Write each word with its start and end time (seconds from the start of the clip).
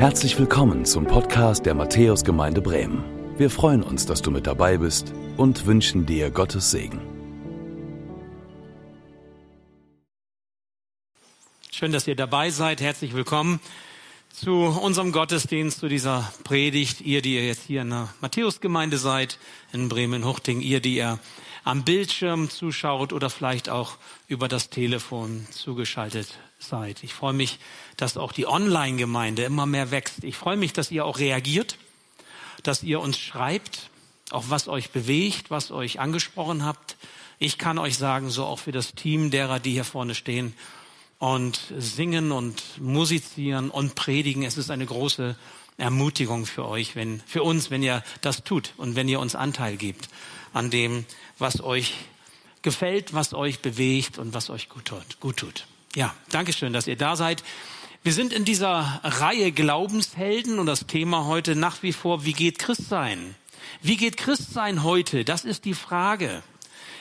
Herzlich 0.00 0.38
willkommen 0.38 0.86
zum 0.86 1.04
Podcast 1.04 1.66
der 1.66 1.74
Matthäusgemeinde 1.74 2.62
Bremen. 2.62 3.04
Wir 3.36 3.50
freuen 3.50 3.82
uns, 3.82 4.06
dass 4.06 4.22
du 4.22 4.30
mit 4.30 4.46
dabei 4.46 4.78
bist 4.78 5.12
und 5.36 5.66
wünschen 5.66 6.06
dir 6.06 6.30
Gottes 6.30 6.70
Segen. 6.70 7.02
Schön, 11.70 11.92
dass 11.92 12.06
ihr 12.06 12.16
dabei 12.16 12.48
seid. 12.48 12.80
Herzlich 12.80 13.12
willkommen 13.12 13.60
zu 14.32 14.50
unserem 14.52 15.12
Gottesdienst, 15.12 15.80
zu 15.80 15.88
dieser 15.88 16.32
Predigt. 16.44 17.02
Ihr, 17.02 17.20
die 17.20 17.34
ihr 17.34 17.46
jetzt 17.46 17.66
hier 17.66 17.82
in 17.82 17.90
der 17.90 18.08
Matthäusgemeinde 18.22 18.96
seid, 18.96 19.38
in 19.74 19.90
Bremen-Huchting, 19.90 20.62
ihr, 20.62 20.80
die 20.80 20.96
ihr 20.96 21.18
am 21.62 21.84
Bildschirm 21.84 22.48
zuschaut 22.48 23.12
oder 23.12 23.28
vielleicht 23.28 23.68
auch 23.68 23.98
über 24.28 24.48
das 24.48 24.70
Telefon 24.70 25.46
zugeschaltet 25.50 26.38
seid. 26.60 27.02
Ich 27.02 27.14
freue 27.14 27.32
mich, 27.32 27.58
dass 27.96 28.16
auch 28.16 28.32
die 28.32 28.46
Online-Gemeinde 28.46 29.42
immer 29.42 29.66
mehr 29.66 29.90
wächst. 29.90 30.22
Ich 30.24 30.36
freue 30.36 30.56
mich, 30.56 30.72
dass 30.72 30.90
ihr 30.90 31.04
auch 31.04 31.18
reagiert, 31.18 31.76
dass 32.62 32.82
ihr 32.82 33.00
uns 33.00 33.18
schreibt, 33.18 33.90
auch 34.30 34.44
was 34.48 34.68
euch 34.68 34.90
bewegt, 34.90 35.50
was 35.50 35.70
euch 35.70 35.98
angesprochen 35.98 36.64
habt. 36.64 36.96
Ich 37.38 37.58
kann 37.58 37.78
euch 37.78 37.96
sagen, 37.96 38.30
so 38.30 38.44
auch 38.44 38.58
für 38.58 38.72
das 38.72 38.94
Team 38.94 39.30
derer, 39.30 39.58
die 39.58 39.72
hier 39.72 39.84
vorne 39.84 40.14
stehen 40.14 40.54
und 41.18 41.60
singen 41.76 42.32
und 42.32 42.62
musizieren 42.80 43.70
und 43.70 43.94
predigen. 43.94 44.42
Es 44.42 44.56
ist 44.56 44.70
eine 44.70 44.86
große 44.86 45.36
Ermutigung 45.76 46.46
für 46.46 46.66
euch, 46.66 46.94
wenn, 46.94 47.20
für 47.26 47.42
uns, 47.42 47.70
wenn 47.70 47.82
ihr 47.82 48.04
das 48.20 48.44
tut 48.44 48.74
und 48.76 48.96
wenn 48.96 49.08
ihr 49.08 49.20
uns 49.20 49.34
Anteil 49.34 49.76
gebt 49.76 50.08
an 50.52 50.70
dem, 50.70 51.04
was 51.38 51.60
euch 51.62 51.94
gefällt, 52.62 53.14
was 53.14 53.34
euch 53.34 53.60
bewegt 53.60 54.18
und 54.18 54.34
was 54.34 54.50
euch 54.50 54.68
gut 54.68 54.86
tut. 54.86 55.20
Gut 55.20 55.38
tut. 55.38 55.66
Ja, 55.96 56.14
danke 56.30 56.52
schön, 56.52 56.72
dass 56.72 56.86
ihr 56.86 56.96
da 56.96 57.16
seid. 57.16 57.42
Wir 58.04 58.12
sind 58.12 58.32
in 58.32 58.44
dieser 58.44 59.00
Reihe 59.02 59.50
Glaubenshelden 59.50 60.60
und 60.60 60.66
das 60.66 60.86
Thema 60.86 61.26
heute 61.26 61.56
nach 61.56 61.82
wie 61.82 61.92
vor, 61.92 62.24
wie 62.24 62.32
geht 62.32 62.60
Christsein? 62.60 63.34
Wie 63.82 63.96
geht 63.96 64.16
Christsein 64.16 64.84
heute? 64.84 65.24
Das 65.24 65.44
ist 65.44 65.64
die 65.64 65.74
Frage. 65.74 66.44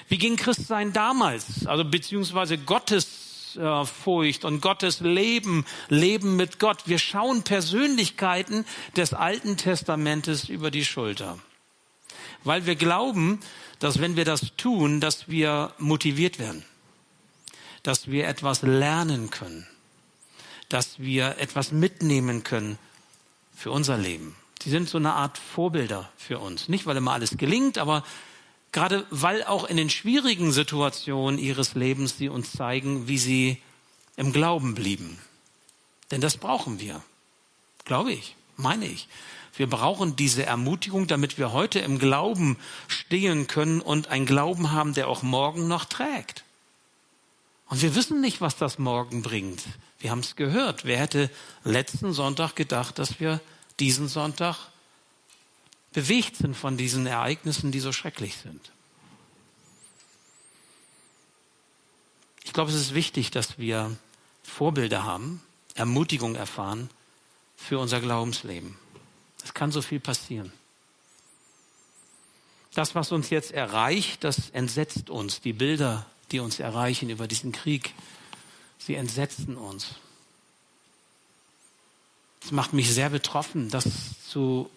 Wie 0.07 0.17
ging 0.17 0.37
Christsein 0.37 0.91
damals? 0.91 1.67
Also 1.67 1.85
beziehungsweise 1.85 2.57
Gottes 2.57 3.55
äh, 3.57 4.45
und 4.45 4.61
Gottes 4.61 5.01
Leben, 5.01 5.65
Leben 5.89 6.35
mit 6.35 6.57
Gott. 6.57 6.83
Wir 6.87 6.97
schauen 6.97 7.43
Persönlichkeiten 7.43 8.65
des 8.97 9.13
Alten 9.13 9.55
Testamentes 9.55 10.49
über 10.49 10.71
die 10.71 10.83
Schulter. 10.83 11.37
Weil 12.43 12.65
wir 12.65 12.75
glauben, 12.75 13.39
dass 13.77 14.01
wenn 14.01 14.15
wir 14.15 14.25
das 14.25 14.55
tun, 14.57 14.99
dass 14.99 15.29
wir 15.29 15.73
motiviert 15.77 16.39
werden, 16.39 16.65
dass 17.83 18.08
wir 18.08 18.27
etwas 18.27 18.61
lernen 18.61 19.30
können, 19.30 19.67
dass 20.69 20.99
wir 20.99 21.38
etwas 21.38 21.72
mitnehmen 21.72 22.44
können 22.44 22.77
für 23.55 23.71
unser 23.71 23.97
Leben. 23.97 24.36
Sie 24.61 24.69
sind 24.69 24.89
so 24.89 24.97
eine 24.97 25.13
Art 25.13 25.38
Vorbilder 25.38 26.09
für 26.17 26.39
uns. 26.39 26.67
Nicht, 26.67 26.86
weil 26.86 26.97
immer 26.97 27.13
alles 27.13 27.38
gelingt, 27.38 27.77
aber 27.77 28.03
gerade 28.71 29.05
weil 29.09 29.44
auch 29.44 29.63
in 29.63 29.77
den 29.77 29.89
schwierigen 29.89 30.52
Situationen 30.52 31.39
ihres 31.39 31.75
Lebens 31.75 32.17
sie 32.17 32.30
uns 32.30 32.52
zeigen, 32.52 33.08
wie 33.08 33.17
sie 33.17 33.61
im 34.17 34.33
Glauben 34.33 34.75
blieben. 34.75 35.17
Denn 36.11 36.21
das 36.21 36.38
brauchen 36.38 36.80
wir. 36.80 37.02
Glaube 37.86 38.11
ich, 38.11 38.36
meine 38.58 38.86
ich. 38.86 39.08
Wir 39.55 39.69
brauchen 39.69 40.16
diese 40.16 40.45
Ermutigung, 40.45 41.08
damit 41.08 41.38
wir 41.38 41.52
heute 41.52 41.80
im 41.80 41.99
Glauben 41.99 42.58
stehen 42.88 43.47
können 43.47 43.81
und 43.81 44.08
einen 44.08 44.25
Glauben 44.25 44.71
haben, 44.71 44.93
der 44.93 45.08
auch 45.08 45.23
morgen 45.23 45.67
noch 45.67 45.86
trägt. 45.86 46.43
Und 47.69 47.83
wir 47.83 47.93
wissen 47.95 48.19
nicht, 48.19 48.41
was 48.41 48.57
das 48.57 48.79
morgen 48.79 49.21
bringt. 49.21 49.61
Wir 49.99 50.09
haben 50.09 50.19
es 50.19 50.35
gehört. 50.35 50.85
Wer 50.85 50.97
hätte 50.97 51.29
letzten 51.63 52.13
Sonntag 52.13 52.55
gedacht, 52.55 52.97
dass 52.97 53.19
wir 53.19 53.39
diesen 53.79 54.07
Sonntag 54.07 54.57
bewegt 55.93 56.35
sind 56.35 56.55
von 56.57 56.77
diesen 56.77 57.05
Ereignissen, 57.05 57.71
die 57.71 57.79
so 57.79 57.91
schrecklich 57.91 58.37
sind? 58.37 58.71
Ich 62.43 62.53
glaube, 62.53 62.71
es 62.71 62.77
ist 62.77 62.95
wichtig, 62.95 63.29
dass 63.29 63.59
wir 63.59 63.95
Vorbilder 64.41 65.03
haben, 65.03 65.41
Ermutigung 65.75 66.35
erfahren 66.35 66.89
für 67.55 67.77
unser 67.77 67.99
Glaubensleben. 67.99 68.75
Es 69.43 69.53
kann 69.53 69.71
so 69.71 69.83
viel 69.83 69.99
passieren. 69.99 70.52
Das, 72.73 72.95
was 72.95 73.11
uns 73.11 73.29
jetzt 73.29 73.52
erreicht, 73.52 74.23
das 74.23 74.49
entsetzt 74.49 75.11
uns. 75.11 75.41
Die 75.41 75.53
Bilder, 75.53 76.08
die 76.31 76.39
uns 76.39 76.59
erreichen 76.59 77.09
über 77.09 77.27
diesen 77.27 77.51
Krieg, 77.51 77.93
sie 78.77 78.95
entsetzen 78.95 79.57
uns. 79.57 79.95
Es 82.43 82.51
macht 82.51 82.73
mich 82.73 82.93
sehr 82.93 83.09
betroffen, 83.09 83.69
das 83.69 83.85
zu 84.27 84.69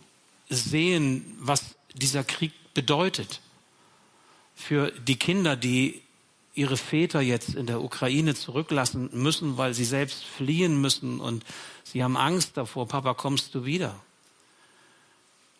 sehen, 0.48 1.36
was 1.38 1.76
dieser 1.94 2.24
Krieg 2.24 2.52
bedeutet. 2.74 3.40
Für 4.54 4.90
die 4.92 5.16
Kinder, 5.16 5.56
die 5.56 6.02
ihre 6.54 6.76
Väter 6.76 7.20
jetzt 7.20 7.54
in 7.54 7.66
der 7.66 7.82
Ukraine 7.82 8.34
zurücklassen 8.34 9.08
müssen, 9.12 9.56
weil 9.56 9.72
sie 9.72 9.84
selbst 9.84 10.24
fliehen 10.24 10.80
müssen 10.80 11.20
und 11.20 11.44
sie 11.84 12.02
haben 12.02 12.16
Angst 12.16 12.56
davor, 12.56 12.88
Papa, 12.88 13.14
kommst 13.14 13.54
du 13.54 13.64
wieder? 13.64 13.98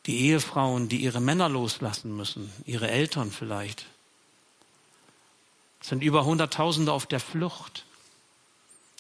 die 0.07 0.27
Ehefrauen, 0.27 0.89
die 0.89 0.99
ihre 0.99 1.21
Männer 1.21 1.49
loslassen 1.49 2.17
müssen, 2.17 2.53
ihre 2.65 2.91
Eltern 2.91 3.31
vielleicht. 3.31 3.87
Sind 5.83 6.03
über 6.03 6.25
Hunderttausende 6.25 6.93
auf 6.93 7.07
der 7.07 7.21
Flucht 7.21 7.85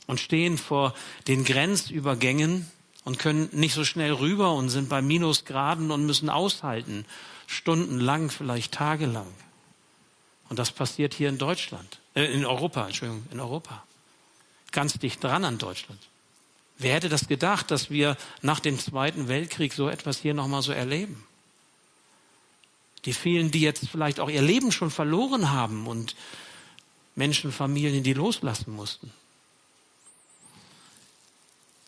und 0.06 0.20
stehen 0.20 0.59
vor 0.59 0.94
den 1.28 1.44
Grenzübergängen 1.44 2.70
und 3.04 3.19
können 3.19 3.48
nicht 3.53 3.75
so 3.75 3.84
schnell 3.84 4.12
rüber 4.12 4.53
und 4.53 4.69
sind 4.69 4.88
bei 4.88 5.03
Minusgraden 5.03 5.91
und 5.91 6.06
müssen 6.06 6.28
aushalten, 6.28 7.04
stundenlang, 7.47 8.31
vielleicht 8.31 8.72
tagelang. 8.72 9.32
Und 10.48 10.59
das 10.59 10.71
passiert 10.71 11.15
hier 11.15 11.28
in 11.28 11.38
Deutschland, 11.38 11.98
äh, 12.15 12.25
in 12.25 12.44
Europa, 12.44 12.87
Entschuldigung, 12.87 13.26
in 13.31 13.41
Europa. 13.41 13.84
Ganz 14.71 14.98
dicht 14.98 15.22
dran 15.22 15.44
an 15.44 15.59
Deutschland. 15.59 16.00
Wer 16.78 16.94
hätte 16.94 17.09
das 17.09 17.28
gedacht, 17.28 17.71
dass 17.71 17.91
wir 17.91 18.16
nach 18.41 18.60
dem 18.60 18.78
Zweiten 18.78 19.28
Weltkrieg 19.28 19.72
so 19.72 19.88
etwas 19.88 20.19
hier 20.19 20.34
nochmal 20.34 20.62
so 20.62 20.72
erleben? 20.72 21.25
Die 23.04 23.12
vielen, 23.12 23.50
die 23.50 23.60
jetzt 23.60 23.88
vielleicht 23.88 24.21
auch 24.21 24.28
ihr 24.28 24.42
Leben 24.42 24.72
schon 24.72 24.91
verloren 24.91 25.50
haben 25.50 25.87
und 25.87 26.15
Menschen, 27.15 27.53
Familien, 27.53 28.03
die 28.03 28.15
loslassen 28.15 28.75
mussten. 28.75 29.12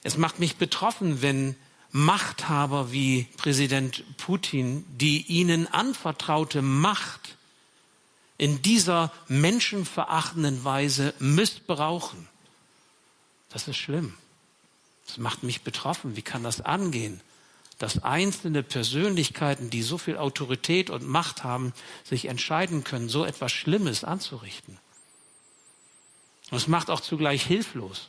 Es 0.02 0.18
macht 0.18 0.38
mich 0.38 0.56
betroffen, 0.56 1.22
wenn 1.22 1.56
Machthaber 1.90 2.92
wie 2.92 3.28
Präsident 3.36 4.04
Putin 4.16 4.84
die 4.88 5.22
ihnen 5.22 5.66
anvertraute 5.66 6.60
Macht 6.60 7.36
in 8.36 8.62
dieser 8.62 9.12
menschenverachtenden 9.28 10.64
Weise 10.64 11.14
missbrauchen. 11.20 12.28
Das 13.48 13.68
ist 13.68 13.76
schlimm. 13.76 14.14
Das 15.06 15.18
macht 15.18 15.42
mich 15.42 15.62
betroffen. 15.62 16.16
Wie 16.16 16.22
kann 16.22 16.42
das 16.42 16.60
angehen? 16.60 17.20
Dass 17.78 18.02
einzelne 18.02 18.62
Persönlichkeiten, 18.62 19.70
die 19.70 19.82
so 19.82 19.96
viel 19.96 20.16
Autorität 20.16 20.90
und 20.90 21.06
Macht 21.06 21.44
haben, 21.44 21.72
sich 22.02 22.26
entscheiden 22.26 22.82
können, 22.84 23.08
so 23.08 23.24
etwas 23.24 23.52
Schlimmes 23.52 24.02
anzurichten. 24.04 24.78
Und 26.50 26.56
es 26.58 26.68
macht 26.68 26.90
auch 26.90 27.00
zugleich 27.00 27.44
hilflos. 27.44 28.08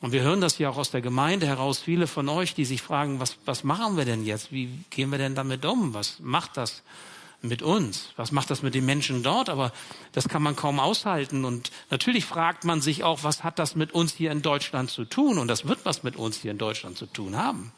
Und 0.00 0.12
wir 0.12 0.22
hören 0.22 0.40
das 0.40 0.58
ja 0.58 0.68
auch 0.68 0.76
aus 0.76 0.90
der 0.90 1.00
Gemeinde 1.00 1.46
heraus, 1.46 1.78
viele 1.78 2.06
von 2.06 2.28
euch, 2.28 2.54
die 2.54 2.64
sich 2.64 2.82
fragen, 2.82 3.20
was, 3.20 3.38
was 3.46 3.64
machen 3.64 3.96
wir 3.96 4.04
denn 4.04 4.24
jetzt? 4.24 4.52
Wie 4.52 4.68
gehen 4.90 5.10
wir 5.10 5.18
denn 5.18 5.34
damit 5.34 5.64
um? 5.64 5.94
Was 5.94 6.18
macht 6.20 6.56
das 6.56 6.82
mit 7.40 7.62
uns? 7.62 8.10
Was 8.16 8.32
macht 8.32 8.50
das 8.50 8.62
mit 8.62 8.74
den 8.74 8.84
Menschen 8.84 9.22
dort? 9.22 9.48
Aber 9.48 9.72
das 10.12 10.28
kann 10.28 10.42
man 10.42 10.56
kaum 10.56 10.80
aushalten. 10.80 11.44
Und 11.44 11.70
natürlich 11.90 12.24
fragt 12.24 12.64
man 12.64 12.82
sich 12.82 13.02
auch, 13.02 13.22
was 13.22 13.44
hat 13.44 13.58
das 13.58 13.76
mit 13.76 13.92
uns 13.92 14.12
hier 14.12 14.30
in 14.30 14.42
Deutschland 14.42 14.90
zu 14.90 15.04
tun? 15.04 15.38
Und 15.38 15.48
das 15.48 15.66
wird 15.66 15.84
was 15.84 16.02
mit 16.02 16.16
uns 16.16 16.36
hier 16.36 16.50
in 16.50 16.58
Deutschland 16.58 16.98
zu 16.98 17.06
tun 17.06 17.36
haben. 17.36 17.72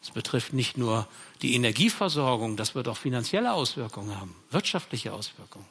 Es 0.00 0.10
betrifft 0.10 0.52
nicht 0.52 0.78
nur 0.78 1.08
die 1.42 1.54
Energieversorgung, 1.54 2.56
das 2.56 2.74
wird 2.74 2.88
auch 2.88 2.96
finanzielle 2.96 3.52
Auswirkungen 3.52 4.18
haben, 4.18 4.34
wirtschaftliche 4.50 5.12
Auswirkungen. 5.12 5.66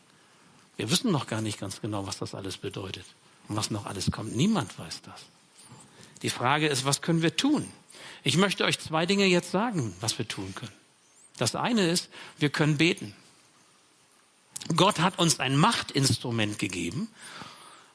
Wir 0.77 0.89
wissen 0.91 1.11
noch 1.11 1.27
gar 1.27 1.41
nicht 1.41 1.59
ganz 1.59 1.81
genau, 1.81 2.07
was 2.07 2.19
das 2.19 2.35
alles 2.35 2.57
bedeutet 2.57 3.05
und 3.47 3.55
was 3.55 3.71
noch 3.71 3.85
alles 3.85 4.11
kommt. 4.11 4.35
Niemand 4.35 4.77
weiß 4.77 5.01
das. 5.01 5.25
Die 6.21 6.29
Frage 6.29 6.67
ist, 6.67 6.85
was 6.85 7.01
können 7.01 7.21
wir 7.21 7.35
tun? 7.35 7.67
Ich 8.23 8.37
möchte 8.37 8.63
euch 8.63 8.79
zwei 8.79 9.05
Dinge 9.05 9.25
jetzt 9.25 9.51
sagen, 9.51 9.93
was 9.99 10.17
wir 10.17 10.27
tun 10.27 10.53
können. 10.55 10.71
Das 11.37 11.55
eine 11.55 11.89
ist, 11.89 12.09
wir 12.39 12.49
können 12.49 12.77
beten. 12.77 13.13
Gott 14.75 14.99
hat 14.99 15.19
uns 15.19 15.39
ein 15.39 15.55
Machtinstrument 15.55 16.59
gegeben, 16.59 17.07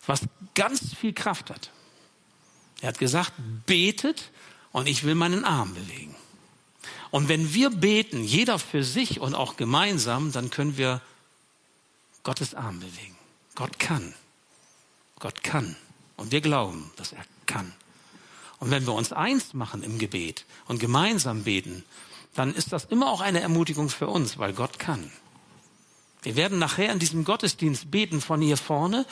was 0.07 0.23
ganz 0.55 0.95
viel 0.95 1.13
Kraft 1.13 1.51
hat. 1.51 1.71
Er 2.81 2.89
hat 2.89 2.99
gesagt, 2.99 3.33
betet 3.67 4.31
und 4.73 4.89
ich 4.89 5.05
will 5.05 5.15
meinen 5.15 5.45
Arm 5.45 5.75
bewegen. 5.75 6.15
Und 7.11 7.29
wenn 7.29 7.53
wir 7.53 7.71
beten, 7.71 8.25
jeder 8.25 8.59
für 8.59 8.83
sich 8.83 9.21
und 9.21 9.35
auch 9.35 9.57
gemeinsam, 9.57 10.33
dann 10.33 10.51
können 10.51 10.79
wir 10.79 11.03
Gottes 12.23 12.55
Arm 12.55 12.81
bewegen. 12.81 13.17
Gott 13.55 13.79
kann. 13.79 14.15
Gott 15.19 15.43
kann. 15.43 15.77
Und 16.17 16.33
wir 16.33 16.41
glauben, 16.41 16.91
dass 16.97 17.13
er 17.13 17.25
kann. 17.47 17.73
Und 18.59 18.71
wenn 18.71 18.87
wir 18.87 18.95
uns 18.95 19.13
eins 19.13 19.55
machen 19.55 19.83
im 19.83 19.99
Gebet 19.99 20.47
und 20.67 20.79
gemeinsam 20.79 21.43
beten, 21.45 21.85
dann 22.35 22.55
ist 22.55 22.73
das 22.73 22.85
immer 22.85 23.11
auch 23.11 23.21
eine 23.21 23.41
Ermutigung 23.41 23.89
für 23.89 24.07
uns, 24.07 24.39
weil 24.39 24.53
Gott 24.53 24.79
kann. 24.79 25.11
Wir 26.23 26.37
werden 26.37 26.59
nachher 26.59 26.93
in 26.93 26.99
diesem 26.99 27.25
Gottesdienst 27.25 27.91
beten 27.91 28.21
von 28.21 28.41
hier 28.41 28.57
vorne, 28.57 29.05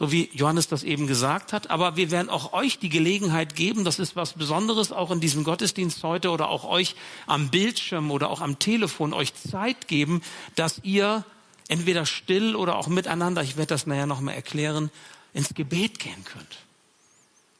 so 0.00 0.10
wie 0.10 0.30
Johannes 0.32 0.66
das 0.66 0.82
eben 0.82 1.06
gesagt 1.06 1.52
hat, 1.52 1.68
aber 1.68 1.94
wir 1.94 2.10
werden 2.10 2.30
auch 2.30 2.54
euch 2.54 2.78
die 2.78 2.88
Gelegenheit 2.88 3.54
geben, 3.54 3.84
das 3.84 3.98
ist 3.98 4.16
was 4.16 4.32
Besonderes 4.32 4.92
auch 4.92 5.10
in 5.10 5.20
diesem 5.20 5.44
Gottesdienst 5.44 6.02
heute 6.02 6.30
oder 6.30 6.48
auch 6.48 6.64
euch 6.64 6.96
am 7.26 7.50
Bildschirm 7.50 8.10
oder 8.10 8.30
auch 8.30 8.40
am 8.40 8.58
Telefon 8.58 9.12
euch 9.12 9.34
Zeit 9.34 9.88
geben, 9.88 10.22
dass 10.54 10.80
ihr 10.84 11.26
entweder 11.68 12.06
still 12.06 12.56
oder 12.56 12.76
auch 12.76 12.86
miteinander, 12.86 13.42
ich 13.42 13.58
werde 13.58 13.74
das 13.74 13.86
nachher 13.86 14.06
nochmal 14.06 14.36
erklären, 14.36 14.90
ins 15.34 15.52
Gebet 15.52 15.98
gehen 15.98 16.24
könnt. 16.24 16.60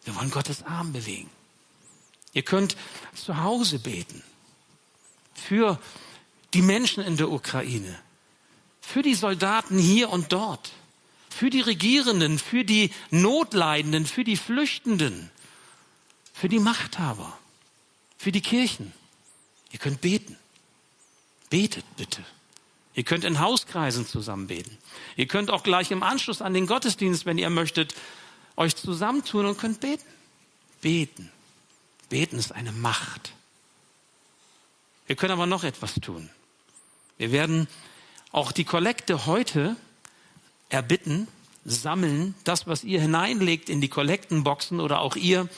Wir 0.05 0.17
wollen 0.17 0.31
Gottes 0.31 0.63
Arm 0.63 0.95
bewegen. 0.95 1.29
Ihr 2.33 2.43
könnt 2.43 2.75
zu 3.15 3.43
Hause 3.43 3.79
beten 3.81 4.23
für 5.35 5.79
die 6.55 6.63
Menschen 6.63 7.05
in 7.05 7.19
der 7.19 7.31
Ukraine, 7.31 7.99
für 8.81 9.03
die 9.03 9.15
Soldaten 9.15 9.77
hier 9.77 10.09
und 10.09 10.33
dort, 10.33 10.73
für 11.41 11.49
die 11.49 11.63
Regierenden, 11.63 12.39
für 12.39 12.67
die 12.67 12.91
Notleidenden, 13.11 14.05
für 14.05 14.25
die 14.25 14.37
Flüchtenden, 14.37 15.31
für 16.35 16.51
die 16.51 16.59
Machthaber, 16.59 17.39
für 18.19 18.31
die 18.31 18.43
Kirchen. 18.43 18.93
Ihr 19.73 19.79
könnt 19.79 20.03
beten. 20.03 20.37
Betet 21.49 21.87
bitte. 21.97 22.23
Ihr 22.95 23.05
könnt 23.05 23.25
in 23.25 23.41
Hauskreisen 23.41 24.07
zusammen 24.07 24.49
beten. 24.49 24.77
Ihr 25.17 25.29
könnt 25.29 25.51
auch 25.51 25.63
gleich 25.63 25.91
im 25.91 26.03
Anschluss 26.03 26.43
an 26.43 26.53
den 26.53 26.67
Gottesdienst, 26.67 27.25
wenn 27.25 27.39
ihr 27.39 27.49
möchtet, 27.49 27.95
euch 28.59 28.77
zusammentun 28.77 29.47
und 29.47 29.57
könnt 29.57 29.81
beten. 29.81 30.05
Beten. 30.83 31.33
Beten 32.11 32.39
ist 32.39 32.53
eine 32.53 32.73
Macht. 32.73 33.33
Wir 35.07 35.17
können 35.17 35.33
aber 35.33 35.47
noch 35.47 35.65
etwas 35.65 35.95
tun. 35.95 36.29
Wir 37.17 37.33
werden 37.33 37.67
auch 38.31 38.53
die 38.53 38.65
Kollekte 38.65 39.25
heute 39.25 39.79
erbitten, 40.71 41.29
sammeln, 41.65 42.35
das, 42.45 42.67
was 42.67 42.85
ihr 42.85 43.01
hineinlegt 43.01 43.69
in 43.69 43.81
die 43.81 43.89
Kollektenboxen 43.89 44.81
oder 44.81 45.01
auch 45.01 45.17
ihr, 45.17 45.49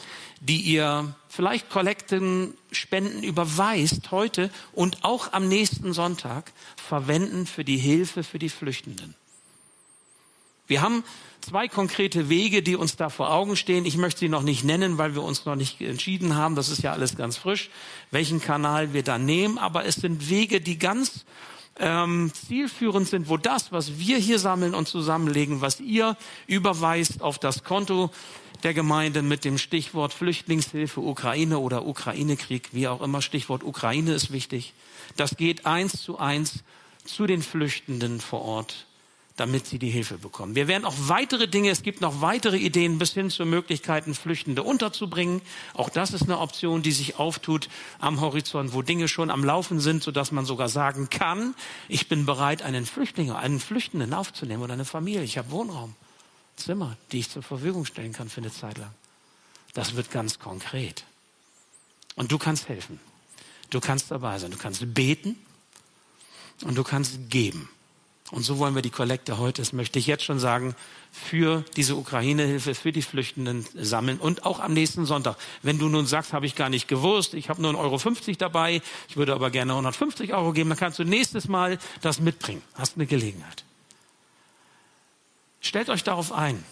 die 0.41 0.61
ihr 0.61 1.15
vielleicht 1.29 1.71
Kollekten, 1.71 2.55
Spenden 2.73 3.23
überweist 3.23 4.11
heute 4.11 4.51
und 4.73 5.05
auch 5.05 5.33
am 5.33 5.49
nächsten 5.49 5.93
Sonntag 5.93 6.53
verwenden 6.77 7.47
für 7.47 7.65
die 7.65 7.77
Hilfe 7.77 8.25
für 8.25 8.41
die 8.41 8.49
Flüchtenden. 8.49 9.15
Wir 10.67 10.81
haben 10.81 11.05
zwei 11.41 11.69
konkrete 11.69 12.29
Wege, 12.29 12.63
die 12.63 12.77
uns 12.77 12.97
da 12.97 13.09
vor 13.09 13.31
Augen 13.33 13.57
stehen. 13.57 13.85
Ich 13.85 13.97
möchte 13.97 14.21
sie 14.21 14.29
noch 14.29 14.43
nicht 14.43 14.65
nennen, 14.65 14.99
weil 14.99 15.15
wir 15.15 15.23
uns 15.23 15.45
noch 15.45 15.57
nicht 15.57 15.81
entschieden 15.81 16.35
haben. 16.35 16.57
Das 16.57 16.69
ist 16.69 16.83
ja 16.83 16.93
alles 16.93 17.17
ganz 17.17 17.37
frisch, 17.37 17.71
welchen 18.11 18.41
Kanal 18.41 18.93
wir 18.93 19.03
da 19.03 19.19
nehmen. 19.19 19.59
Aber 19.59 19.85
es 19.85 19.97
sind 19.97 20.29
Wege, 20.31 20.61
die 20.61 20.79
ganz 20.79 21.25
ähm, 21.79 22.31
zielführend 22.35 23.09
sind, 23.09 23.29
wo 23.29 23.37
das, 23.37 23.73
was 23.73 23.99
wir 23.99 24.19
hier 24.19 24.39
sammeln 24.39 24.75
und 24.75 24.89
zusammenlegen, 24.89 25.61
was 25.61 25.81
ihr 25.81 26.17
überweist 26.47 27.23
auf 27.23 27.39
das 27.39 27.65
Konto 27.65 28.11
der 28.63 28.75
Gemeinde 28.75 29.23
mit 29.23 29.45
dem 29.45 29.59
Stichwort 29.59 30.13
Flüchtlingshilfe 30.13 31.01
Ukraine 31.01 31.59
oder 31.59 31.87
Ukraine-Krieg, 31.87 32.69
wie 32.73 32.89
auch 32.89 33.01
immer, 33.01 33.23
Stichwort 33.23 33.65
Ukraine 33.65 34.13
ist 34.13 34.33
wichtig. 34.33 34.75
Das 35.17 35.37
geht 35.37 35.67
eins 35.67 36.03
zu 36.03 36.19
eins 36.19 36.63
zu 37.05 37.27
den 37.27 37.43
Flüchtenden 37.43 38.21
vor 38.21 38.43
Ort 38.43 38.87
damit 39.43 39.67
sie 39.67 39.81
die 39.81 39.91
Hilfe 39.91 40.19
bekommen. 40.19 40.55
Wir 40.55 40.69
werden 40.69 40.85
auch 40.85 40.95
weitere 40.97 41.49
Dinge, 41.49 41.71
es 41.71 41.83
gibt 41.83 42.01
noch 42.01 42.21
weitere 42.21 42.59
Ideen 42.59 42.99
bis 42.99 43.13
hin 43.13 43.29
zu 43.29 43.45
Möglichkeiten, 43.45 44.15
Flüchtende 44.15 44.63
unterzubringen. 44.63 45.43
Auch 45.75 45.89
das 45.89 46.13
ist 46.13 46.23
eine 46.23 46.39
Option, 46.39 46.83
die 46.83 46.93
sich 46.93 47.19
auftut 47.19 47.69
am 47.99 48.21
Horizont, 48.21 48.73
wo 48.73 48.83
Dinge 48.83 49.09
schon 49.09 49.33
am 49.33 49.43
Laufen 49.43 49.81
sind, 49.81 50.05
sodass 50.05 50.31
man 50.31 50.45
sogar 50.45 50.69
sagen 50.69 51.11
kann, 51.11 51.57
ich 51.89 52.09
bin 52.09 52.25
bereit, 52.25 52.63
einen 52.63 52.87
Flüchtling, 52.87 53.33
einen 53.33 53.59
Flüchtenden 53.59 54.15
aufzunehmen 54.15 54.63
oder 54.63 54.75
eine 54.75 54.85
Familie. 54.85 55.25
Ich 55.25 55.39
habe 55.39 55.51
Wohnraum, 55.51 55.97
Zimmer, 56.55 56.97
die 57.11 57.19
ich 57.19 57.29
zur 57.29 57.43
Verfügung 57.43 57.85
stellen 57.85 58.13
kann 58.13 58.29
für 58.29 58.43
eine 58.43 58.53
Zeit 58.53 58.79
lang. 58.79 58.95
Das 59.75 59.97
wird 59.97 60.13
ganz 60.13 60.39
konkret. 60.39 61.03
Und 62.15 62.31
du 62.31 62.39
kannst 62.39 62.69
helfen. 62.69 63.01
Du 63.71 63.81
kannst 63.81 64.13
dabei 64.13 64.39
sein. 64.39 64.53
Du 64.53 64.57
kannst 64.57 64.95
beten 64.95 65.37
und 66.63 66.77
du 66.79 66.85
kannst 66.85 67.29
geben. 67.29 67.69
Und 68.33 68.45
so 68.45 68.59
wollen 68.59 68.75
wir 68.75 68.81
die 68.81 68.89
Kollekte 68.89 69.37
heute, 69.37 69.61
das 69.61 69.75
möchte 69.75 69.99
ich 69.99 70.07
jetzt 70.07 70.25
schon 70.25 70.39
sagen, 70.39 70.75
für 71.13 71.67
diese 71.77 71.97
Ukraine-Hilfe, 71.97 72.75
für 72.75 72.91
die 72.91 73.03
Flüchtenden 73.03 73.67
sammeln 73.75 74.19
und 74.19 74.47
auch 74.47 74.59
am 74.59 74.73
nächsten 74.73 75.05
Sonntag. 75.05 75.37
Wenn 75.61 75.79
du 75.79 75.91
nun 75.91 76.07
sagst, 76.07 76.33
habe 76.33 76.47
ich 76.47 76.55
gar 76.55 76.71
nicht 76.71 76.89
gewusst, 76.89 77.35
ich 77.35 77.51
habe 77.51 77.61
nur 77.61 77.73
1,50 77.73 78.29
Euro 78.29 78.37
dabei, 78.39 78.81
ich 79.11 79.19
würde 79.19 79.35
aber 79.35 79.51
gerne 79.51 79.73
150 79.73 80.33
Euro 80.33 80.53
geben, 80.53 80.71
dann 80.71 80.79
kannst 80.79 80.99
du 80.99 81.05
nächstes 81.05 81.47
Mal 81.47 81.79
das 82.01 82.21
mitbringen. 82.21 82.63
Hast 82.73 82.97
eine 82.97 83.05
Gelegenheit. 83.05 83.65
Stellt 85.61 85.91
euch 85.91 86.03
darauf 86.03 86.33
ein. 86.33 86.65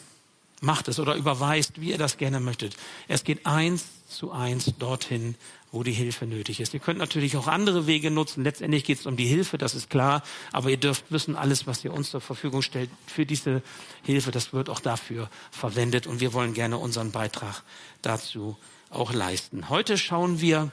Macht 0.63 0.89
es 0.89 0.99
oder 0.99 1.15
überweist, 1.15 1.79
wie 1.79 1.91
ihr 1.91 1.99
das 1.99 2.17
gerne 2.17 2.41
möchtet. 2.41 2.75
Es 3.07 3.23
geht 3.23 3.45
eins 3.45 3.85
zu 4.09 4.33
eins 4.33 4.73
dorthin, 4.79 5.35
wo 5.73 5.83
die 5.83 5.93
Hilfe 5.93 6.27
nötig 6.27 6.61
ist. 6.61 6.75
Ihr 6.75 6.81
könnt 6.81 6.99
natürlich 6.99 7.37
auch 7.37 7.47
andere 7.47 7.87
Wege 7.87 8.11
nutzen. 8.11 8.43
Letztendlich 8.43 8.85
geht 8.85 8.99
es 8.99 9.07
um 9.07 9.17
die 9.17 9.27
Hilfe, 9.27 9.57
das 9.57 9.75
ist 9.75 9.89
klar. 9.89 10.23
Aber 10.53 10.71
ihr 10.71 10.77
dürft 10.77 11.11
wissen, 11.11 11.37
alles, 11.37 11.67
was 11.67 11.85
ihr 11.85 11.93
uns 11.93 12.11
zur 12.11 12.21
Verfügung 12.21 12.63
stellt 12.63 12.91
für 13.07 13.25
diese 13.25 13.63
Hilfe, 14.03 14.33
das 14.33 14.53
wird 14.53 14.69
auch 14.69 14.81
dafür 14.81 15.31
verwendet. 15.51 16.07
Und 16.07 16.21
wir 16.21 16.33
wollen 16.33 16.55
gerne 16.55 16.79
unseren 16.79 17.13
Beitrag 17.13 17.63
dazu 18.03 18.57
auch 18.91 19.13
leisten. 19.13 19.69
Heute 19.69 19.97
schauen 19.97 20.41
wir 20.41 20.73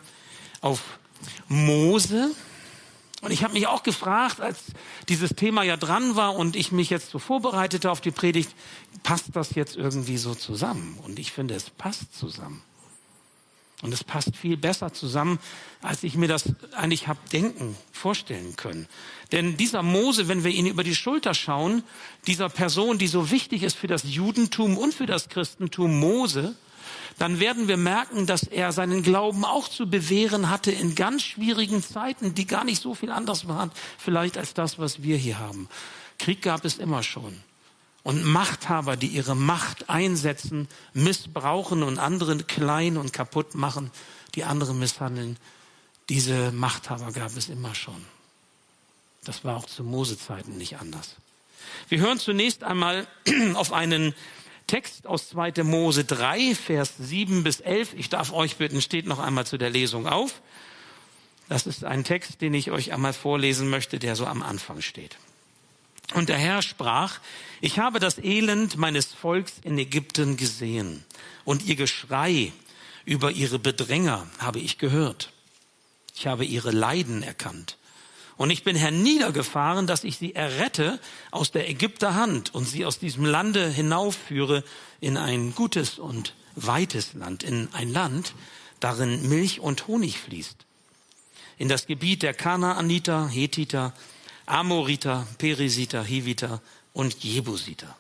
auf 0.62 0.82
Mose. 1.48 2.32
Und 3.22 3.32
ich 3.32 3.44
habe 3.44 3.54
mich 3.54 3.68
auch 3.68 3.84
gefragt, 3.84 4.42
als 4.42 4.60
dieses 5.10 5.32
Thema 5.32 5.64
ja 5.64 5.76
dran 5.76 6.16
war 6.16 6.36
und 6.36 6.56
ich 6.56 6.72
mich 6.72 6.90
jetzt 6.90 7.10
so 7.10 7.20
vorbereitete 7.20 7.90
auf 7.90 8.00
die 8.00 8.12
Predigt, 8.12 8.54
passt 9.04 9.36
das 9.36 9.56
jetzt 9.56 9.76
irgendwie 9.76 10.18
so 10.18 10.36
zusammen? 10.36 11.00
Und 11.04 11.18
ich 11.18 11.32
finde, 11.32 11.56
es 11.56 11.70
passt 11.70 12.18
zusammen. 12.18 12.62
Und 13.84 13.94
es 13.94 14.04
passt 14.04 14.36
viel 14.36 14.58
besser 14.58 14.92
zusammen, 14.92 15.38
als 15.84 16.04
ich 16.04 16.16
mir 16.16 16.28
das 16.28 16.46
eigentlich 16.76 17.08
habe 17.08 17.20
denken, 17.32 17.78
vorstellen 17.92 18.56
können. 18.56 18.88
Denn 19.32 19.56
dieser 19.56 19.84
Mose, 19.84 20.28
wenn 20.28 20.44
wir 20.44 20.50
ihn 20.50 20.66
über 20.66 20.84
die 20.84 20.96
Schulter 20.96 21.36
schauen, 21.36 21.84
dieser 22.26 22.50
Person, 22.50 22.98
die 22.98 23.08
so 23.08 23.30
wichtig 23.30 23.62
ist 23.62 23.78
für 23.78 23.88
das 23.88 24.04
Judentum 24.04 24.78
und 24.78 24.96
für 24.96 25.06
das 25.06 25.30
Christentum, 25.30 26.00
Mose, 26.00 26.56
dann 27.20 27.40
werden 27.40 27.68
wir 27.68 27.78
merken, 27.78 28.26
dass 28.26 28.44
er 28.44 28.72
seinen 28.72 29.04
Glauben 29.04 29.46
auch 29.46 29.68
zu 29.68 29.88
bewähren 29.88 30.50
hatte 30.50 30.72
in 30.72 30.96
ganz 30.96 31.24
schwierigen 31.24 31.84
Zeiten, 31.84 32.34
die 32.34 32.46
gar 32.46 32.64
nicht 32.64 32.82
so 32.82 32.96
viel 32.96 33.12
anders 33.12 33.48
waren, 33.48 33.72
vielleicht 33.98 34.38
als 34.38 34.54
das, 34.54 34.80
was 34.80 35.04
wir 35.04 35.18
hier 35.18 35.40
haben. 35.40 35.70
Krieg 36.18 36.42
gab 36.42 36.66
es 36.66 36.78
immer 36.78 37.04
schon. 37.04 37.44
Und 38.08 38.24
Machthaber, 38.24 38.96
die 38.96 39.08
ihre 39.08 39.36
Macht 39.36 39.90
einsetzen, 39.90 40.70
missbrauchen 40.94 41.84
und 41.84 42.00
andere 42.00 42.38
klein 42.38 42.96
und 42.96 43.12
kaputt 43.12 43.54
machen, 43.54 43.92
die 44.34 44.46
andere 44.46 44.74
misshandeln, 44.74 45.36
diese 46.08 46.54
Machthaber 46.54 47.12
gab 47.12 47.36
es 47.36 47.50
immer 47.50 47.76
schon. 47.76 48.02
Das 49.26 49.44
war 49.44 49.58
auch 49.58 49.66
zu 49.66 49.84
Mosezeiten 49.84 50.58
nicht 50.58 50.78
anders. 50.78 51.16
Wir 51.90 52.00
hören 52.00 52.18
zunächst 52.18 52.64
einmal 52.64 53.08
auf 53.56 53.74
einen 53.74 54.16
Text 54.68 55.06
aus 55.06 55.28
2. 55.28 55.64
Mose 55.64 56.06
3, 56.06 56.56
Vers 56.56 56.94
7 56.98 57.44
bis 57.44 57.60
11. 57.60 57.94
Ich 57.96 58.08
darf 58.08 58.32
euch 58.32 58.56
bitten, 58.56 58.80
steht 58.80 59.06
noch 59.06 59.20
einmal 59.20 59.46
zu 59.46 59.58
der 59.58 59.70
Lesung 59.70 60.08
auf. 60.08 60.42
Das 61.50 61.68
ist 61.68 61.84
ein 61.84 62.06
Text, 62.06 62.40
den 62.40 62.54
ich 62.54 62.72
euch 62.72 62.94
einmal 62.94 63.12
vorlesen 63.12 63.70
möchte, 63.70 64.00
der 64.00 64.16
so 64.16 64.26
am 64.26 64.44
Anfang 64.44 64.80
steht. 64.80 65.18
Und 66.14 66.30
der 66.30 66.38
Herr 66.38 66.62
sprach, 66.62 67.20
ich 67.60 67.80
habe 67.80 68.00
das 68.00 68.18
Elend 68.18 68.78
meines 68.78 69.08
Volks 69.08 69.54
in 69.64 69.78
Ägypten 69.78 70.38
gesehen 70.38 71.04
und 71.44 71.66
ihr 71.66 71.76
Geschrei 71.76 72.54
über 73.06 73.32
ihre 73.32 73.60
Bedränger 73.60 74.28
habe 74.40 74.60
ich 74.60 74.78
gehört. 74.78 75.32
Ich 76.16 76.28
habe 76.28 76.46
ihre 76.46 76.72
Leiden 76.72 77.24
erkannt. 77.24 77.78
Und 78.38 78.52
ich 78.52 78.64
bin 78.64 78.76
herniedergefahren, 78.76 79.88
dass 79.88 80.04
ich 80.04 80.18
sie 80.18 80.36
errette 80.36 81.00
aus 81.32 81.52
der 81.52 81.70
Ägypter 81.70 82.14
Hand 82.14 82.54
und 82.54 82.66
sie 82.66 82.86
aus 82.86 83.00
diesem 83.00 83.26
Lande 83.26 83.68
hinaufführe 83.68 84.64
in 85.02 85.18
ein 85.18 85.56
gutes 85.56 85.98
und 85.98 86.36
weites 86.56 87.14
Land, 87.14 87.44
in 87.44 87.68
ein 87.74 87.90
Land, 87.90 88.34
darin 88.80 89.28
Milch 89.28 89.60
und 89.60 89.88
Honig 89.88 90.20
fließt. 90.20 90.66
In 91.58 91.68
das 91.68 91.88
Gebiet 91.88 92.22
der 92.22 92.36
Kanaaniter, 92.36 93.28
Hethiter, 93.28 93.94
Amoriter, 94.48 95.28
Perisiter, 95.38 96.04
Hiviter 96.04 96.62
und 96.94 97.24
Jebusiter. 97.24 97.96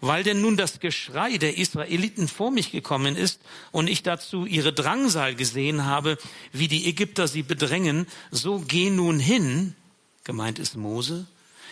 Weil 0.00 0.22
denn 0.22 0.40
nun 0.40 0.56
das 0.56 0.78
Geschrei 0.78 1.38
der 1.38 1.58
Israeliten 1.58 2.28
vor 2.28 2.52
mich 2.52 2.70
gekommen 2.70 3.16
ist 3.16 3.40
und 3.72 3.88
ich 3.88 4.04
dazu 4.04 4.46
ihre 4.46 4.72
Drangsal 4.72 5.34
gesehen 5.34 5.84
habe, 5.84 6.16
wie 6.52 6.68
die 6.68 6.88
Ägypter 6.88 7.26
sie 7.26 7.42
bedrängen, 7.42 8.06
so 8.30 8.60
geh 8.60 8.90
nun 8.90 9.18
hin, 9.18 9.74
gemeint 10.22 10.60
ist 10.60 10.76
Mose, 10.76 11.26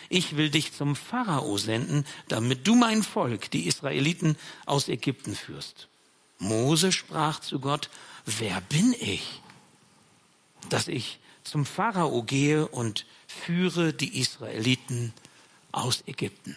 ich 0.09 0.35
will 0.35 0.49
dich 0.49 0.73
zum 0.73 0.95
Pharao 0.95 1.57
senden, 1.57 2.05
damit 2.27 2.67
du 2.67 2.75
mein 2.75 3.03
Volk, 3.03 3.49
die 3.51 3.67
Israeliten, 3.67 4.37
aus 4.65 4.89
Ägypten 4.89 5.35
führst. 5.35 5.87
Mose 6.39 6.91
sprach 6.91 7.39
zu 7.39 7.59
Gott, 7.59 7.89
wer 8.25 8.59
bin 8.61 8.93
ich, 8.99 9.41
dass 10.69 10.87
ich 10.89 11.19
zum 11.43 11.65
Pharao 11.65 12.23
gehe 12.23 12.67
und 12.67 13.05
führe 13.37 13.93
die 13.93 14.19
Israeliten 14.19 15.13
aus 15.71 16.03
Ägypten. 16.07 16.55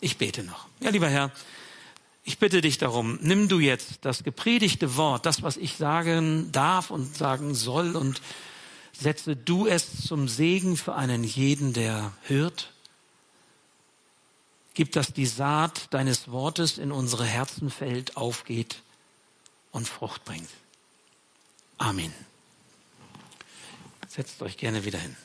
Ich 0.00 0.18
bete 0.18 0.42
noch. 0.42 0.66
Ja, 0.80 0.90
lieber 0.90 1.08
Herr, 1.08 1.32
ich 2.24 2.38
bitte 2.38 2.60
dich 2.60 2.78
darum, 2.78 3.18
nimm 3.22 3.48
du 3.48 3.60
jetzt 3.60 3.98
das 4.02 4.24
gepredigte 4.24 4.96
Wort, 4.96 5.26
das, 5.26 5.42
was 5.42 5.56
ich 5.56 5.76
sagen 5.76 6.50
darf 6.52 6.90
und 6.90 7.16
sagen 7.16 7.54
soll, 7.54 7.96
und 7.96 8.20
setze 8.92 9.36
du 9.36 9.66
es 9.66 10.02
zum 10.06 10.28
Segen 10.28 10.76
für 10.76 10.94
einen 10.94 11.22
jeden, 11.22 11.72
der 11.72 12.12
hört. 12.22 12.72
Gib, 14.74 14.92
dass 14.92 15.12
die 15.12 15.26
Saat 15.26 15.94
deines 15.94 16.30
Wortes 16.30 16.78
in 16.78 16.92
unsere 16.92 17.24
Herzen 17.24 17.70
fällt, 17.70 18.16
aufgeht 18.16 18.82
und 19.70 19.88
Frucht 19.88 20.24
bringt. 20.24 20.50
Amen. 21.78 22.12
Setzt 24.08 24.42
euch 24.42 24.56
gerne 24.56 24.84
wieder 24.84 24.98
hin. 24.98 25.16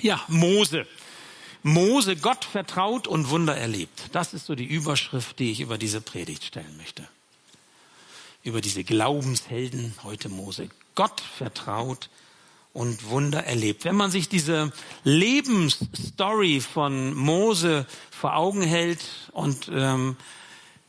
Ja, 0.00 0.20
Mose. 0.28 0.86
Mose 1.62 2.16
Gott 2.16 2.44
vertraut 2.44 3.06
und 3.06 3.30
Wunder 3.30 3.56
erlebt. 3.56 4.08
Das 4.12 4.34
ist 4.34 4.46
so 4.46 4.54
die 4.54 4.64
Überschrift, 4.64 5.38
die 5.38 5.52
ich 5.52 5.60
über 5.60 5.78
diese 5.78 6.00
Predigt 6.00 6.44
stellen 6.44 6.76
möchte. 6.76 7.06
Über 8.42 8.60
diese 8.60 8.82
Glaubenshelden 8.82 9.94
heute 10.02 10.28
Mose. 10.28 10.68
Gott 10.94 11.20
vertraut 11.20 12.10
und 12.72 13.10
Wunder 13.10 13.44
erlebt. 13.44 13.84
Wenn 13.84 13.94
man 13.94 14.10
sich 14.10 14.28
diese 14.28 14.72
Lebensstory 15.04 16.60
von 16.60 17.14
Mose 17.14 17.86
vor 18.10 18.34
Augen 18.36 18.62
hält 18.62 19.00
und 19.32 19.70
ähm, 19.72 20.16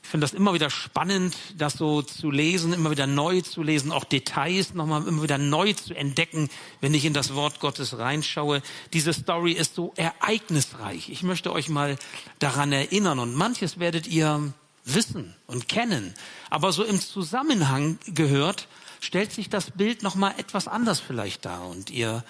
ich 0.03 0.09
finde 0.09 0.25
das 0.25 0.33
immer 0.33 0.53
wieder 0.53 0.69
spannend, 0.69 1.35
das 1.57 1.73
so 1.73 2.01
zu 2.01 2.29
lesen, 2.29 2.73
immer 2.73 2.91
wieder 2.91 3.07
neu 3.07 3.41
zu 3.41 3.63
lesen, 3.63 3.91
auch 3.91 4.03
Details 4.03 4.73
nochmal 4.73 5.07
immer 5.07 5.23
wieder 5.23 5.39
neu 5.39 5.73
zu 5.73 5.95
entdecken, 5.95 6.49
wenn 6.81 6.93
ich 6.93 7.05
in 7.05 7.13
das 7.13 7.33
Wort 7.33 7.59
Gottes 7.59 7.97
reinschaue. 7.97 8.61
Diese 8.91 9.13
Story 9.13 9.53
ist 9.53 9.73
so 9.73 9.93
ereignisreich. 9.95 11.09
Ich 11.09 11.23
möchte 11.23 11.51
euch 11.51 11.69
mal 11.69 11.97
daran 12.37 12.71
erinnern 12.73 13.17
und 13.17 13.33
manches 13.33 13.79
werdet 13.79 14.05
ihr 14.05 14.53
wissen 14.85 15.33
und 15.47 15.69
kennen. 15.69 16.13
Aber 16.49 16.73
so 16.73 16.83
im 16.83 16.99
Zusammenhang 16.99 17.97
gehört, 18.05 18.67
stellt 18.99 19.31
sich 19.31 19.49
das 19.49 19.71
Bild 19.71 20.03
nochmal 20.03 20.35
etwas 20.37 20.67
anders 20.67 20.99
vielleicht 20.99 21.45
dar 21.45 21.67
und 21.67 21.89
ihr 21.89 22.23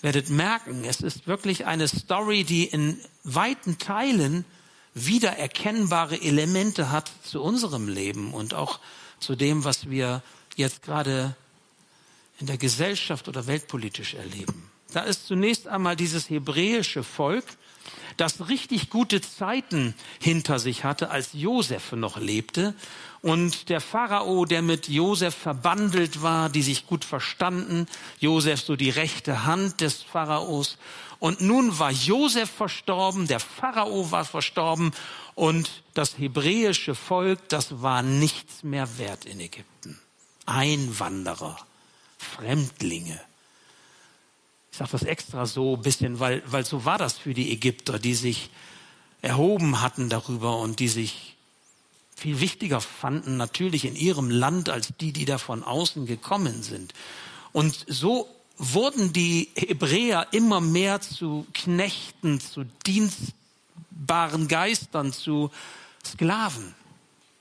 werdet 0.00 0.30
merken, 0.30 0.84
es 0.84 1.00
ist 1.00 1.26
wirklich 1.26 1.66
eine 1.66 1.88
Story, 1.88 2.44
die 2.44 2.64
in 2.64 2.98
weiten 3.24 3.78
Teilen 3.78 4.44
wiedererkennbare 4.94 6.20
Elemente 6.20 6.90
hat 6.90 7.10
zu 7.24 7.42
unserem 7.42 7.88
Leben 7.88 8.34
und 8.34 8.54
auch 8.54 8.80
zu 9.20 9.36
dem, 9.36 9.64
was 9.64 9.88
wir 9.88 10.22
jetzt 10.56 10.82
gerade 10.82 11.34
in 12.38 12.46
der 12.46 12.58
Gesellschaft 12.58 13.28
oder 13.28 13.46
weltpolitisch 13.46 14.14
erleben. 14.14 14.70
Da 14.92 15.02
ist 15.02 15.26
zunächst 15.26 15.68
einmal 15.68 15.96
dieses 15.96 16.28
hebräische 16.28 17.02
Volk, 17.02 17.44
das 18.16 18.48
richtig 18.48 18.90
gute 18.90 19.20
Zeiten 19.20 19.94
hinter 20.20 20.58
sich 20.58 20.84
hatte, 20.84 21.10
als 21.10 21.30
Josef 21.32 21.92
noch 21.92 22.18
lebte. 22.18 22.74
Und 23.22 23.68
der 23.68 23.80
Pharao, 23.80 24.44
der 24.44 24.60
mit 24.60 24.88
Josef 24.88 25.34
verbandelt 25.34 26.22
war, 26.22 26.50
die 26.50 26.62
sich 26.62 26.86
gut 26.86 27.04
verstanden, 27.04 27.86
Josef 28.20 28.60
so 28.60 28.76
die 28.76 28.90
rechte 28.90 29.44
Hand 29.46 29.80
des 29.80 30.02
Pharaos. 30.02 30.76
Und 31.22 31.40
nun 31.40 31.78
war 31.78 31.92
Josef 31.92 32.50
verstorben, 32.50 33.28
der 33.28 33.38
Pharao 33.38 34.10
war 34.10 34.24
verstorben 34.24 34.90
und 35.36 35.84
das 35.94 36.18
hebräische 36.18 36.96
Volk, 36.96 37.48
das 37.48 37.80
war 37.80 38.02
nichts 38.02 38.64
mehr 38.64 38.98
wert 38.98 39.24
in 39.24 39.38
Ägypten. 39.38 40.00
Einwanderer, 40.46 41.56
Fremdlinge. 42.18 43.20
Ich 44.72 44.78
sage 44.78 44.90
das 44.90 45.04
extra 45.04 45.46
so 45.46 45.76
ein 45.76 45.82
bisschen, 45.82 46.18
weil, 46.18 46.42
weil 46.46 46.66
so 46.66 46.84
war 46.84 46.98
das 46.98 47.18
für 47.18 47.34
die 47.34 47.52
Ägypter, 47.52 48.00
die 48.00 48.14
sich 48.14 48.50
erhoben 49.20 49.80
hatten 49.80 50.08
darüber 50.08 50.58
und 50.58 50.80
die 50.80 50.88
sich 50.88 51.36
viel 52.16 52.40
wichtiger 52.40 52.80
fanden 52.80 53.36
natürlich 53.36 53.84
in 53.84 53.94
ihrem 53.94 54.28
Land 54.28 54.70
als 54.70 54.92
die, 55.00 55.12
die 55.12 55.24
da 55.24 55.38
von 55.38 55.62
außen 55.62 56.04
gekommen 56.04 56.64
sind. 56.64 56.94
Und 57.52 57.84
so 57.86 58.28
wurden 58.58 59.12
die 59.12 59.48
Hebräer 59.54 60.28
immer 60.32 60.60
mehr 60.60 61.00
zu 61.00 61.46
Knechten, 61.54 62.40
zu 62.40 62.64
dienstbaren 62.86 64.48
Geistern, 64.48 65.12
zu 65.12 65.50
Sklaven, 66.04 66.74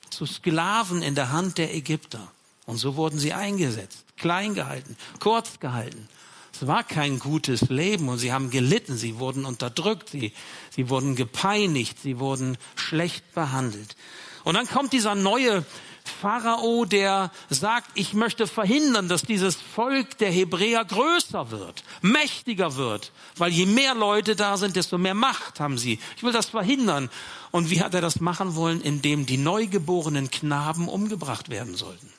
zu 0.09 0.25
Sklaven 0.25 1.01
in 1.01 1.15
der 1.15 1.31
Hand 1.31 1.57
der 1.57 1.73
Ägypter. 1.75 2.31
Und 2.65 2.77
so 2.77 2.95
wurden 2.95 3.19
sie 3.19 3.33
eingesetzt, 3.33 4.05
klein 4.17 4.53
gehalten, 4.53 4.95
kurz 5.19 5.59
gehalten. 5.59 6.07
Es 6.53 6.67
war 6.67 6.83
kein 6.83 7.17
gutes 7.17 7.69
Leben 7.69 8.09
und 8.09 8.19
sie 8.19 8.33
haben 8.33 8.51
gelitten, 8.51 8.95
sie 8.97 9.19
wurden 9.19 9.45
unterdrückt, 9.45 10.09
sie, 10.09 10.33
sie 10.69 10.89
wurden 10.89 11.15
gepeinigt, 11.15 11.99
sie 12.01 12.19
wurden 12.19 12.57
schlecht 12.75 13.33
behandelt. 13.33 13.95
Und 14.43 14.55
dann 14.55 14.67
kommt 14.67 14.93
dieser 14.93 15.15
neue 15.15 15.65
Pharao, 16.11 16.85
der 16.85 17.31
sagt, 17.49 17.89
ich 17.95 18.13
möchte 18.13 18.47
verhindern, 18.47 19.07
dass 19.07 19.23
dieses 19.23 19.55
Volk 19.55 20.17
der 20.17 20.31
Hebräer 20.31 20.85
größer 20.85 21.51
wird, 21.51 21.83
mächtiger 22.01 22.75
wird, 22.75 23.11
weil 23.37 23.51
je 23.51 23.65
mehr 23.65 23.95
Leute 23.95 24.35
da 24.35 24.57
sind, 24.57 24.75
desto 24.75 24.97
mehr 24.97 25.13
Macht 25.13 25.59
haben 25.59 25.77
sie. 25.77 25.99
Ich 26.17 26.23
will 26.23 26.33
das 26.33 26.47
verhindern. 26.47 27.09
Und 27.51 27.69
wie 27.69 27.81
hat 27.81 27.93
er 27.93 28.01
das 28.01 28.19
machen 28.19 28.55
wollen? 28.55 28.81
Indem 28.81 29.25
die 29.25 29.37
neugeborenen 29.37 30.29
Knaben 30.29 30.87
umgebracht 30.87 31.49
werden 31.49 31.75
sollten. 31.75 32.11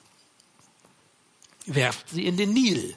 Werft 1.66 2.08
sie 2.08 2.26
in 2.26 2.36
den 2.36 2.52
Nil, 2.52 2.96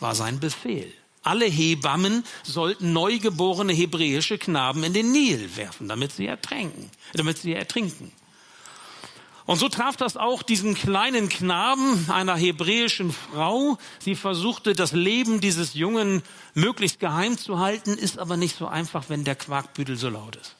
war 0.00 0.14
sein 0.14 0.40
Befehl. 0.40 0.92
Alle 1.22 1.46
Hebammen 1.46 2.24
sollten 2.44 2.92
neugeborene 2.92 3.72
hebräische 3.72 4.38
Knaben 4.38 4.84
in 4.84 4.92
den 4.92 5.10
Nil 5.10 5.56
werfen, 5.56 5.88
damit 5.88 6.12
sie 6.12 6.26
ertränken, 6.26 6.88
damit 7.14 7.38
sie 7.38 7.52
ertrinken. 7.52 8.12
Und 9.46 9.58
so 9.58 9.68
traf 9.68 9.96
das 9.96 10.16
auch 10.16 10.42
diesen 10.42 10.74
kleinen 10.74 11.28
Knaben 11.28 12.10
einer 12.10 12.36
hebräischen 12.36 13.12
Frau. 13.12 13.78
Sie 14.00 14.16
versuchte, 14.16 14.74
das 14.74 14.90
Leben 14.90 15.40
dieses 15.40 15.74
Jungen 15.74 16.22
möglichst 16.54 16.98
geheim 16.98 17.38
zu 17.38 17.60
halten, 17.60 17.90
ist 17.90 18.18
aber 18.18 18.36
nicht 18.36 18.56
so 18.56 18.66
einfach, 18.66 19.04
wenn 19.08 19.22
der 19.22 19.36
Quarkbüdel 19.36 19.96
so 19.96 20.08
laut 20.08 20.34
ist. 20.34 20.56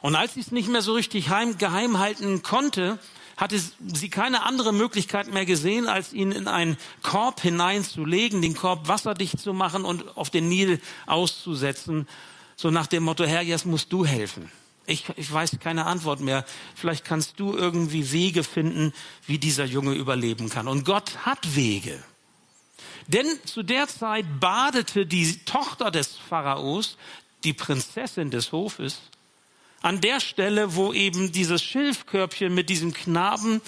Und 0.00 0.16
als 0.16 0.34
sie 0.34 0.40
es 0.40 0.50
nicht 0.50 0.68
mehr 0.68 0.82
so 0.82 0.94
richtig 0.94 1.28
heim, 1.28 1.58
geheim 1.58 1.98
halten 1.98 2.42
konnte, 2.42 2.98
hatte 3.36 3.60
sie 3.92 4.08
keine 4.08 4.44
andere 4.44 4.72
Möglichkeit 4.72 5.32
mehr 5.32 5.44
gesehen, 5.44 5.88
als 5.88 6.12
ihn 6.12 6.32
in 6.32 6.48
einen 6.48 6.78
Korb 7.02 7.40
hineinzulegen, 7.40 8.40
den 8.40 8.54
Korb 8.54 8.88
wasserdicht 8.88 9.38
zu 9.38 9.52
machen 9.52 9.84
und 9.84 10.16
auf 10.16 10.30
den 10.30 10.48
Nil 10.48 10.80
auszusetzen, 11.06 12.08
so 12.56 12.70
nach 12.70 12.86
dem 12.86 13.02
Motto, 13.02 13.24
Herr, 13.24 13.42
jetzt 13.42 13.66
musst 13.66 13.92
du 13.92 14.06
helfen. 14.06 14.50
Ich, 14.86 15.04
ich 15.16 15.32
weiß 15.32 15.58
keine 15.60 15.86
Antwort 15.86 16.20
mehr. 16.20 16.44
Vielleicht 16.74 17.04
kannst 17.04 17.38
du 17.38 17.56
irgendwie 17.56 18.10
Wege 18.12 18.42
finden, 18.42 18.92
wie 19.26 19.38
dieser 19.38 19.64
Junge 19.64 19.94
überleben 19.94 20.48
kann. 20.48 20.68
Und 20.68 20.84
Gott 20.84 21.24
hat 21.24 21.54
Wege. 21.54 22.02
Denn 23.06 23.26
zu 23.44 23.62
der 23.62 23.88
Zeit 23.88 24.24
badete 24.40 25.06
die 25.06 25.44
Tochter 25.44 25.90
des 25.90 26.16
Pharaos, 26.16 26.96
die 27.44 27.52
Prinzessin 27.52 28.30
des 28.30 28.52
Hofes, 28.52 29.00
an 29.82 30.00
der 30.00 30.20
Stelle, 30.20 30.76
wo 30.76 30.92
eben 30.92 31.32
dieses 31.32 31.62
Schilfkörbchen 31.62 32.54
mit 32.54 32.68
diesem 32.68 32.92
Knaben, 32.92 33.60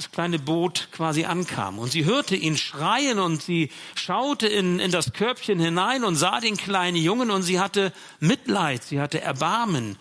das 0.00 0.10
kleine 0.10 0.38
Boot 0.38 0.88
quasi 0.92 1.24
ankam. 1.24 1.78
Und 1.78 1.92
sie 1.92 2.04
hörte 2.04 2.34
ihn 2.34 2.56
schreien 2.56 3.18
und 3.18 3.42
sie 3.42 3.70
schaute 3.94 4.46
in, 4.46 4.78
in 4.78 4.90
das 4.90 5.12
Körbchen 5.12 5.60
hinein 5.60 6.04
und 6.04 6.16
sah 6.16 6.40
den 6.40 6.56
kleinen 6.56 6.96
Jungen 6.96 7.30
und 7.30 7.42
sie 7.42 7.60
hatte 7.60 7.92
Mitleid, 8.18 8.82
sie 8.82 9.00
hatte 9.00 9.20
Erbarmen 9.20 9.96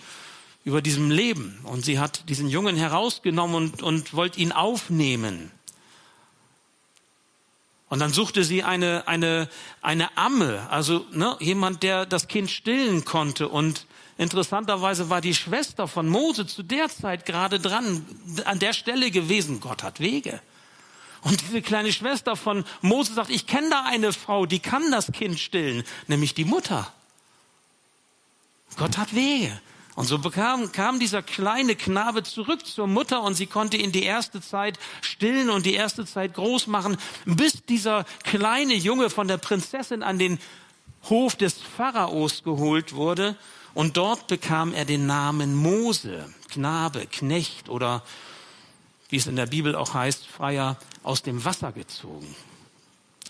über 0.63 0.81
diesem 0.81 1.11
Leben. 1.11 1.59
Und 1.63 1.83
sie 1.83 1.99
hat 1.99 2.29
diesen 2.29 2.47
Jungen 2.47 2.77
herausgenommen 2.77 3.55
und, 3.55 3.83
und 3.83 4.13
wollte 4.13 4.39
ihn 4.39 4.51
aufnehmen. 4.51 5.51
Und 7.89 7.99
dann 7.99 8.13
suchte 8.13 8.43
sie 8.43 8.63
eine, 8.63 9.07
eine, 9.07 9.49
eine 9.81 10.15
Amme, 10.17 10.67
also 10.69 11.05
ne, 11.11 11.35
jemand, 11.39 11.83
der 11.83 12.05
das 12.05 12.27
Kind 12.27 12.49
stillen 12.51 13.03
konnte. 13.03 13.49
Und 13.49 13.85
interessanterweise 14.19 15.09
war 15.09 15.21
die 15.21 15.33
Schwester 15.33 15.87
von 15.87 16.07
Mose 16.07 16.45
zu 16.45 16.61
der 16.61 16.89
Zeit 16.89 17.25
gerade 17.25 17.59
dran, 17.59 18.05
an 18.45 18.59
der 18.59 18.73
Stelle 18.73 19.11
gewesen. 19.11 19.61
Gott 19.61 19.81
hat 19.81 19.99
Wege. 19.99 20.41
Und 21.21 21.41
diese 21.41 21.61
kleine 21.61 21.91
Schwester 21.91 22.35
von 22.35 22.65
Mose 22.81 23.13
sagt, 23.13 23.29
ich 23.29 23.47
kenne 23.47 23.69
da 23.69 23.83
eine 23.85 24.13
Frau, 24.13 24.45
die 24.45 24.59
kann 24.59 24.91
das 24.91 25.11
Kind 25.13 25.39
stillen, 25.39 25.83
nämlich 26.07 26.33
die 26.33 26.45
Mutter. 26.45 26.91
Gott 28.77 28.97
hat 28.97 29.15
Wege. 29.15 29.57
Und 29.95 30.05
so 30.05 30.19
bekam, 30.19 30.71
kam 30.71 30.99
dieser 30.99 31.21
kleine 31.21 31.75
Knabe 31.75 32.23
zurück 32.23 32.65
zur 32.65 32.87
Mutter 32.87 33.21
und 33.21 33.35
sie 33.35 33.47
konnte 33.47 33.77
ihn 33.77 33.91
die 33.91 34.03
erste 34.03 34.41
Zeit 34.41 34.79
stillen 35.01 35.49
und 35.49 35.65
die 35.65 35.73
erste 35.73 36.05
Zeit 36.05 36.33
groß 36.33 36.67
machen, 36.67 36.97
bis 37.25 37.65
dieser 37.65 38.05
kleine 38.23 38.75
Junge 38.75 39.09
von 39.09 39.27
der 39.27 39.37
Prinzessin 39.37 40.03
an 40.03 40.19
den 40.19 40.39
Hof 41.09 41.35
des 41.35 41.55
Pharaos 41.61 42.43
geholt 42.43 42.93
wurde 42.93 43.37
und 43.79 43.95
dort 43.95 44.27
bekam 44.27 44.73
er 44.73 44.83
den 44.83 45.05
Namen 45.05 45.55
Mose, 45.55 46.29
Knabe, 46.49 47.07
Knecht 47.07 47.69
oder 47.69 48.03
wie 49.07 49.15
es 49.15 49.25
in 49.25 49.37
der 49.37 49.45
Bibel 49.45 49.73
auch 49.73 49.93
heißt, 49.93 50.27
Freier 50.27 50.75
aus 51.01 51.23
dem 51.23 51.45
Wasser 51.45 51.71
gezogen. 51.71 52.35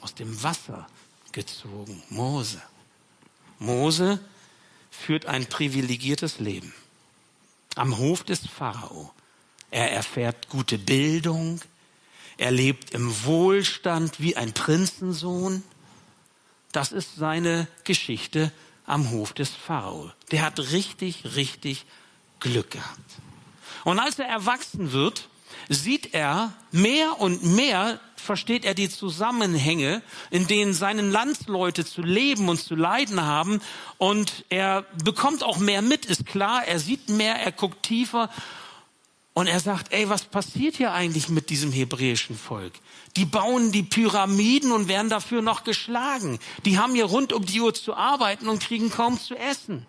Aus 0.01 0.15
dem 0.15 0.41
Wasser 0.41 0.87
gezogen. 1.33 2.01
Mose. 2.09 2.59
Mose 3.59 4.19
führt 4.89 5.27
ein 5.27 5.45
privilegiertes 5.45 6.39
Leben 6.39 6.73
am 7.75 7.99
Hof 7.99 8.23
des 8.23 8.47
Pharao. 8.47 9.13
Er 9.69 9.91
erfährt 9.91 10.49
gute 10.49 10.79
Bildung, 10.79 11.61
er 12.39 12.49
lebt 12.49 12.89
im 12.95 13.23
Wohlstand 13.23 14.19
wie 14.19 14.35
ein 14.35 14.53
Prinzensohn. 14.53 15.63
Das 16.71 16.91
ist 16.91 17.17
seine 17.17 17.67
Geschichte 17.83 18.51
am 18.89 19.11
Hof 19.11 19.33
des 19.33 19.51
Pharao. 19.51 20.11
Der 20.31 20.41
hat 20.41 20.59
richtig, 20.59 21.23
richtig 21.35 21.85
Glück 22.39 22.71
gehabt. 22.71 23.11
Und 23.83 23.99
als 23.99 24.19
er 24.19 24.25
erwachsen 24.25 24.91
wird, 24.91 25.29
sieht 25.69 26.13
er 26.13 26.53
mehr 26.71 27.19
und 27.19 27.43
mehr, 27.43 27.99
versteht 28.15 28.65
er 28.65 28.73
die 28.73 28.89
Zusammenhänge, 28.89 30.01
in 30.31 30.47
denen 30.47 30.73
seine 30.73 31.03
Landsleute 31.03 31.85
zu 31.85 32.01
leben 32.01 32.49
und 32.49 32.61
zu 32.61 32.75
leiden 32.75 33.21
haben. 33.21 33.61
Und 33.97 34.45
er 34.49 34.83
bekommt 35.03 35.43
auch 35.43 35.57
mehr 35.57 35.81
mit, 35.81 36.05
ist 36.05 36.25
klar. 36.25 36.65
Er 36.65 36.79
sieht 36.79 37.09
mehr, 37.09 37.35
er 37.35 37.51
guckt 37.51 37.83
tiefer. 37.83 38.29
Und 39.33 39.47
er 39.47 39.59
sagt, 39.59 39.93
ey, 39.93 40.09
was 40.09 40.23
passiert 40.23 40.75
hier 40.75 40.91
eigentlich 40.91 41.29
mit 41.29 41.49
diesem 41.49 41.71
hebräischen 41.71 42.37
Volk? 42.37 42.73
Die 43.15 43.25
bauen 43.25 43.71
die 43.71 43.83
Pyramiden 43.83 44.71
und 44.71 44.87
werden 44.87 45.09
dafür 45.09 45.41
noch 45.41 45.63
geschlagen. 45.63 46.39
Die 46.65 46.77
haben 46.77 46.93
hier 46.93 47.05
rund 47.05 47.31
um 47.31 47.45
die 47.45 47.61
Uhr 47.61 47.73
zu 47.73 47.93
arbeiten 47.93 48.49
und 48.49 48.61
kriegen 48.61 48.89
kaum 48.89 49.19
zu 49.19 49.35
essen. 49.35 49.85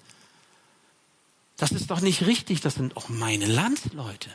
Das 1.56 1.72
ist 1.72 1.90
doch 1.90 2.00
nicht 2.00 2.26
richtig, 2.26 2.60
das 2.60 2.74
sind 2.74 2.96
auch 2.96 3.08
meine 3.08 3.46
Landsleute. 3.46 4.30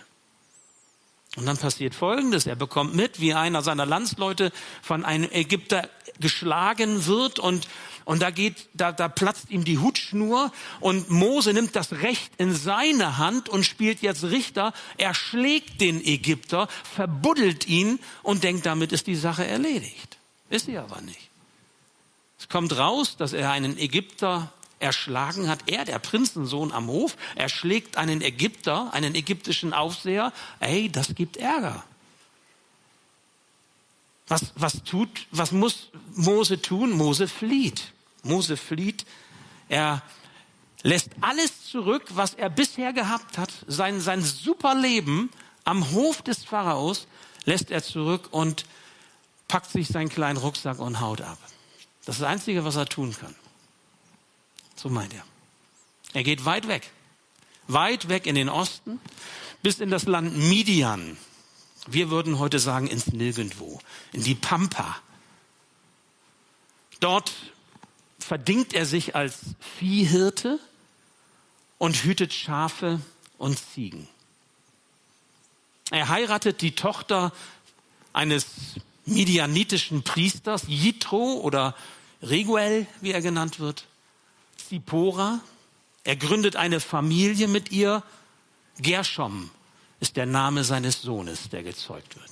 Und 1.36 1.46
dann 1.46 1.58
passiert 1.58 1.96
Folgendes. 1.96 2.46
Er 2.46 2.56
bekommt 2.56 2.96
mit, 2.96 3.20
wie 3.20 3.34
einer 3.34 3.62
seiner 3.62 3.86
Landsleute 3.86 4.52
von 4.82 5.04
einem 5.04 5.30
Ägypter 5.32 5.90
geschlagen 6.20 7.06
wird 7.08 7.40
und, 7.40 7.68
und 8.06 8.22
da 8.22 8.32
geht, 8.32 8.70
da, 8.74 8.94
da 8.94 9.10
platzt 9.10 9.50
ihm 9.50 9.66
die 9.66 9.80
Hutschnur 9.80 10.54
und 10.80 11.10
Mose 11.10 11.52
nimmt 11.54 11.76
das 11.76 11.92
Recht 11.92 12.32
in 12.38 12.56
seine 12.56 13.18
Hand 13.18 13.50
und 13.50 13.66
spielt 13.66 14.02
jetzt 14.02 14.24
Richter. 14.24 14.74
Er 14.98 15.14
schlägt 15.14 15.82
den 15.82 16.06
Ägypter, 16.06 16.70
verbuddelt 16.96 17.68
ihn 17.68 18.00
und 18.24 18.44
denkt, 18.44 18.66
damit 18.66 18.94
ist 18.94 19.08
die 19.08 19.16
Sache 19.16 19.46
erledigt. 19.46 20.18
Ist 20.50 20.68
sie 20.68 20.78
aber 20.78 21.02
nicht. 21.02 21.30
Es 22.40 22.48
kommt 22.48 22.78
raus, 22.78 23.18
dass 23.18 23.34
er 23.34 23.52
einen 23.52 23.78
Ägypter 23.78 24.54
erschlagen 24.86 25.50
hat. 25.50 25.60
Er, 25.66 25.84
der 25.84 26.00
Prinzensohn 26.00 26.72
am 26.72 26.88
Hof, 26.88 27.18
erschlägt 27.36 27.98
einen 27.98 28.22
Ägypter, 28.22 28.94
einen 28.94 29.16
ägyptischen 29.16 29.74
Aufseher. 29.74 30.32
Ey, 30.60 30.90
das 30.90 31.16
gibt 31.16 31.38
Ärger. 31.38 31.84
Was, 34.28 34.54
was 34.56 34.84
tut, 34.84 35.10
was 35.32 35.52
muss 35.52 35.90
Mose 36.14 36.62
tun? 36.62 36.92
Mose 36.92 37.28
flieht. 37.28 37.92
Mose 38.24 38.58
flieht. 38.58 39.06
Er 39.70 40.02
lässt 40.84 41.10
alles 41.22 41.66
zurück, 41.66 42.04
was 42.10 42.36
er 42.36 42.50
bisher 42.50 42.94
gehabt 42.94 43.38
hat. 43.38 43.52
Sein, 43.68 44.00
sein 44.02 44.22
super 44.22 44.76
Leben 44.76 45.30
am 45.64 45.92
Hof 45.92 46.22
des 46.22 46.44
Pharaos 46.44 47.08
lässt 47.46 47.72
er 47.72 47.84
zurück 47.84 48.30
und 48.32 48.66
packt 49.48 49.72
sich 49.72 49.88
seinen 49.88 50.10
kleinen 50.10 50.38
Rucksack 50.38 50.80
und 50.80 51.00
haut 51.00 51.22
ab. 51.22 51.38
Das 52.06 52.16
ist 52.16 52.22
das 52.22 52.30
Einzige, 52.30 52.64
was 52.66 52.76
er 52.76 52.86
tun 52.86 53.16
kann. 53.20 53.36
So 54.76 54.90
meint 54.90 55.14
er. 55.14 55.24
Er 56.14 56.24
geht 56.24 56.46
weit 56.46 56.68
weg. 56.68 56.92
Weit 57.68 58.10
weg 58.10 58.28
in 58.28 58.36
den 58.36 58.50
Osten, 58.50 59.00
bis 59.64 59.80
in 59.80 59.90
das 59.90 60.06
Land 60.06 60.38
Midian. 60.38 61.18
Wir 61.88 62.10
würden 62.10 62.40
heute 62.40 62.60
sagen 62.60 62.88
ins 62.88 63.08
Nirgendwo, 63.08 63.80
in 64.12 64.24
die 64.24 64.36
Pampa. 64.36 64.98
Dort 67.00 67.34
verdingt 68.20 68.74
er 68.74 68.86
sich 68.86 69.16
als 69.16 69.40
Viehhirte 69.78 70.60
und 71.78 72.04
hütet 72.04 72.34
Schafe 72.34 73.00
und 73.38 73.60
Ziegen. 73.60 74.08
Er 75.92 76.10
heiratet 76.10 76.62
die 76.62 76.74
Tochter 76.74 77.32
eines 78.14 78.46
midianitischen 79.06 80.04
Priesters, 80.04 80.64
Jitro 80.68 81.40
oder 81.42 81.76
Reguel, 82.24 82.88
wie 83.02 83.12
er 83.12 83.22
genannt 83.22 83.60
wird. 83.60 83.86
Zipora. 84.58 85.40
Er 86.04 86.16
gründet 86.16 86.56
eine 86.56 86.80
Familie 86.80 87.48
mit 87.48 87.72
ihr. 87.72 88.04
Gershom 88.80 89.50
ist 90.00 90.18
der 90.18 90.26
Name 90.26 90.64
seines 90.64 91.02
Sohnes, 91.02 91.50
der 91.50 91.64
gezeugt 91.64 92.16
wird. 92.16 92.30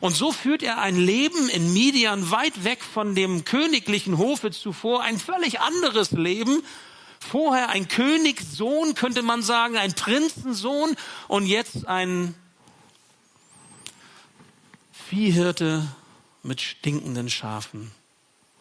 Und 0.00 0.14
so 0.14 0.32
führt 0.32 0.62
er 0.62 0.78
ein 0.78 0.96
Leben 0.96 1.48
in 1.48 1.72
Midian 1.72 2.30
weit 2.30 2.64
weg 2.64 2.82
von 2.82 3.14
dem 3.14 3.44
königlichen 3.44 4.18
Hofe 4.18 4.50
zuvor, 4.50 5.02
ein 5.02 5.18
völlig 5.18 5.60
anderes 5.60 6.12
Leben. 6.12 6.62
Vorher 7.20 7.68
ein 7.68 7.86
Königssohn, 7.88 8.94
könnte 8.94 9.22
man 9.22 9.42
sagen, 9.42 9.76
ein 9.76 9.92
Prinzensohn 9.94 10.96
und 11.28 11.46
jetzt 11.46 11.86
ein 11.86 12.34
Viehhirte 14.92 15.86
mit 16.42 16.60
stinkenden 16.60 17.30
Schafen 17.30 17.92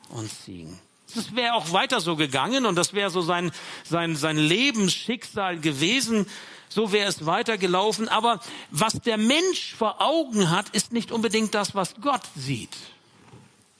und 0.09 0.31
Ziegen. 0.31 0.79
Das 1.13 1.35
wäre 1.35 1.53
auch 1.53 1.71
weiter 1.71 2.01
so 2.01 2.15
gegangen 2.15 2.65
und 2.65 2.75
das 2.75 2.93
wäre 2.93 3.09
so 3.09 3.21
sein, 3.21 3.51
sein, 3.83 4.15
sein 4.15 4.37
Lebensschicksal 4.37 5.59
gewesen. 5.59 6.25
So 6.69 6.91
wäre 6.91 7.09
es 7.09 7.25
weitergelaufen. 7.25 8.07
Aber 8.07 8.39
was 8.69 8.93
der 8.93 9.17
Mensch 9.17 9.75
vor 9.77 10.01
Augen 10.01 10.49
hat, 10.49 10.69
ist 10.69 10.93
nicht 10.93 11.11
unbedingt 11.11 11.53
das, 11.53 11.75
was 11.75 11.95
Gott 12.01 12.23
sieht. 12.35 12.75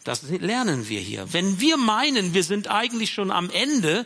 Das 0.03 0.23
lernen 0.23 0.89
wir 0.89 0.99
hier. 0.99 1.31
Wenn 1.31 1.59
wir 1.59 1.77
meinen, 1.77 2.33
wir 2.33 2.43
sind 2.43 2.69
eigentlich 2.69 3.13
schon 3.13 3.31
am 3.31 3.49
Ende, 3.49 4.05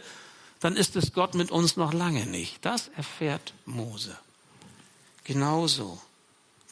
dann 0.60 0.76
ist 0.76 0.96
es 0.96 1.14
Gott 1.14 1.36
mit 1.36 1.52
uns 1.52 1.78
noch 1.78 1.94
lange 1.94 2.26
nicht. 2.26 2.64
Das 2.66 2.90
erfährt 2.90 3.54
Mose. 3.66 4.18
Genauso. 5.24 6.00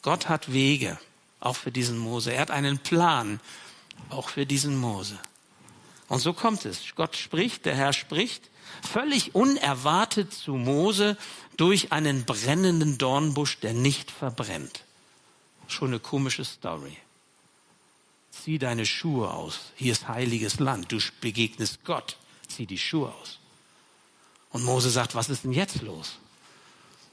Gott 0.02 0.28
hat 0.28 0.52
Wege, 0.52 0.98
auch 1.40 1.56
für 1.56 1.72
diesen 1.72 1.98
Mose. 1.98 2.32
Er 2.32 2.42
hat 2.42 2.50
einen 2.50 2.78
Plan, 2.78 3.40
auch 4.10 4.28
für 4.28 4.46
diesen 4.46 4.76
Mose. 4.76 5.18
Und 6.08 6.18
so 6.20 6.32
kommt 6.32 6.64
es. 6.64 6.94
Gott 6.94 7.16
spricht, 7.16 7.64
der 7.64 7.74
Herr 7.74 7.92
spricht, 7.92 8.50
völlig 8.82 9.34
unerwartet 9.34 10.32
zu 10.32 10.54
Mose 10.54 11.16
durch 11.56 11.92
einen 11.92 12.24
brennenden 12.24 12.98
Dornbusch, 12.98 13.58
der 13.60 13.72
nicht 13.72 14.10
verbrennt. 14.10 14.84
Schon 15.66 15.88
eine 15.88 16.00
komische 16.00 16.44
Story. 16.44 16.96
Zieh 18.30 18.58
deine 18.58 18.84
Schuhe 18.84 19.30
aus. 19.30 19.72
Hier 19.76 19.92
ist 19.92 20.08
heiliges 20.08 20.58
Land. 20.58 20.92
Du 20.92 20.98
begegnest 21.20 21.84
Gott. 21.84 22.16
Zieh 22.48 22.66
die 22.66 22.78
Schuhe 22.78 23.14
aus. 23.14 23.38
Und 24.50 24.64
Mose 24.64 24.90
sagt, 24.90 25.14
was 25.14 25.30
ist 25.30 25.44
denn 25.44 25.52
jetzt 25.52 25.82
los? 25.82 26.16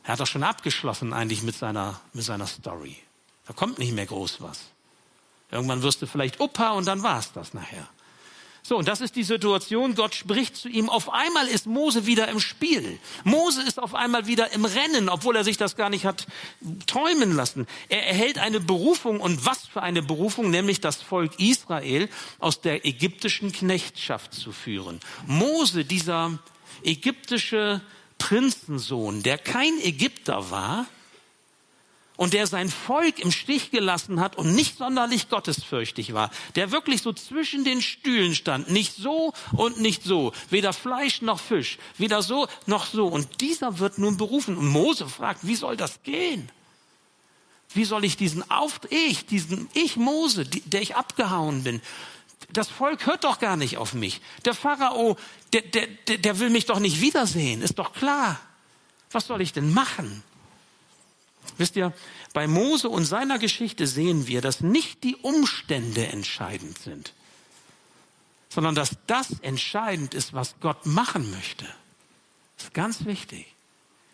Er 0.04 0.14
hat 0.14 0.20
doch 0.20 0.28
schon 0.28 0.44
abgeschlossen 0.44 1.14
eigentlich 1.14 1.44
mit 1.44 1.56
seiner, 1.56 2.02
mit 2.14 2.26
seiner 2.26 2.48
Story. 2.48 2.98
Da 3.46 3.54
kommt 3.54 3.80
nicht 3.80 3.94
mehr 3.94 4.06
groß 4.06 4.42
was. 4.42 4.60
Irgendwann 5.52 5.82
wirst 5.82 6.02
du 6.02 6.08
vielleicht 6.08 6.40
Opa 6.40 6.72
und 6.72 6.86
dann 6.86 7.04
war's 7.04 7.34
das 7.34 7.54
nachher. 7.54 7.88
So, 8.64 8.78
und 8.78 8.88
das 8.88 9.02
ist 9.02 9.16
die 9.16 9.24
Situation. 9.24 9.96
Gott 9.96 10.14
spricht 10.14 10.56
zu 10.56 10.70
ihm. 10.70 10.90
Auf 10.90 11.12
einmal 11.12 11.48
ist 11.48 11.66
Mose 11.66 12.06
wieder 12.06 12.28
im 12.28 12.40
Spiel. 12.40 13.00
Mose 13.24 13.62
ist 13.64 13.82
auf 13.82 13.96
einmal 13.96 14.28
wieder 14.28 14.54
im 14.54 14.66
Rennen, 14.66 15.10
obwohl 15.10 15.36
er 15.36 15.44
sich 15.44 15.58
das 15.58 15.76
gar 15.76 15.90
nicht 15.90 16.06
hat 16.06 16.28
träumen 16.86 17.36
lassen. 17.36 17.68
Er 17.90 18.06
erhält 18.08 18.38
eine 18.38 18.60
Berufung 18.60 19.20
und 19.20 19.46
was 19.46 19.66
für 19.68 19.82
eine 19.82 20.04
Berufung, 20.04 20.52
nämlich 20.52 20.80
das 20.80 21.02
Volk 21.02 21.40
Israel 21.40 22.08
aus 22.40 22.62
der 22.62 22.86
ägyptischen 22.86 23.52
Knechtschaft 23.52 24.34
zu 24.34 24.52
führen. 24.52 25.00
Mose, 25.26 25.84
dieser 25.84 26.38
ägyptische 26.84 27.82
Prinzensohn, 28.20 29.24
der 29.24 29.40
kein 29.40 29.80
Ägypter 29.82 30.52
war, 30.52 30.86
und 32.22 32.34
der 32.34 32.46
sein 32.46 32.70
Volk 32.70 33.18
im 33.18 33.32
Stich 33.32 33.72
gelassen 33.72 34.20
hat 34.20 34.38
und 34.38 34.54
nicht 34.54 34.78
sonderlich 34.78 35.28
gottesfürchtig 35.30 36.14
war, 36.14 36.30
der 36.54 36.72
wirklich 36.72 37.02
so 37.02 37.14
zwischen 37.14 37.64
den 37.64 37.82
Stühlen 37.82 38.36
stand, 38.36 38.70
nicht 38.70 38.96
so 38.96 39.34
und 39.54 39.82
nicht 39.82 40.04
so, 40.04 40.32
weder 40.52 40.72
Fleisch 40.72 41.24
noch 41.24 41.40
Fisch, 41.40 41.80
weder 41.98 42.22
so 42.22 42.48
noch 42.68 42.86
so. 42.86 43.08
Und 43.08 43.42
dieser 43.42 43.80
wird 43.80 43.98
nun 43.98 44.18
berufen. 44.18 44.56
Und 44.56 44.68
Mose 44.68 45.08
fragt, 45.08 45.48
wie 45.48 45.56
soll 45.56 45.76
das 45.78 46.04
gehen? 46.04 46.48
Wie 47.74 47.86
soll 47.86 48.06
ich 48.06 48.18
diesen 48.18 48.48
Auf, 48.52 48.82
ich, 48.92 49.26
diesen, 49.26 49.68
ich 49.74 49.96
Mose, 49.96 50.46
der 50.46 50.84
ich 50.84 50.96
abgehauen 50.96 51.64
bin, 51.64 51.82
das 52.54 52.70
Volk 52.70 53.08
hört 53.08 53.24
doch 53.24 53.40
gar 53.40 53.58
nicht 53.58 53.80
auf 53.80 53.96
mich. 53.96 54.22
Der 54.46 54.54
Pharao, 54.54 55.18
der, 55.54 55.64
der, 55.64 55.88
der 56.20 56.38
will 56.38 56.52
mich 56.52 56.68
doch 56.68 56.78
nicht 56.78 57.02
wiedersehen, 57.02 57.64
ist 57.64 57.80
doch 57.80 57.94
klar. 57.94 58.40
Was 59.10 59.26
soll 59.26 59.42
ich 59.42 59.54
denn 59.54 59.74
machen? 59.74 60.22
Wisst 61.58 61.76
ihr, 61.76 61.94
bei 62.34 62.48
Mose 62.48 62.90
und 62.90 63.06
seiner 63.06 63.40
Geschichte 63.40 63.88
sehen 63.88 64.28
wir, 64.28 64.42
dass 64.42 64.62
nicht 64.62 65.04
die 65.04 65.16
Umstände 65.18 66.08
entscheidend 66.08 66.78
sind, 66.78 67.14
sondern 68.50 68.76
dass 68.76 68.98
das 69.08 69.40
entscheidend 69.42 70.14
ist, 70.14 70.34
was 70.34 70.56
Gott 70.60 70.86
machen 70.86 71.32
möchte. 71.32 71.66
Das 72.58 72.66
ist 72.66 72.74
ganz 72.74 73.06
wichtig. 73.06 73.48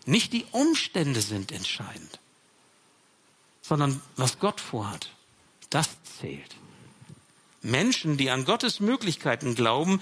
Nicht 0.06 0.32
die 0.32 0.46
Umstände 0.52 1.22
sind 1.22 1.52
entscheidend, 1.52 2.20
sondern 3.62 4.02
was 4.16 4.40
Gott 4.40 4.62
vorhat. 4.62 5.10
Das 5.70 5.90
zählt. 6.20 6.56
Menschen, 7.62 8.16
die 8.16 8.30
an 8.30 8.46
Gottes 8.46 8.80
Möglichkeiten 8.80 9.56
glauben, 9.56 10.02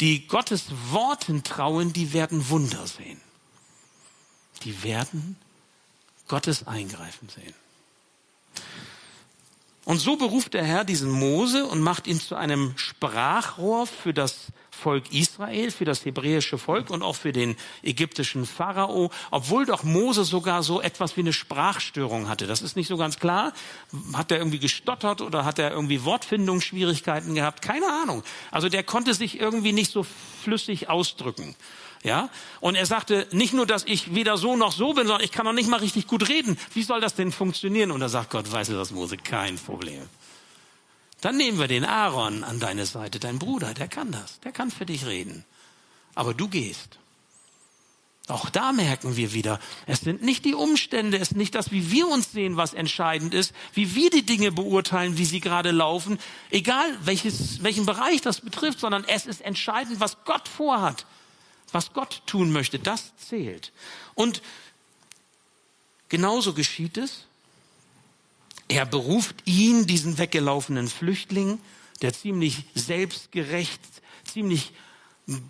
die 0.00 0.26
Gottes 0.28 0.66
Worten 0.90 1.42
trauen, 1.42 1.92
die 1.92 2.12
werden 2.12 2.48
Wunder 2.48 2.86
sehen. 2.86 3.20
Die 4.62 4.82
werden 4.82 5.36
Gottes 6.30 6.68
Eingreifen 6.68 7.28
sehen. 7.28 7.54
Und 9.84 9.98
so 9.98 10.14
beruft 10.14 10.54
der 10.54 10.64
Herr 10.64 10.84
diesen 10.84 11.10
Mose 11.10 11.66
und 11.66 11.80
macht 11.80 12.06
ihn 12.06 12.20
zu 12.20 12.36
einem 12.36 12.74
Sprachrohr 12.76 13.88
für 13.88 14.14
das 14.14 14.46
Volk 14.70 15.12
Israel, 15.12 15.72
für 15.72 15.84
das 15.84 16.04
hebräische 16.04 16.56
Volk 16.56 16.90
und 16.90 17.02
auch 17.02 17.16
für 17.16 17.32
den 17.32 17.56
ägyptischen 17.82 18.46
Pharao, 18.46 19.10
obwohl 19.32 19.66
doch 19.66 19.82
Mose 19.82 20.22
sogar 20.22 20.62
so 20.62 20.80
etwas 20.80 21.16
wie 21.16 21.22
eine 21.22 21.32
Sprachstörung 21.32 22.28
hatte. 22.28 22.46
Das 22.46 22.62
ist 22.62 22.76
nicht 22.76 22.86
so 22.86 22.96
ganz 22.96 23.18
klar. 23.18 23.52
Hat 24.12 24.30
er 24.30 24.38
irgendwie 24.38 24.60
gestottert 24.60 25.22
oder 25.22 25.44
hat 25.44 25.58
er 25.58 25.72
irgendwie 25.72 26.04
Wortfindungsschwierigkeiten 26.04 27.34
gehabt? 27.34 27.60
Keine 27.60 27.86
Ahnung. 28.02 28.22
Also 28.52 28.68
der 28.68 28.84
konnte 28.84 29.14
sich 29.14 29.40
irgendwie 29.40 29.72
nicht 29.72 29.90
so 29.90 30.06
flüssig 30.44 30.88
ausdrücken. 30.88 31.56
Ja? 32.02 32.30
Und 32.60 32.74
er 32.74 32.86
sagte 32.86 33.26
nicht 33.32 33.52
nur, 33.52 33.66
dass 33.66 33.84
ich 33.84 34.14
weder 34.14 34.38
so 34.38 34.56
noch 34.56 34.72
so 34.72 34.94
bin, 34.94 35.06
sondern 35.06 35.24
ich 35.24 35.32
kann 35.32 35.44
noch 35.44 35.52
nicht 35.52 35.68
mal 35.68 35.80
richtig 35.80 36.06
gut 36.06 36.28
reden. 36.28 36.58
Wie 36.72 36.82
soll 36.82 37.00
das 37.00 37.14
denn 37.14 37.32
funktionieren? 37.32 37.90
Und 37.90 38.00
da 38.00 38.08
sagt 38.08 38.30
Gott, 38.30 38.50
weißt 38.50 38.70
du 38.70 38.74
das, 38.74 38.90
Mose, 38.90 39.16
kein 39.16 39.56
Problem. 39.56 40.02
Dann 41.20 41.36
nehmen 41.36 41.58
wir 41.58 41.68
den 41.68 41.84
Aaron 41.84 42.44
an 42.44 42.60
deine 42.60 42.86
Seite, 42.86 43.20
dein 43.20 43.38
Bruder, 43.38 43.74
der 43.74 43.88
kann 43.88 44.10
das, 44.10 44.40
der 44.40 44.52
kann 44.52 44.70
für 44.70 44.86
dich 44.86 45.04
reden. 45.04 45.44
Aber 46.14 46.32
du 46.32 46.48
gehst. 46.48 46.98
Auch 48.28 48.48
da 48.48 48.72
merken 48.72 49.16
wir 49.16 49.32
wieder, 49.32 49.58
es 49.86 50.02
sind 50.02 50.22
nicht 50.22 50.44
die 50.44 50.54
Umstände, 50.54 51.16
es 51.16 51.32
ist 51.32 51.36
nicht 51.36 51.54
das, 51.54 51.72
wie 51.72 51.90
wir 51.90 52.06
uns 52.06 52.30
sehen, 52.30 52.56
was 52.56 52.74
entscheidend 52.74 53.34
ist, 53.34 53.52
wie 53.74 53.96
wir 53.96 54.08
die 54.08 54.24
Dinge 54.24 54.52
beurteilen, 54.52 55.18
wie 55.18 55.24
sie 55.24 55.40
gerade 55.40 55.72
laufen, 55.72 56.18
egal 56.50 56.86
welches, 57.02 57.64
welchen 57.64 57.86
Bereich 57.86 58.20
das 58.20 58.40
betrifft, 58.40 58.78
sondern 58.78 59.04
es 59.04 59.26
ist 59.26 59.40
entscheidend, 59.40 59.98
was 59.98 60.24
Gott 60.24 60.48
vorhat, 60.48 61.06
was 61.72 61.92
Gott 61.92 62.22
tun 62.26 62.52
möchte, 62.52 62.78
das 62.78 63.16
zählt. 63.16 63.72
Und 64.14 64.42
genauso 66.08 66.54
geschieht 66.54 66.96
es 66.98 67.26
er 68.70 68.86
beruft 68.86 69.34
ihn, 69.46 69.88
diesen 69.88 70.16
weggelaufenen 70.16 70.86
Flüchtling, 70.86 71.58
der 72.02 72.12
ziemlich 72.12 72.66
selbstgerecht, 72.76 73.80
ziemlich 74.24 74.70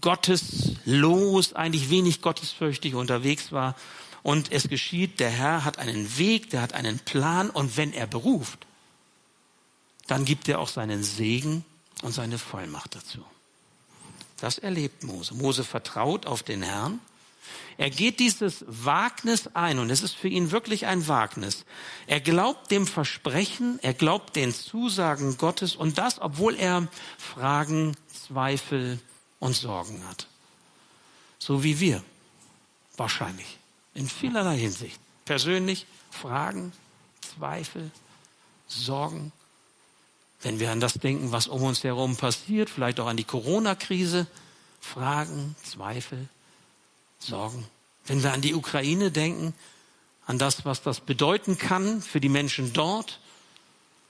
gotteslos, 0.01 1.53
eigentlich 1.53 1.91
wenig 1.91 2.23
gottesfürchtig 2.23 2.95
unterwegs 2.95 3.53
war. 3.53 3.77
Und 4.23 4.51
es 4.51 4.71
geschieht, 4.71 5.21
der 5.21 5.29
Herr 5.29 5.67
hat 5.67 5.79
einen 5.79 6.17
Weg, 6.17 6.49
der 6.49 6.63
hat 6.63 6.73
einen 6.73 6.99
Plan 6.99 7.51
und 7.51 7.77
wenn 7.77 7.93
er 7.93 8.07
beruft, 8.07 8.67
dann 10.07 10.25
gibt 10.25 10.49
er 10.49 10.59
auch 10.59 10.69
seinen 10.69 11.03
Segen 11.03 11.63
und 12.01 12.13
seine 12.13 12.39
Vollmacht 12.39 12.95
dazu. 12.95 13.23
Das 14.41 14.59
erlebt 14.59 15.05
Mose. 15.05 15.35
Mose 15.35 15.65
vertraut 15.65 16.27
auf 16.27 16.43
den 16.43 16.63
Herrn 16.63 17.01
er 17.81 17.89
geht 17.89 18.21
dieses 18.21 18.63
Wagnis 18.69 19.49
ein 19.55 19.79
und 19.79 19.89
es 19.89 20.03
ist 20.03 20.15
für 20.15 20.29
ihn 20.29 20.51
wirklich 20.51 20.85
ein 20.85 21.09
Wagnis. 21.09 21.65
Er 22.07 22.21
glaubt 22.21 22.71
dem 22.71 22.87
Versprechen, 22.87 23.79
er 23.81 23.95
glaubt 23.95 24.37
den 24.37 24.53
Zusagen 24.53 25.39
Gottes 25.39 25.77
und 25.77 25.97
das, 25.97 26.21
obwohl 26.21 26.57
er 26.57 26.89
Fragen, 27.17 27.97
Zweifel 28.13 28.99
und 29.39 29.57
Sorgen 29.57 30.07
hat. 30.07 30.27
So 31.39 31.65
wie 31.65 31.81
wir. 31.81 32.05
Wahrscheinlich. 32.99 33.57
In 33.95 34.09
vielerlei 34.09 34.59
Hinsicht. 34.59 35.01
Persönlich 35.25 35.87
Fragen, 36.11 36.73
Zweifel, 37.23 37.91
Sorgen. 38.69 39.33
Wenn 40.43 40.59
wir 40.59 40.71
an 40.71 40.81
das 40.81 40.95
denken, 40.95 41.33
was 41.33 41.49
um 41.49 41.63
uns 41.63 41.85
herum 41.85 42.17
passiert, 42.17 42.71
vielleicht 42.71 42.99
auch 43.01 43.07
an 43.07 43.17
die 43.17 43.25
Corona-Krise, 43.25 44.27
Fragen, 44.81 45.55
Zweifel, 45.63 46.29
Sorgen. 47.19 47.67
Wenn 48.07 48.23
wir 48.23 48.33
an 48.33 48.41
die 48.41 48.55
Ukraine 48.55 49.11
denken, 49.11 49.55
an 50.27 50.39
das, 50.39 50.65
was 50.65 50.83
das 50.83 51.01
bedeuten 51.01 51.59
kann 51.59 52.01
für 52.01 52.21
die 52.21 52.29
Menschen 52.29 52.73
dort, 52.73 53.21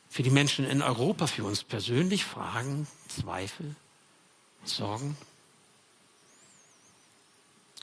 für 0.09 0.23
die 0.23 0.31
Menschen 0.31 0.65
in 0.65 0.83
Europa, 0.83 1.27
für 1.27 1.45
uns 1.45 1.65
persönlich, 1.65 2.25
Fragen, 2.25 2.87
Zweifel, 3.09 3.75
Sorgen. 4.65 5.17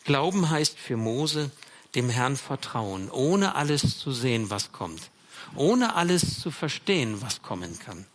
Glauben 0.05 0.49
heißt 0.49 0.77
für 0.77 0.97
Mose, 0.97 1.51
dem 1.95 2.10
Herrn 2.10 2.38
vertrauen, 2.38 3.10
ohne 3.10 3.55
alles 3.55 3.99
zu 3.99 4.12
sehen, 4.12 4.49
was 4.49 4.71
kommt, 4.71 5.10
ohne 5.55 5.95
alles 5.95 6.39
zu 6.39 6.51
verstehen, 6.51 7.21
was 7.21 7.41
kommen 7.41 7.77
kann. 7.79 8.05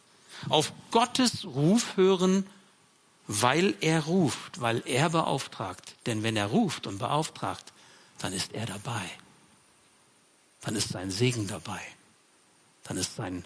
Auf 0.48 0.72
Gottes 0.90 1.44
Ruf 1.44 1.96
hören 1.96 2.46
weil 3.26 3.74
er 3.80 4.04
ruft, 4.04 4.60
weil 4.60 4.82
er 4.86 5.10
beauftragt. 5.10 5.94
Denn 6.06 6.22
wenn 6.22 6.36
er 6.36 6.46
ruft 6.46 6.86
und 6.86 6.98
beauftragt, 6.98 7.72
dann 8.18 8.32
ist 8.32 8.52
er 8.52 8.66
dabei. 8.66 9.02
Dann 10.60 10.76
ist 10.76 10.90
sein 10.90 11.10
Segen 11.10 11.46
dabei. 11.46 11.80
Dann 12.84 12.96
ist 12.96 13.16
sein 13.16 13.44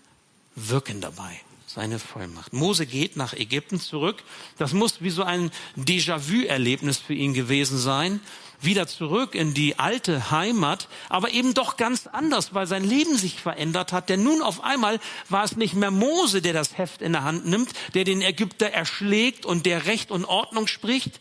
Wirken 0.54 1.00
dabei, 1.00 1.38
seine 1.66 1.98
Vollmacht. 1.98 2.52
Mose 2.52 2.86
geht 2.86 3.16
nach 3.16 3.34
Ägypten 3.34 3.78
zurück. 3.78 4.22
Das 4.56 4.72
muss 4.72 5.02
wie 5.02 5.10
so 5.10 5.22
ein 5.22 5.50
Déjà-vu-Erlebnis 5.76 6.98
für 6.98 7.14
ihn 7.14 7.34
gewesen 7.34 7.78
sein 7.78 8.20
wieder 8.60 8.86
zurück 8.86 9.34
in 9.34 9.54
die 9.54 9.78
alte 9.78 10.30
Heimat, 10.30 10.88
aber 11.08 11.30
eben 11.30 11.54
doch 11.54 11.76
ganz 11.76 12.06
anders, 12.06 12.54
weil 12.54 12.66
sein 12.66 12.84
Leben 12.84 13.16
sich 13.16 13.40
verändert 13.40 13.92
hat. 13.92 14.08
Denn 14.08 14.22
nun 14.22 14.42
auf 14.42 14.62
einmal 14.62 15.00
war 15.28 15.44
es 15.44 15.56
nicht 15.56 15.74
mehr 15.74 15.90
Mose, 15.90 16.42
der 16.42 16.52
das 16.52 16.78
Heft 16.78 17.02
in 17.02 17.12
der 17.12 17.24
Hand 17.24 17.46
nimmt, 17.46 17.70
der 17.94 18.04
den 18.04 18.22
Ägypter 18.22 18.70
erschlägt 18.70 19.46
und 19.46 19.66
der 19.66 19.86
Recht 19.86 20.10
und 20.10 20.24
Ordnung 20.24 20.66
spricht 20.66 21.20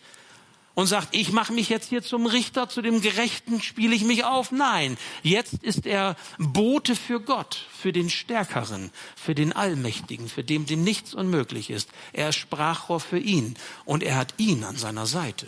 und 0.76 0.88
sagt, 0.88 1.16
ich 1.16 1.32
mache 1.32 1.54
mich 1.54 1.70
jetzt 1.70 1.90
hier 1.90 2.04
zum 2.04 2.26
Richter, 2.26 2.70
zu 2.70 2.82
dem 2.82 3.02
Gerechten 3.02 3.62
spiele 3.62 3.96
ich 3.96 4.04
mich 4.04 4.26
auf. 4.26 4.52
Nein, 4.52 4.98
jetzt 5.24 5.64
ist 5.64 5.86
er 5.86 6.16
Bote 6.38 6.96
für 6.96 7.22
Gott, 7.22 7.66
für 7.72 7.94
den 7.94 8.10
Stärkeren, 8.10 8.92
für 9.16 9.34
den 9.34 9.54
Allmächtigen, 9.54 10.28
für 10.28 10.44
dem, 10.44 10.66
dem 10.66 10.84
nichts 10.84 11.14
unmöglich 11.14 11.70
ist. 11.70 11.90
Er 12.14 12.30
ist 12.30 12.36
Sprachrohr 12.36 13.00
für 13.00 13.20
ihn 13.20 13.56
und 13.86 14.04
er 14.04 14.18
hat 14.18 14.34
ihn 14.38 14.64
an 14.64 14.76
seiner 14.76 15.06
Seite 15.06 15.48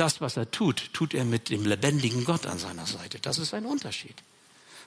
das, 0.00 0.20
was 0.20 0.36
er 0.36 0.50
tut, 0.50 0.92
tut 0.92 1.14
er 1.14 1.24
mit 1.24 1.50
dem 1.50 1.66
lebendigen 1.66 2.24
Gott 2.24 2.46
an 2.46 2.58
seiner 2.58 2.86
Seite. 2.86 3.18
Das 3.20 3.38
ist 3.38 3.52
ein 3.54 3.66
Unterschied. 3.66 4.14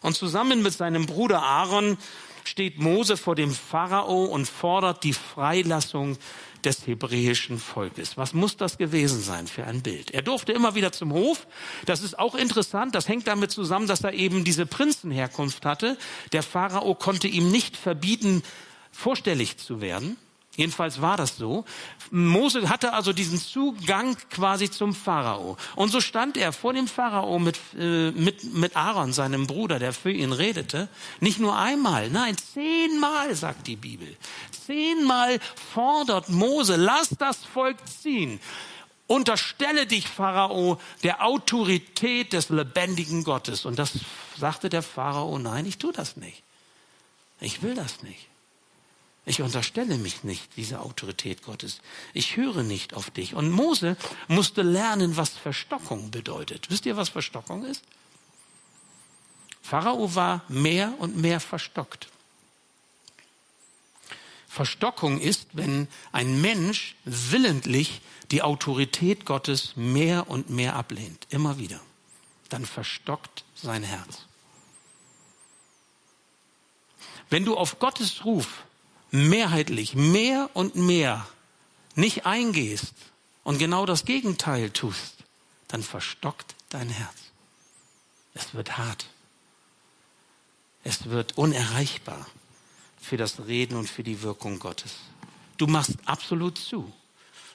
Und 0.01 0.15
zusammen 0.15 0.63
mit 0.63 0.73
seinem 0.73 1.05
Bruder 1.05 1.41
Aaron 1.43 1.97
steht 2.43 2.79
Mose 2.79 3.15
vor 3.15 3.35
dem 3.35 3.53
Pharao 3.53 4.25
und 4.25 4.47
fordert 4.47 5.03
die 5.03 5.13
Freilassung 5.13 6.17
des 6.65 6.87
hebräischen 6.87 7.59
Volkes. 7.59 8.17
Was 8.17 8.33
muss 8.33 8.57
das 8.57 8.77
gewesen 8.77 9.21
sein 9.21 9.47
für 9.47 9.65
ein 9.65 9.81
Bild? 9.81 10.11
Er 10.11 10.21
durfte 10.21 10.51
immer 10.51 10.75
wieder 10.75 10.91
zum 10.91 11.13
Hof. 11.13 11.47
Das 11.85 12.01
ist 12.01 12.17
auch 12.17 12.35
interessant. 12.35 12.95
Das 12.95 13.07
hängt 13.07 13.27
damit 13.27 13.51
zusammen, 13.51 13.87
dass 13.87 14.01
er 14.01 14.13
eben 14.13 14.43
diese 14.43 14.65
Prinzenherkunft 14.65 15.65
hatte. 15.65 15.97
Der 16.31 16.43
Pharao 16.43 16.95
konnte 16.95 17.27
ihm 17.27 17.51
nicht 17.51 17.77
verbieten, 17.77 18.43
vorstellig 18.91 19.57
zu 19.57 19.79
werden. 19.79 20.17
Jedenfalls 20.55 21.01
war 21.01 21.17
das 21.17 21.37
so. 21.37 21.65
Mose 22.11 22.69
hatte 22.69 22.93
also 22.93 23.11
diesen 23.11 23.39
Zugang 23.39 24.15
quasi 24.29 24.69
zum 24.69 24.93
Pharao. 24.93 25.57
Und 25.75 25.89
so 25.89 25.99
stand 25.99 26.37
er 26.37 26.53
vor 26.53 26.73
dem 26.73 26.87
Pharao 26.87 27.39
mit, 27.39 27.59
äh, 27.75 28.11
mit, 28.11 28.53
mit 28.53 28.75
Aaron, 28.75 29.13
seinem 29.13 29.47
Bruder, 29.47 29.79
der 29.79 29.93
für 29.93 30.11
ihn 30.11 30.31
redete. 30.31 30.89
Nicht 31.21 31.39
nur 31.39 31.57
einmal, 31.57 32.11
nein, 32.11 32.37
zehnmal, 32.37 33.33
sagt 33.33 33.65
die 33.65 33.75
Bibel. 33.75 34.15
Zehnmal 34.67 35.39
fordert 35.73 36.29
Mose, 36.29 36.75
lass 36.75 37.09
das 37.17 37.43
Volk 37.43 37.77
ziehen. 37.87 38.39
Unterstelle 39.07 39.87
dich, 39.87 40.07
Pharao, 40.07 40.79
der 41.01 41.25
Autorität 41.25 42.31
des 42.31 42.49
lebendigen 42.49 43.23
Gottes. 43.23 43.65
Und 43.65 43.79
das 43.79 43.93
sagte 44.37 44.69
der 44.69 44.83
Pharao, 44.83 45.39
nein, 45.39 45.65
ich 45.65 45.79
tue 45.79 45.93
das 45.93 46.15
nicht. 46.15 46.43
Ich 47.41 47.63
will 47.63 47.73
das 47.73 48.03
nicht. 48.03 48.27
Ich 49.25 49.41
unterstelle 49.41 49.97
mich 49.97 50.23
nicht 50.23 50.57
dieser 50.57 50.83
Autorität 50.83 51.43
Gottes. 51.43 51.79
Ich 52.13 52.35
höre 52.35 52.63
nicht 52.63 52.93
auf 52.93 53.09
dich. 53.09 53.35
Und 53.35 53.51
Mose 53.51 53.95
musste 54.27 54.63
lernen, 54.63 55.15
was 55.15 55.29
Verstockung 55.29 56.11
bedeutet. 56.11 56.69
Wisst 56.69 56.85
ihr, 56.85 56.97
was 56.97 57.09
Verstockung 57.09 57.63
ist? 57.63 57.83
Pharao 59.61 60.13
war 60.13 60.43
mehr 60.49 60.93
und 60.99 61.15
mehr 61.15 61.39
verstockt. 61.39 62.09
Verstockung 64.49 65.19
ist, 65.19 65.47
wenn 65.53 65.87
ein 66.11 66.41
Mensch 66.41 66.95
willentlich 67.05 68.01
die 68.29 68.41
Autorität 68.41 69.25
Gottes 69.25 69.75
mehr 69.75 70.29
und 70.29 70.49
mehr 70.49 70.75
ablehnt, 70.75 71.25
immer 71.29 71.57
wieder. 71.57 71.79
Dann 72.49 72.65
verstockt 72.65 73.45
sein 73.55 73.83
Herz. 73.83 74.25
Wenn 77.29 77.45
du 77.45 77.57
auf 77.57 77.79
Gottes 77.79 78.25
Ruf 78.25 78.65
mehrheitlich 79.13 79.93
mehr 79.93 80.49
und 80.53 80.75
mehr 80.75 81.25
nicht 81.95 82.25
eingehst 82.25 82.93
und 83.43 83.59
genau 83.59 83.85
das 83.85 84.05
Gegenteil 84.05 84.71
tust, 84.71 85.17
dann 85.67 85.83
verstockt 85.83 86.55
dein 86.69 86.89
Herz. 86.89 87.15
Es 88.33 88.55
wird 88.55 88.77
hart. 88.77 89.05
Es 90.83 91.09
wird 91.09 91.37
unerreichbar 91.37 92.25
für 92.99 93.17
das 93.17 93.45
Reden 93.45 93.77
und 93.77 93.87
für 93.87 94.03
die 94.03 94.23
Wirkung 94.23 94.57
Gottes. 94.57 94.95
Du 95.57 95.67
machst 95.67 95.95
absolut 96.05 96.57
zu. 96.57 96.91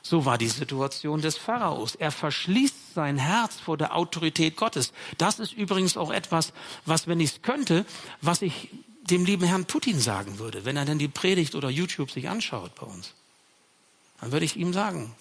So 0.01 0.25
war 0.25 0.39
die 0.39 0.49
Situation 0.49 1.21
des 1.21 1.37
Pharaos. 1.37 1.97
Er 1.97 2.13
verschließt 2.13 2.95
sein 2.95 3.19
Herz 3.19 3.59
vor 3.59 3.77
der 3.77 3.97
Autorität 3.97 4.57
Gottes. 4.57 4.93
Das 5.19 5.41
ist 5.41 5.53
übrigens 5.53 5.97
auch 5.97 6.13
etwas, 6.13 6.53
was, 6.87 7.09
wenn 7.09 7.19
ich 7.19 7.33
es 7.33 7.43
könnte, 7.43 7.85
was 8.21 8.43
ich 8.43 8.71
dem 9.11 9.25
lieben 9.25 9.47
Herrn 9.47 9.65
Putin 9.65 10.01
sagen 10.01 10.39
würde, 10.39 10.65
wenn 10.65 10.77
er 10.77 10.85
denn 10.85 10.99
die 10.99 11.09
Predigt 11.09 11.55
oder 11.55 11.71
YouTube 11.71 12.11
sich 12.11 12.29
anschaut 12.29 12.75
bei 12.75 12.87
uns. 12.87 13.15
Dann 14.21 14.33
würde 14.33 14.45
ich 14.45 14.57
ihm 14.57 14.73
sagen, 14.73 15.15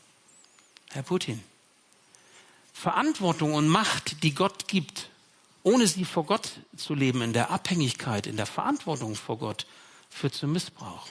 Herr 0.90 1.04
Putin, 1.04 1.44
Verantwortung 2.74 3.54
und 3.54 3.68
Macht, 3.68 4.24
die 4.24 4.34
Gott 4.34 4.68
gibt, 4.68 5.10
ohne 5.64 5.88
sie 5.88 6.06
vor 6.06 6.26
Gott 6.26 6.60
zu 6.76 6.94
leben, 6.94 7.22
in 7.22 7.34
der 7.34 7.52
Abhängigkeit, 7.52 8.28
in 8.28 8.38
der 8.38 8.46
Verantwortung 8.46 9.16
vor 9.16 9.38
Gott, 9.38 9.66
führt 10.10 10.36
zu 10.36 10.48
Missbrauch. 10.48 11.08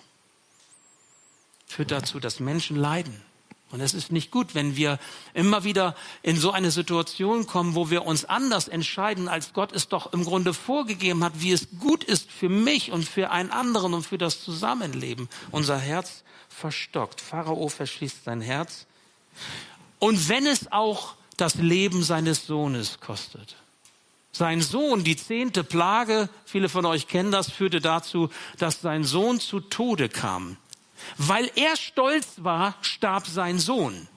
Führt 1.67 1.91
dazu, 1.91 2.21
dass 2.21 2.41
Menschen 2.41 2.77
leiden. 2.77 3.21
Und 3.71 3.81
es 3.81 3.95
ist 3.95 4.13
nicht 4.13 4.31
gut, 4.31 4.55
wenn 4.55 4.77
wir 4.77 4.99
immer 5.35 5.65
wieder 5.65 5.97
in 6.23 6.37
so 6.37 6.53
eine 6.53 6.71
Situation 6.71 7.47
kommen, 7.47 7.75
wo 7.75 7.91
wir 7.91 8.07
uns 8.07 8.25
anders 8.25 8.69
entscheiden, 8.69 9.29
als 9.29 9.53
Gott 9.53 9.73
es 9.73 9.89
doch 9.89 10.13
im 10.13 10.25
Grunde 10.25 10.55
vorgegeben 10.55 11.25
hat, 11.25 11.41
wie 11.41 11.51
es 11.51 11.69
gut 11.81 12.05
ist 12.05 12.31
für 12.31 12.49
mich 12.49 12.93
und 12.93 13.09
für 13.09 13.31
einen 13.31 13.51
anderen 13.51 13.93
und 13.93 14.07
für 14.07 14.19
das 14.19 14.43
Zusammenleben. 14.43 15.29
Unser 15.51 15.79
Herz 15.79 16.23
verstockt. 16.49 17.21
Pharao 17.21 17.69
verschließt 17.69 18.25
sein 18.25 18.41
Herz. 18.41 18.87
Und 19.99 20.29
wenn 20.29 20.47
es 20.47 20.71
auch 20.71 21.15
das 21.37 21.57
Leben 21.57 22.03
seines 22.03 22.47
Sohnes 22.47 23.01
kostet. 23.01 23.57
Sein 24.33 24.61
Sohn, 24.61 25.03
die 25.03 25.17
zehnte 25.17 25.65
Plage, 25.65 26.29
viele 26.45 26.69
von 26.69 26.85
euch 26.85 27.09
kennen 27.09 27.31
das, 27.31 27.51
führte 27.51 27.81
dazu, 27.81 28.31
dass 28.59 28.81
sein 28.81 29.05
Sohn 29.05 29.41
zu 29.41 29.61
Tode 29.61 30.09
kam. 30.09 30.57
Weil 31.19 31.51
er 31.55 31.77
stolz 31.77 32.27
war, 32.39 32.75
starb 32.83 33.27
sein 33.27 33.59
Sohn. 33.59 34.09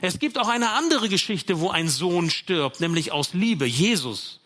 Es 0.00 0.18
gibt 0.18 0.38
auch 0.38 0.48
eine 0.48 0.70
andere 0.70 1.08
Geschichte, 1.08 1.60
wo 1.60 1.70
ein 1.70 1.88
Sohn 1.88 2.30
stirbt, 2.30 2.80
nämlich 2.80 3.12
aus 3.12 3.34
Liebe, 3.34 3.66
Jesus. 3.66 4.40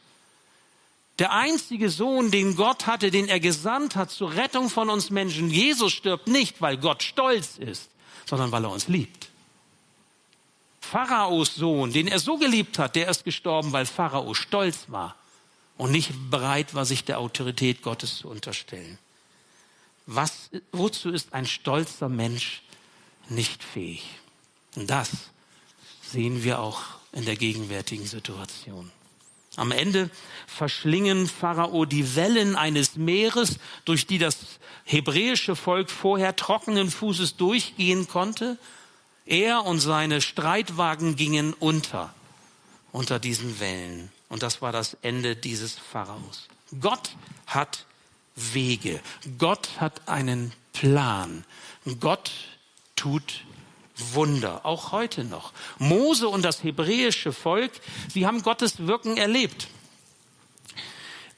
Der 1.19 1.33
einzige 1.33 1.89
Sohn, 1.89 2.31
den 2.31 2.57
Gott 2.57 2.87
hatte, 2.87 3.11
den 3.11 3.29
er 3.29 3.41
gesandt 3.41 3.97
hat 3.97 4.11
zur 4.11 4.35
Rettung 4.35 4.69
von 4.69 4.91
uns 4.91 5.11
Menschen. 5.11 5.51
Jesus 5.51 5.93
stirbt 5.93 6.29
nicht, 6.29 6.61
weil 6.61 6.77
Gott 6.77 7.03
stolz 7.03 7.57
ist, 7.59 7.89
sondern 8.27 8.53
weil 8.53 8.65
er 8.65 8.71
uns 8.71 8.89
liebt. 8.89 9.31
Pharaos 10.81 11.55
Sohn, 11.55 11.93
den 11.93 12.07
er 12.07 12.19
so 12.19 12.37
geliebt 12.37 12.79
hat, 12.79 12.95
der 12.95 13.09
ist 13.09 13.25
gestorben, 13.25 13.73
weil 13.73 13.87
Pharao 13.87 14.35
stolz 14.35 14.87
war 14.89 15.17
und 15.77 15.91
nicht 15.91 16.13
bereit 16.31 16.75
war, 16.75 16.85
sich 16.85 17.05
der 17.05 17.19
Autorität 17.19 17.83
Gottes 17.83 18.19
zu 18.19 18.29
unterstellen. 18.29 18.99
Was, 20.07 20.51
wozu 20.73 21.11
ist 21.11 21.35
ein 21.35 21.47
stolzer 21.47 22.09
Mensch 22.09 22.63
nicht 23.29 23.63
fähig? 23.63 24.05
Und 24.77 24.89
das 24.89 25.11
sehen 26.03 26.45
wir 26.45 26.61
auch 26.61 26.83
in 27.13 27.25
der 27.25 27.37
gegenwärtigen 27.37 28.07
Situation. 28.07 28.93
Am 29.57 29.73
Ende 29.73 30.11
verschlingen 30.47 31.27
Pharao 31.27 31.87
die 31.87 32.15
Wellen 32.15 32.57
eines 32.57 32.97
Meeres, 32.97 33.59
durch 33.85 34.07
die 34.07 34.19
das 34.19 34.37
hebräische 34.85 35.57
Volk 35.57 35.91
vorher 35.91 36.37
trockenen 36.37 36.91
Fußes 36.91 37.37
durchgehen 37.37 38.07
konnte. 38.07 38.59
Er 39.25 39.65
und 39.65 39.81
seine 39.81 40.21
Streitwagen 40.21 41.17
gingen 41.17 41.55
unter, 41.55 42.15
unter 42.93 43.19
diesen 43.19 43.59
Wellen. 43.59 44.13
Und 44.29 44.43
das 44.43 44.61
war 44.61 44.73
das 44.73 44.97
Ende 45.03 45.35
dieses 45.35 45.75
Pharaos. 45.75 46.49
Gott 46.81 47.17
hat 47.47 47.87
Wege. 48.37 49.01
Gott 49.39 49.81
hat 49.81 50.09
einen 50.09 50.53
Plan. 50.73 51.45
Gott 52.01 52.31
tut 52.95 53.43
Wunder, 54.13 54.67
auch 54.67 54.93
heute 54.93 55.25
noch. 55.25 55.53
Mose 55.79 56.29
und 56.29 56.43
das 56.43 56.63
hebräische 56.63 57.33
Volk, 57.33 57.73
sie 58.13 58.27
haben 58.27 58.43
Gottes 58.43 58.87
Wirken 58.87 59.17
erlebt. 59.17 59.69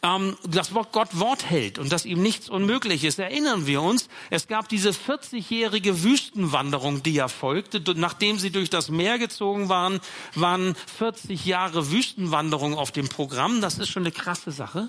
Ähm, 0.03 0.37
das 0.45 0.75
Wort 0.75 0.93
Gott 0.93 1.19
Wort 1.19 1.49
hält 1.49 1.79
und 1.79 1.93
dass 1.93 2.05
ihm 2.05 2.23
nichts 2.23 2.49
unmöglich 2.49 3.05
ist. 3.05 3.19
Erinnern 3.19 3.67
wir 3.67 3.83
uns, 3.83 4.09
es 4.31 4.47
gab 4.47 4.69
diese 4.69 4.91
40-jährige 4.91 6.03
Wüstenwanderung, 6.03 7.03
die 7.03 7.15
ja 7.15 7.29
folgte. 7.29 7.83
Nachdem 7.95 8.39
sie 8.39 8.51
durch 8.51 8.71
das 8.71 8.91
Meer 8.91 9.19
gezogen 9.19 9.69
waren, 9.69 10.01
waren 10.35 10.77
40 10.99 11.45
Jahre 11.45 11.91
Wüstenwanderung 11.91 12.77
auf 12.77 12.93
dem 12.93 13.09
Programm. 13.09 13.61
Das 13.61 13.79
ist 13.79 13.89
schon 13.89 14.03
eine 14.03 14.13
krasse 14.13 14.51
Sache 14.53 14.89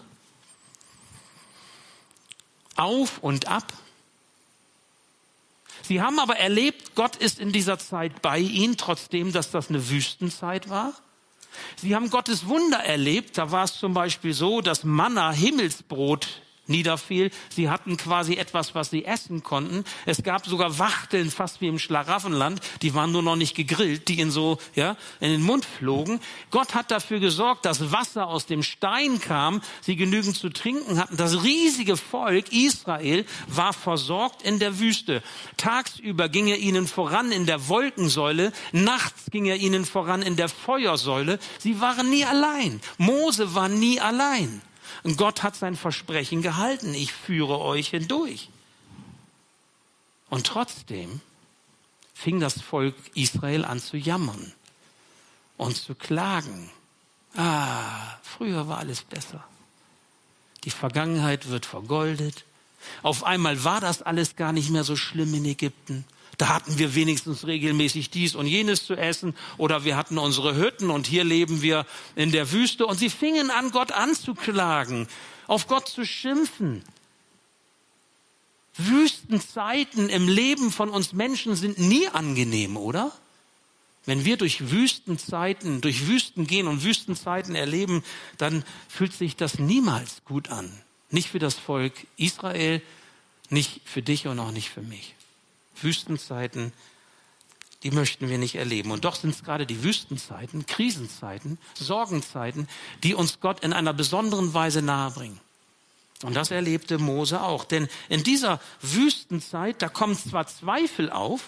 auf 2.80 3.20
und 3.20 3.48
ab. 3.48 3.74
Sie 5.84 6.02
haben 6.02 6.20
aber 6.20 6.38
erlebt, 6.38 6.96
Gott 6.96 7.16
ist 7.16 7.40
in 7.40 7.52
dieser 7.52 7.80
Zeit 7.80 8.22
bei 8.22 8.40
ihnen, 8.40 8.78
trotzdem, 8.78 9.32
dass 9.32 9.52
das 9.52 9.70
eine 9.70 9.90
Wüstenzeit 9.90 10.70
war. 10.70 10.94
Sie 11.78 11.96
haben 11.96 12.10
Gottes 12.10 12.48
Wunder 12.48 12.78
erlebt. 12.78 13.38
Da 13.38 13.52
war 13.52 13.64
es 13.64 13.80
zum 13.80 13.94
Beispiel 13.94 14.34
so, 14.34 14.62
dass 14.62 14.84
Manna 14.84 15.32
Himmelsbrot 15.32 16.42
niederfiel. 16.70 17.32
Sie 17.50 17.70
hatten 17.70 17.98
quasi 17.98 18.36
etwas, 18.36 18.76
was 18.76 18.90
sie 18.90 19.06
essen 19.06 19.44
konnten. 19.44 19.84
Es 20.06 20.24
gab 20.24 20.46
sogar 20.46 20.80
Wachteln, 20.80 21.32
fast 21.32 21.62
wie 21.62 21.68
im 21.68 21.80
Schlaraffenland. 21.80 22.62
Die 22.82 22.94
waren 22.94 23.12
nur 23.12 23.24
noch 23.24 23.36
nicht 23.36 23.56
gegrillt, 23.56 24.08
die 24.08 24.20
in 24.20 24.32
so, 24.32 24.60
ja, 24.76 24.96
in 25.20 25.32
den 25.32 25.42
Mund 25.42 25.66
flogen. 25.66 26.20
Gott 26.52 26.76
hat 26.76 26.92
dafür 26.92 27.20
gesorgt, 27.20 27.66
dass 27.66 27.92
Wasser 27.92 28.28
aus 28.28 28.46
dem 28.46 28.64
Stein 28.64 29.20
kam, 29.20 29.62
sie 29.82 29.96
genügend 29.96 30.38
zu 30.38 30.50
trinken 30.50 31.00
hatten. 31.00 31.18
Das 31.18 31.44
riesige 31.44 31.98
Volk 31.98 32.52
Israel 32.52 33.26
war 33.48 33.74
versorgt 33.74 34.44
in 34.44 34.60
der 34.60 34.80
Wüste. 34.80 35.22
Tagsüber 35.58 36.30
ging 36.30 36.48
er 36.48 36.58
ihnen 36.58 36.88
voran 36.88 37.32
in 37.32 37.46
der 37.46 37.68
Wolkensäule, 37.68 38.52
nachts 38.72 39.32
ging 39.32 39.46
er 39.46 39.58
ihnen 39.58 39.86
voran 39.86 40.22
in 40.22 40.36
der 40.36 40.50
Feuersäule. 40.50 41.40
Sie 41.58 41.82
waren 41.82 42.10
nie 42.10 42.26
allein. 42.26 42.80
Mose 42.98 43.54
war 43.56 43.70
nie 43.70 44.00
allein. 44.00 44.62
Und 45.04 45.18
Gott 45.18 45.44
hat 45.44 45.56
sein 45.56 45.76
Versprechen 45.76 46.42
gehalten. 46.42 46.94
Ich 46.94 47.14
führe 47.14 47.60
euch 47.60 47.90
hindurch. 47.90 48.50
Und 50.30 50.46
trotzdem 50.46 51.22
fing 52.14 52.40
das 52.40 52.62
Volk 52.62 52.96
Israel 53.16 53.66
an 53.66 53.80
zu 53.80 53.98
jammern 53.98 54.54
und 55.58 55.78
zu 55.78 55.96
klagen. 55.96 56.70
Ah, 57.36 58.18
früher 58.22 58.68
war 58.68 58.80
alles 58.80 59.02
besser. 59.02 59.44
Die 60.64 60.72
Vergangenheit 60.72 61.50
wird 61.50 61.66
vergoldet. 61.66 62.44
Auf 63.04 63.24
einmal 63.24 63.64
war 63.64 63.82
das 63.82 64.02
alles 64.02 64.36
gar 64.36 64.52
nicht 64.52 64.70
mehr 64.70 64.84
so 64.84 64.96
schlimm 64.96 65.34
in 65.34 65.46
Ägypten. 65.46 66.06
Da 66.40 66.48
hatten 66.48 66.80
wir 66.80 66.96
wenigstens 66.96 67.46
regelmäßig 67.46 68.12
dies 68.12 68.34
und 68.34 68.48
jenes 68.48 68.86
zu 68.86 68.96
essen 68.96 69.36
oder 69.58 69.84
wir 69.84 69.98
hatten 69.98 70.18
unsere 70.18 70.56
Hütten 70.56 70.90
und 70.90 71.06
hier 71.06 71.26
leben 71.26 71.62
wir 71.62 71.86
in 72.16 72.32
der 72.32 72.54
Wüste 72.54 72.86
und 72.86 72.98
sie 72.98 73.10
fingen 73.10 73.52
an, 73.52 73.72
Gott 73.72 73.92
anzuklagen, 73.92 75.10
auf 75.48 75.68
Gott 75.68 75.90
zu 75.90 76.06
schimpfen. 76.06 76.82
Wüstenzeiten 78.78 80.08
im 80.08 80.30
Leben 80.30 80.72
von 80.72 80.90
uns 80.90 81.12
Menschen 81.12 81.58
sind 81.58 81.78
nie 81.78 82.08
angenehm, 82.08 82.78
oder? 82.78 83.12
Wenn 84.06 84.24
wir 84.24 84.38
durch 84.38 84.72
Wüstenzeiten, 84.72 85.82
durch 85.82 86.08
Wüsten 86.08 86.48
gehen 86.48 86.70
und 86.70 86.86
Wüstenzeiten 86.86 87.54
erleben, 87.54 88.02
dann 88.38 88.64
fühlt 88.88 89.12
sich 89.12 89.36
das 89.36 89.60
niemals 89.60 90.22
gut 90.24 90.48
an. 90.48 90.72
Nicht 91.10 91.28
für 91.28 91.40
das 91.40 91.56
Volk 91.56 91.92
Israel, 92.16 92.82
nicht 93.50 93.82
für 93.84 94.02
dich 94.02 94.28
und 94.28 94.40
auch 94.40 94.52
nicht 94.52 94.70
für 94.70 94.82
mich. 94.82 95.16
Wüstenzeiten, 95.84 96.74
die 97.84 97.92
möchten 97.92 98.30
wir 98.30 98.38
nicht 98.38 98.56
erleben. 98.56 98.92
Und 98.92 99.06
doch 99.06 99.16
sind 99.16 99.32
es 99.32 99.44
gerade 99.44 99.66
die 99.66 99.84
Wüstenzeiten, 99.84 100.66
Krisenzeiten, 100.66 101.58
Sorgenzeiten, 101.76 102.68
die 103.04 103.16
uns 103.16 103.40
Gott 103.40 103.62
in 103.62 103.74
einer 103.74 103.94
besonderen 103.94 104.54
Weise 104.54 104.82
nahebringen. 104.82 105.40
Und 106.24 106.36
das 106.36 106.52
erlebte 106.52 106.98
Mose 106.98 107.42
auch. 107.42 107.64
Denn 107.64 107.88
in 108.10 108.24
dieser 108.24 108.60
Wüstenzeit, 108.82 109.82
da 109.82 109.88
kommen 109.88 110.18
zwar 110.18 110.48
Zweifel 110.48 111.10
auf, 111.10 111.42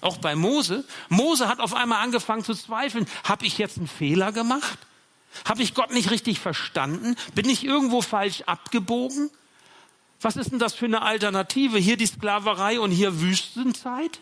auch 0.00 0.18
bei 0.18 0.36
Mose. 0.36 0.84
Mose 1.08 1.48
hat 1.48 1.60
auf 1.60 1.74
einmal 1.74 2.02
angefangen 2.02 2.44
zu 2.44 2.54
zweifeln. 2.54 3.06
Habe 3.24 3.46
ich 3.46 3.58
jetzt 3.58 3.78
einen 3.78 3.88
Fehler 3.88 4.32
gemacht? 4.32 4.78
Habe 5.44 5.62
ich 5.62 5.74
Gott 5.74 5.92
nicht 5.92 6.10
richtig 6.10 6.38
verstanden? 6.40 7.16
Bin 7.34 7.48
ich 7.48 7.64
irgendwo 7.64 8.02
falsch 8.02 8.42
abgebogen? 8.42 9.30
Was 10.22 10.36
ist 10.36 10.52
denn 10.52 10.58
das 10.58 10.74
für 10.74 10.86
eine 10.86 11.02
Alternative? 11.02 11.78
Hier 11.78 11.96
die 11.96 12.06
Sklaverei 12.06 12.80
und 12.80 12.90
hier 12.90 13.20
Wüstenzeit? 13.20 14.20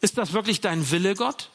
Ist 0.00 0.16
das 0.16 0.32
wirklich 0.32 0.60
dein 0.60 0.90
Wille, 0.90 1.14
Gott? 1.14 1.50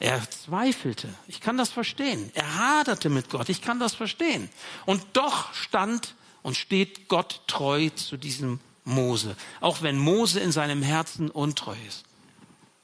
Er 0.00 0.28
zweifelte. 0.30 1.08
Ich 1.28 1.40
kann 1.40 1.56
das 1.56 1.70
verstehen. 1.70 2.30
Er 2.34 2.58
haderte 2.58 3.08
mit 3.08 3.30
Gott. 3.30 3.48
Ich 3.48 3.62
kann 3.62 3.80
das 3.80 3.94
verstehen. 3.94 4.50
Und 4.86 5.02
doch 5.14 5.54
stand 5.54 6.14
und 6.42 6.56
steht 6.56 7.08
Gott 7.08 7.40
treu 7.46 7.88
zu 7.90 8.16
diesem 8.16 8.60
Mose. 8.84 9.36
Auch 9.60 9.82
wenn 9.82 9.98
Mose 9.98 10.40
in 10.40 10.52
seinem 10.52 10.82
Herzen 10.82 11.30
untreu 11.30 11.76
ist. 11.88 12.04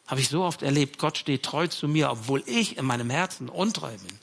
Habe 0.06 0.20
ich 0.20 0.28
so 0.28 0.42
oft 0.42 0.62
erlebt, 0.62 0.98
Gott 0.98 1.18
steht 1.18 1.44
treu 1.44 1.68
zu 1.68 1.86
mir, 1.86 2.10
obwohl 2.10 2.42
ich 2.46 2.78
in 2.78 2.84
meinem 2.84 3.10
Herzen 3.10 3.48
untreu 3.48 3.90
bin. 3.90 4.18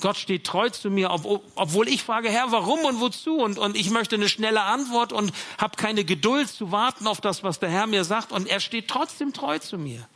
Gott 0.00 0.16
steht 0.16 0.44
treu 0.44 0.70
zu 0.70 0.90
mir, 0.90 1.10
ob, 1.10 1.42
obwohl 1.54 1.88
ich 1.88 2.02
frage, 2.02 2.30
Herr, 2.30 2.52
warum 2.52 2.80
und 2.84 3.00
wozu? 3.00 3.36
Und, 3.36 3.58
und 3.58 3.76
ich 3.76 3.90
möchte 3.90 4.16
eine 4.16 4.28
schnelle 4.28 4.62
Antwort 4.62 5.12
und 5.12 5.32
habe 5.58 5.76
keine 5.76 6.04
Geduld 6.04 6.48
zu 6.48 6.72
warten 6.72 7.06
auf 7.06 7.20
das, 7.20 7.42
was 7.42 7.60
der 7.60 7.70
Herr 7.70 7.86
mir 7.86 8.04
sagt. 8.04 8.32
Und 8.32 8.48
er 8.48 8.60
steht 8.60 8.88
trotzdem 8.88 9.32
treu 9.32 9.58
zu 9.58 9.78
mir. 9.78 10.06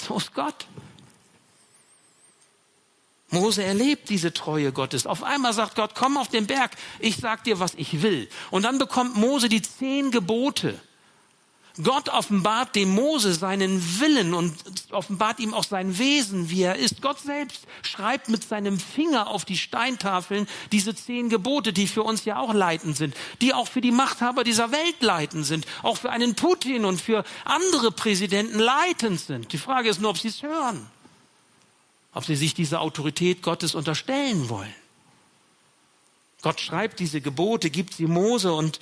So 0.00 0.16
ist 0.16 0.34
Gott. 0.34 0.66
Mose 3.30 3.62
erlebt 3.62 4.08
diese 4.08 4.32
Treue 4.32 4.72
Gottes. 4.72 5.06
Auf 5.06 5.22
einmal 5.22 5.52
sagt 5.52 5.74
Gott, 5.74 5.94
komm 5.94 6.16
auf 6.16 6.28
den 6.28 6.46
Berg, 6.46 6.72
ich 6.98 7.16
sag 7.16 7.44
dir, 7.44 7.60
was 7.60 7.74
ich 7.74 8.02
will. 8.02 8.28
Und 8.50 8.62
dann 8.62 8.78
bekommt 8.78 9.16
Mose 9.16 9.48
die 9.48 9.60
zehn 9.60 10.10
Gebote. 10.10 10.80
Gott 11.82 12.08
offenbart 12.08 12.74
dem 12.74 12.88
Mose 12.90 13.32
seinen 13.34 14.00
Willen 14.00 14.34
und 14.34 14.56
offenbart 14.90 15.38
ihm 15.38 15.54
auch 15.54 15.62
sein 15.62 15.96
Wesen, 15.98 16.50
wie 16.50 16.62
er 16.62 16.74
ist. 16.74 17.00
Gott 17.02 17.20
selbst 17.20 17.60
schreibt 17.82 18.28
mit 18.28 18.42
seinem 18.42 18.80
Finger 18.80 19.28
auf 19.28 19.44
die 19.44 19.56
Steintafeln 19.56 20.48
diese 20.72 20.94
zehn 20.94 21.28
Gebote, 21.28 21.72
die 21.72 21.86
für 21.86 22.02
uns 22.02 22.24
ja 22.24 22.40
auch 22.40 22.52
leitend 22.52 22.96
sind, 22.96 23.14
die 23.40 23.54
auch 23.54 23.68
für 23.68 23.80
die 23.80 23.92
Machthaber 23.92 24.42
dieser 24.42 24.72
Welt 24.72 25.00
leitend 25.00 25.46
sind, 25.46 25.66
auch 25.82 25.96
für 25.96 26.10
einen 26.10 26.34
Putin 26.34 26.84
und 26.84 27.00
für 27.00 27.22
andere 27.44 27.92
Präsidenten 27.92 28.58
leitend 28.58 29.20
sind. 29.20 29.52
Die 29.52 29.58
Frage 29.58 29.88
ist 29.88 30.00
nur, 30.00 30.10
ob 30.10 30.18
sie 30.18 30.28
es 30.28 30.42
hören, 30.42 30.84
ob 32.12 32.24
sie 32.24 32.34
sich 32.34 32.54
dieser 32.54 32.80
Autorität 32.80 33.40
Gottes 33.40 33.76
unterstellen 33.76 34.48
wollen. 34.48 34.74
Gott 36.42 36.60
schreibt 36.60 36.98
diese 36.98 37.20
Gebote, 37.20 37.70
gibt 37.70 37.94
sie 37.94 38.06
Mose 38.06 38.52
und 38.52 38.80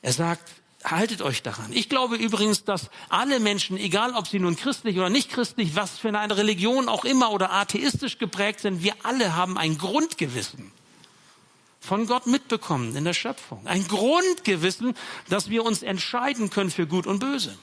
er 0.00 0.12
sagt, 0.12 0.61
haltet 0.84 1.22
euch 1.22 1.42
daran. 1.42 1.72
Ich 1.72 1.88
glaube 1.88 2.16
übrigens, 2.16 2.64
dass 2.64 2.90
alle 3.08 3.40
Menschen, 3.40 3.76
egal 3.76 4.14
ob 4.14 4.26
sie 4.26 4.38
nun 4.38 4.56
christlich 4.56 4.96
oder 4.98 5.10
nicht 5.10 5.30
christlich, 5.30 5.76
was 5.76 5.98
für 5.98 6.08
eine 6.08 6.36
Religion 6.36 6.88
auch 6.88 7.04
immer 7.04 7.32
oder 7.32 7.52
atheistisch 7.52 8.18
geprägt 8.18 8.60
sind, 8.60 8.82
wir 8.82 8.94
alle 9.02 9.36
haben 9.36 9.58
ein 9.58 9.78
Grundgewissen 9.78 10.72
von 11.80 12.06
Gott 12.06 12.26
mitbekommen 12.26 12.94
in 12.96 13.04
der 13.04 13.14
Schöpfung. 13.14 13.66
Ein 13.66 13.86
Grundgewissen, 13.88 14.94
dass 15.28 15.50
wir 15.50 15.64
uns 15.64 15.82
entscheiden 15.82 16.50
können 16.50 16.70
für 16.70 16.86
Gut 16.86 17.06
und 17.06 17.18
Böse. 17.18 17.56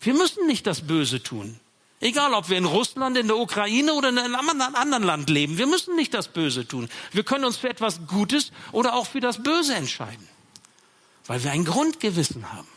Wir 0.00 0.14
müssen 0.14 0.46
nicht 0.46 0.66
das 0.66 0.86
Böse 0.86 1.22
tun. 1.22 1.60
Egal, 2.00 2.32
ob 2.32 2.48
wir 2.48 2.56
in 2.56 2.64
Russland, 2.64 3.18
in 3.18 3.26
der 3.26 3.36
Ukraine 3.36 3.92
oder 3.92 4.08
in 4.08 4.18
einem 4.18 4.34
anderen 4.34 5.02
Land 5.02 5.28
leben, 5.28 5.58
wir 5.58 5.66
müssen 5.66 5.94
nicht 5.96 6.14
das 6.14 6.28
Böse 6.28 6.66
tun. 6.66 6.88
Wir 7.12 7.24
können 7.24 7.44
uns 7.44 7.58
für 7.58 7.68
etwas 7.68 8.06
Gutes 8.06 8.52
oder 8.72 8.94
auch 8.94 9.06
für 9.06 9.20
das 9.20 9.42
Böse 9.42 9.74
entscheiden 9.74 10.29
weil 11.26 11.42
wir 11.44 11.52
ein 11.52 11.64
Grundgewissen 11.64 12.52
haben, 12.52 12.68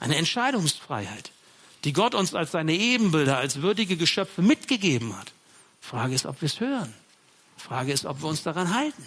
eine 0.00 0.16
Entscheidungsfreiheit, 0.16 1.30
die 1.84 1.92
Gott 1.92 2.14
uns 2.14 2.34
als 2.34 2.52
seine 2.52 2.74
Ebenbilder, 2.74 3.38
als 3.38 3.62
würdige 3.62 3.96
Geschöpfe 3.96 4.42
mitgegeben 4.42 5.16
hat. 5.16 5.32
Frage 5.80 6.14
ist, 6.14 6.26
ob 6.26 6.40
wir 6.40 6.46
es 6.46 6.60
hören. 6.60 6.92
Frage 7.56 7.92
ist, 7.92 8.04
ob 8.04 8.22
wir 8.22 8.28
uns 8.28 8.42
daran 8.42 8.74
halten. 8.74 9.04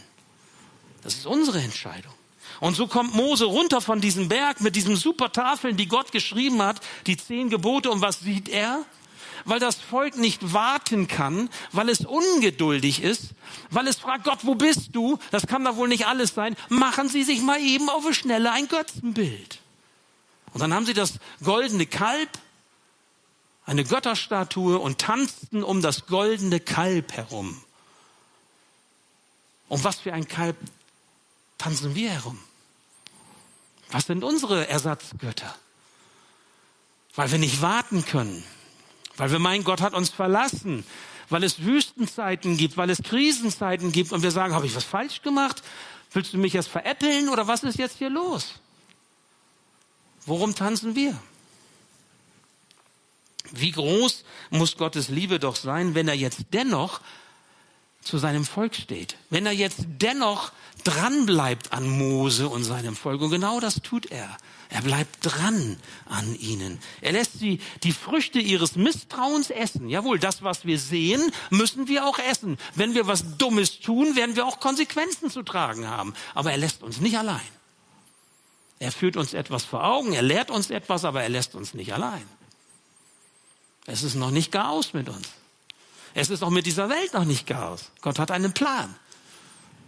Das 1.04 1.16
ist 1.16 1.26
unsere 1.26 1.62
Entscheidung. 1.62 2.14
Und 2.60 2.76
so 2.76 2.88
kommt 2.88 3.14
Mose 3.14 3.46
runter 3.46 3.80
von 3.80 4.02
diesem 4.02 4.28
Berg 4.28 4.62
mit 4.62 4.76
diesen 4.76 4.96
super 4.96 5.32
Tafeln, 5.32 5.78
die 5.78 5.88
Gott 5.88 6.12
geschrieben 6.12 6.62
hat, 6.62 6.82
die 7.06 7.16
zehn 7.16 7.50
Gebote. 7.50 7.90
Und 7.90 8.02
was 8.02 8.20
sieht 8.20 8.50
er? 8.50 8.86
Weil 9.46 9.60
das 9.60 9.76
Volk 9.76 10.18
nicht 10.18 10.54
warten 10.54 11.08
kann, 11.08 11.50
weil 11.72 11.90
es 11.90 12.02
ungeduldig 12.02 13.04
ist, 13.04 13.30
weil 13.70 13.88
es 13.88 13.98
fragt, 13.98 14.24
Gott, 14.24 14.40
wo 14.44 14.56
bist 14.56 14.90
du? 14.94 15.20
Das 15.32 15.48
kann 15.48 15.64
da 15.64 15.76
wohl 15.76 15.88
nicht 15.88 16.08
alles 16.08 16.34
sein. 16.34 16.56
Machen 16.70 17.10
Sie 17.10 17.24
sich 17.24 17.42
mal 17.42 17.60
eben 17.60 17.90
auf 17.90 18.06
eine 18.06 18.14
Schnelle 18.14 18.52
ein 18.52 18.68
Götzenbild. 18.68 19.60
Und 20.54 20.62
dann 20.62 20.74
haben 20.74 20.86
sie 20.86 20.94
das 20.94 21.14
goldene 21.44 21.86
Kalb, 21.86 22.30
eine 23.66 23.84
Götterstatue 23.84 24.80
und 24.80 25.00
tanzten 25.00 25.64
um 25.64 25.82
das 25.82 26.08
goldene 26.08 26.60
Kalb 26.60 27.14
herum. 27.14 27.62
Um 29.68 29.84
was 29.84 30.00
für 30.00 30.14
ein 30.14 30.28
Kalb 30.28 30.58
tanzen 31.60 31.94
wir 31.94 32.10
herum? 32.10 32.40
Was 33.92 34.08
sind 34.08 34.24
unsere 34.24 34.68
Ersatzgötter? 34.68 35.56
Weil 37.16 37.32
wir 37.32 37.38
nicht 37.38 37.62
warten 37.62 38.06
können 38.06 38.44
weil 39.20 39.32
wir 39.32 39.40
meinen, 39.40 39.64
Gott 39.64 39.82
hat 39.82 39.94
uns 39.94 40.10
verlassen, 40.10 40.86
weil 41.30 41.44
es 41.44 41.64
Wüstenzeiten 41.64 42.58
gibt, 42.58 42.78
weil 42.78 42.90
es 42.90 43.04
Krisenzeiten 43.04 43.92
gibt 43.92 44.12
und 44.14 44.24
wir 44.24 44.32
sagen, 44.32 44.56
habe 44.56 44.66
ich 44.66 44.76
was 44.76 44.86
falsch 44.86 45.22
gemacht? 45.22 45.62
Willst 46.12 46.34
du 46.34 46.38
mich 46.38 46.54
jetzt 46.54 46.70
veräppeln 46.70 47.30
oder 47.30 47.48
was 47.48 47.64
ist 47.64 47.78
jetzt 47.78 47.98
hier 47.98 48.10
los? 48.10 48.56
Worum 50.26 50.56
tanzen 50.56 50.96
wir? 50.96 51.20
Wie 53.52 53.72
groß 53.72 54.24
muss 54.52 54.78
Gottes 54.78 55.10
Liebe 55.10 55.40
doch 55.40 55.56
sein, 55.56 55.96
wenn 55.96 56.08
er 56.08 56.16
jetzt 56.16 56.40
dennoch 56.54 57.02
zu 58.02 58.18
seinem 58.18 58.46
Volk 58.46 58.76
steht, 58.76 59.18
wenn 59.30 59.46
er 59.46 59.52
jetzt 59.52 59.80
dennoch 59.88 60.52
dranbleibt 60.84 61.74
an 61.74 61.88
Mose 61.88 62.48
und 62.48 62.64
seinem 62.64 62.96
Volk. 62.96 63.22
Und 63.22 63.32
genau 63.32 63.60
das 63.60 63.82
tut 63.82 64.08
er. 64.08 64.38
Er 64.70 64.82
bleibt 64.84 65.18
dran 65.22 65.78
an 66.06 66.36
ihnen. 66.36 66.80
Er 67.02 67.14
lässt 67.14 67.40
sie 67.40 67.60
die 67.84 67.92
Früchte 67.92 68.40
ihres 68.40 68.76
Misstrauens 68.76 69.50
essen. 69.50 69.90
Jawohl, 69.90 70.20
das, 70.20 70.44
was 70.44 70.64
wir 70.64 70.78
sehen, 70.78 71.32
müssen 71.50 71.88
wir 71.88 72.06
auch 72.06 72.20
essen. 72.20 72.58
Wenn 72.76 72.94
wir 72.94 73.08
was 73.08 73.38
Dummes 73.38 73.80
tun, 73.80 74.16
werden 74.16 74.36
wir 74.36 74.46
auch 74.46 74.60
Konsequenzen 74.60 75.32
zu 75.32 75.42
tragen 75.42 75.88
haben. 75.88 76.14
Aber 76.36 76.52
er 76.52 76.58
lässt 76.58 76.84
uns 76.84 77.02
nicht 77.02 77.18
allein. 77.18 77.42
Er 78.78 78.92
führt 78.92 79.18
uns 79.18 79.34
etwas 79.34 79.66
vor 79.66 79.84
Augen, 79.84 80.14
er 80.14 80.22
lehrt 80.22 80.52
uns 80.52 80.70
etwas, 80.70 81.04
aber 81.04 81.22
er 81.22 81.30
lässt 81.30 81.56
uns 81.56 81.74
nicht 81.74 81.94
allein. 81.94 82.24
Es 83.88 84.04
ist 84.04 84.16
noch 84.16 84.32
nicht 84.32 84.52
gar 84.52 84.70
aus 84.70 84.94
mit 84.94 85.10
uns. 85.10 85.28
Es 86.14 86.30
ist 86.30 86.44
auch 86.44 86.50
mit 86.50 86.66
dieser 86.66 86.90
Welt 86.90 87.14
noch 87.14 87.26
nicht 87.26 87.52
aus. 87.54 87.92
Gott 88.02 88.20
hat 88.20 88.32
einen 88.32 88.54
Plan. 88.54 88.96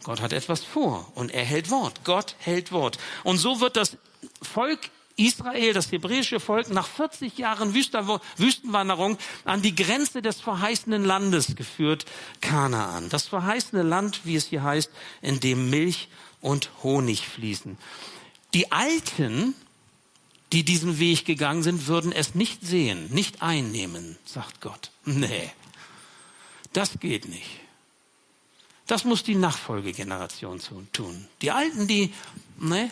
Gott 0.04 0.22
hat 0.22 0.34
etwas 0.34 0.64
vor 0.64 1.12
und 1.16 1.32
er 1.32 1.46
hält 1.46 1.70
Wort. 1.70 2.04
Gott 2.04 2.36
hält 2.40 2.72
Wort. 2.72 2.98
Und 3.24 3.38
so 3.38 3.60
wird 3.60 3.76
das 3.76 3.98
Volk 4.42 4.80
Israel, 5.18 5.74
das 5.74 5.92
hebräische 5.92 6.40
Volk, 6.40 6.70
nach 6.70 6.88
40 6.88 7.38
Jahren 7.38 7.74
Wüstenwanderung 7.74 9.18
an 9.46 9.62
die 9.62 9.76
Grenze 9.76 10.22
des 10.22 10.42
verheißenen 10.42 11.04
Landes 11.04 11.56
geführt, 11.56 12.06
Kanaan. 12.40 13.10
Das 13.10 13.28
verheißene 13.28 13.84
Land, 13.84 14.22
wie 14.24 14.36
es 14.36 14.48
hier 14.48 14.64
heißt, 14.64 14.90
in 15.22 15.40
dem 15.40 15.70
Milch 15.70 16.08
und 16.40 16.70
Honig 16.82 17.28
fließen. 17.28 17.78
Die 18.54 18.72
Alten, 18.72 19.54
die 20.52 20.64
diesen 20.64 21.00
Weg 21.00 21.26
gegangen 21.26 21.64
sind, 21.64 21.88
würden 21.88 22.12
es 22.12 22.36
nicht 22.36 22.66
sehen, 22.66 23.10
nicht 23.12 23.42
einnehmen, 23.42 24.18
sagt 24.26 24.60
Gott. 24.62 24.92
Nee, 25.06 25.52
das 26.74 27.00
geht 27.00 27.28
nicht. 27.28 27.50
Das 28.88 29.06
muss 29.06 29.24
die 29.24 29.36
Nachfolgegeneration 29.36 30.60
tun. 30.92 31.28
Die 31.42 31.52
Alten, 31.52 31.88
die, 31.88 32.14
ne, 32.60 32.92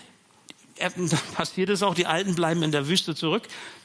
passiert 1.35 1.69
es 1.69 1.83
auch, 1.83 1.93
die 1.93 2.05
Alten 2.05 2.35
bleiben 2.35 2.63
in 2.63 2.71
der 2.71 2.87
Wüste 2.87 3.15
zurück. 3.15 3.43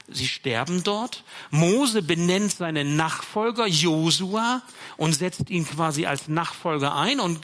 Sie 0.08 0.28
sterben 0.28 0.84
dort. 0.84 1.24
Mose 1.50 2.02
benennt 2.02 2.52
seinen 2.52 2.96
Nachfolger 2.96 3.66
Josua 3.66 4.62
und 4.96 5.14
setzt 5.14 5.48
ihn 5.48 5.66
quasi 5.66 6.06
als 6.06 6.28
Nachfolger 6.28 6.94
ein. 6.94 7.20
Und 7.20 7.40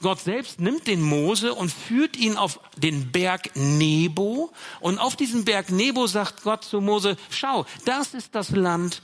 Gott 0.00 0.20
selbst 0.20 0.58
nimmt 0.60 0.86
den 0.86 1.02
Mose 1.02 1.54
und 1.54 1.70
führt 1.70 2.16
ihn 2.16 2.36
auf 2.36 2.60
den 2.76 3.12
Berg 3.12 3.50
Nebo. 3.56 4.50
Und 4.80 4.98
auf 4.98 5.16
diesem 5.16 5.44
Berg 5.44 5.70
Nebo 5.70 6.06
sagt 6.06 6.44
Gott 6.44 6.64
zu 6.64 6.80
Mose, 6.80 7.16
schau, 7.30 7.66
das 7.84 8.14
ist 8.14 8.34
das 8.34 8.50
Land, 8.50 9.02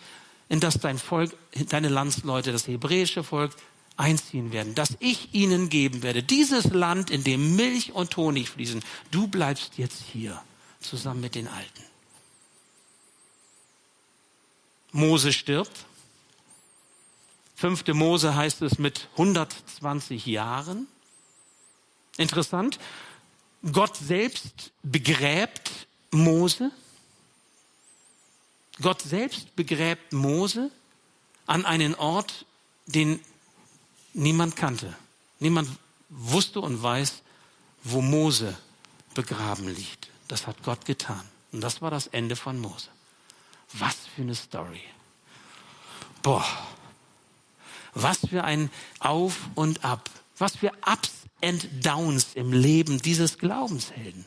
in 0.49 0.61
das 0.61 0.79
dein 0.79 0.99
Volk, 0.99 1.37
deine 1.71 1.89
Landsleute, 1.89 2.53
das 2.53 2.67
hebräische 2.67 3.25
Volk 3.25 3.53
einziehen 3.97 4.53
werden, 4.53 4.75
das 4.75 4.97
ich 5.01 5.35
ihnen 5.35 5.69
geben 5.69 6.03
werde. 6.03 6.23
Dieses 6.23 6.65
Land, 6.67 7.11
in 7.11 7.25
dem 7.25 7.57
Milch 7.57 7.93
und 7.93 8.17
Honig 8.17 8.51
fließen. 8.51 8.83
Du 9.11 9.29
bleibst 9.29 9.79
jetzt 9.79 10.03
hier 10.13 10.41
zusammen 10.81 11.21
mit 11.21 11.35
den 11.35 11.49
Alten. 11.49 11.83
Mose 14.93 15.33
stirbt. 15.33 15.87
Fünfte 17.57 17.95
Mose 17.95 18.35
heißt 18.35 18.63
es 18.63 18.79
mit 18.79 19.09
120 19.13 20.27
Jahren. 20.27 20.87
Interessant. 22.17 22.79
Gott 23.73 23.97
selbst 23.97 24.73
begräbt 24.83 25.71
Mose. 26.11 26.71
Gott 28.81 29.03
selbst 29.03 29.55
begräbt 29.57 30.13
Mose 30.13 30.71
an 31.47 31.65
einen 31.65 31.95
Ort, 31.95 32.47
den 32.87 33.21
niemand 34.13 34.57
kannte. 34.57 34.95
Niemand 35.39 35.69
wusste 36.09 36.61
und 36.61 36.83
weiß, 36.83 37.23
wo 37.83 38.01
Mose 38.01 38.57
begraben 39.15 39.69
liegt. 39.69 40.09
Das 40.29 40.47
hat 40.47 40.63
Gott 40.63 40.85
getan. 40.85 41.23
Und 41.53 41.61
das 41.61 41.83
war 41.83 41.91
das 41.91 42.09
Ende 42.09 42.37
von 42.37 42.59
Mose. 42.59 42.89
Was 43.75 43.97
für 44.15 44.23
eine 44.23 44.35
Story. 44.35 44.81
Boah. 46.23 46.45
Was 47.93 48.19
für 48.29 48.43
ein 48.43 48.71
Auf 48.99 49.39
und 49.55 49.85
Ab 49.85 50.11
Was 50.39 50.57
für 50.57 50.73
Ups 50.85 51.13
and 51.43 51.69
Downs 51.85 52.35
im 52.35 52.53
Leben 52.53 53.01
dieses 53.01 53.39
Glaubenshelden. 53.39 54.27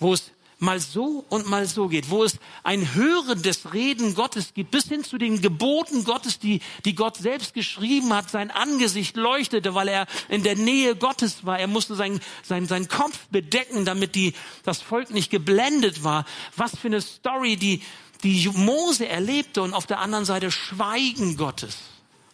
Wo 0.00 0.14
es 0.14 0.30
mal 0.64 0.80
so 0.80 1.24
und 1.28 1.48
mal 1.48 1.66
so 1.66 1.88
geht, 1.88 2.10
wo 2.10 2.24
es 2.24 2.38
ein 2.62 2.94
hörendes 2.94 3.72
Reden 3.72 4.14
Gottes 4.14 4.54
gibt, 4.54 4.70
bis 4.70 4.88
hin 4.88 5.04
zu 5.04 5.18
den 5.18 5.40
Geboten 5.40 6.04
Gottes, 6.04 6.38
die, 6.38 6.60
die 6.84 6.94
Gott 6.94 7.16
selbst 7.16 7.54
geschrieben 7.54 8.12
hat. 8.12 8.30
Sein 8.30 8.50
Angesicht 8.50 9.16
leuchtete, 9.16 9.74
weil 9.74 9.88
er 9.88 10.06
in 10.28 10.42
der 10.42 10.56
Nähe 10.56 10.96
Gottes 10.96 11.44
war. 11.44 11.58
Er 11.58 11.68
musste 11.68 11.94
seinen 11.94 12.20
sein, 12.42 12.66
sein 12.66 12.88
Kopf 12.88 13.18
bedecken, 13.30 13.84
damit 13.84 14.14
die, 14.14 14.32
das 14.64 14.82
Volk 14.82 15.10
nicht 15.10 15.30
geblendet 15.30 16.02
war. 16.02 16.24
Was 16.56 16.76
für 16.76 16.88
eine 16.88 17.00
Story, 17.00 17.56
die, 17.56 17.82
die 18.22 18.48
Mose 18.54 19.08
erlebte 19.08 19.62
und 19.62 19.74
auf 19.74 19.86
der 19.86 20.00
anderen 20.00 20.24
Seite 20.24 20.50
Schweigen 20.50 21.36
Gottes. 21.36 21.76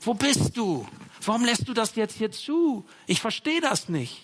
Wo 0.00 0.14
bist 0.14 0.56
du? 0.56 0.86
Warum 1.24 1.44
lässt 1.44 1.68
du 1.68 1.74
das 1.74 1.96
jetzt 1.96 2.16
hier 2.16 2.32
zu? 2.32 2.86
Ich 3.06 3.20
verstehe 3.20 3.60
das 3.60 3.88
nicht. 3.88 4.22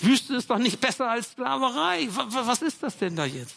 Wüste 0.00 0.36
ist 0.36 0.50
doch 0.50 0.58
nicht 0.58 0.80
besser 0.80 1.10
als 1.10 1.32
Sklaverei. 1.32 2.08
Was 2.10 2.62
ist 2.62 2.82
das 2.82 2.98
denn 2.98 3.16
da 3.16 3.24
jetzt? 3.24 3.54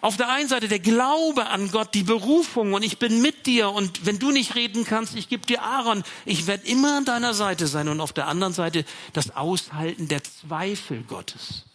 Auf 0.00 0.16
der 0.16 0.28
einen 0.28 0.48
Seite 0.48 0.66
der 0.66 0.80
Glaube 0.80 1.46
an 1.46 1.70
Gott, 1.70 1.94
die 1.94 2.02
Berufung 2.02 2.72
und 2.72 2.82
ich 2.82 2.98
bin 2.98 3.22
mit 3.22 3.46
dir 3.46 3.70
und 3.70 4.04
wenn 4.04 4.18
du 4.18 4.32
nicht 4.32 4.56
reden 4.56 4.84
kannst, 4.84 5.14
ich 5.14 5.28
gebe 5.28 5.46
dir 5.46 5.62
Aaron, 5.62 6.02
ich 6.24 6.48
werde 6.48 6.66
immer 6.66 6.96
an 6.96 7.04
deiner 7.04 7.34
Seite 7.34 7.68
sein 7.68 7.88
und 7.88 8.00
auf 8.00 8.12
der 8.12 8.26
anderen 8.26 8.52
Seite 8.52 8.84
das 9.12 9.36
Aushalten 9.36 10.08
der 10.08 10.24
Zweifel 10.24 11.04
Gottes. 11.04 11.66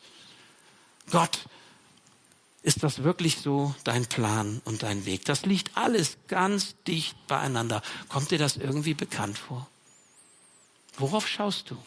Gott, 1.09 1.39
ist 2.63 2.83
das 2.83 3.03
wirklich 3.03 3.37
so 3.37 3.73
dein 3.85 4.05
Plan 4.07 4.61
und 4.65 4.83
dein 4.83 5.05
Weg? 5.05 5.23
Das 5.23 5.45
liegt 5.45 5.77
alles 5.77 6.17
ganz 6.27 6.75
dicht 6.85 7.15
beieinander. 7.27 7.81
Kommt 8.09 8.31
dir 8.31 8.39
das 8.39 8.57
irgendwie 8.57 8.93
bekannt 8.93 9.37
vor? 9.37 9.69
Worauf 10.97 11.29
schaust 11.29 11.71
du? 11.71 11.77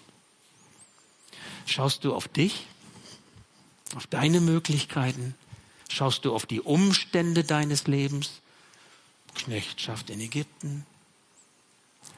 Schaust 1.66 2.04
du 2.04 2.14
auf 2.14 2.28
dich? 2.28 2.66
Auf 3.96 4.06
deine 4.06 4.40
Möglichkeiten? 4.40 5.34
Schaust 5.88 6.24
du 6.24 6.34
auf 6.34 6.46
die 6.46 6.60
Umstände 6.60 7.44
deines 7.44 7.86
Lebens? 7.86 8.40
Knechtschaft 9.34 10.10
in 10.10 10.20
Ägypten? 10.20 10.86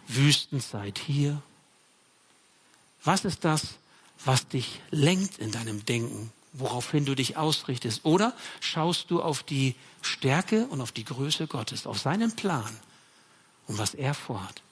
Wüstenzeit 0.08 0.98
hier? 0.98 1.42
Was 3.04 3.24
ist 3.24 3.44
das, 3.44 3.74
was 4.24 4.46
dich 4.48 4.80
lenkt 4.90 5.38
in 5.38 5.50
deinem 5.50 5.84
Denken, 5.84 6.32
woraufhin 6.52 7.04
du 7.04 7.14
dich 7.14 7.36
ausrichtest? 7.36 8.04
Oder 8.04 8.34
schaust 8.60 9.10
du 9.10 9.22
auf 9.22 9.42
die 9.42 9.74
Stärke 10.02 10.66
und 10.66 10.80
auf 10.80 10.92
die 10.92 11.04
Größe 11.04 11.46
Gottes, 11.46 11.86
auf 11.86 11.98
seinen 11.98 12.36
Plan 12.36 12.76
und 13.66 13.78
was 13.78 13.94
er 13.94 14.14
vorhat? 14.14 14.62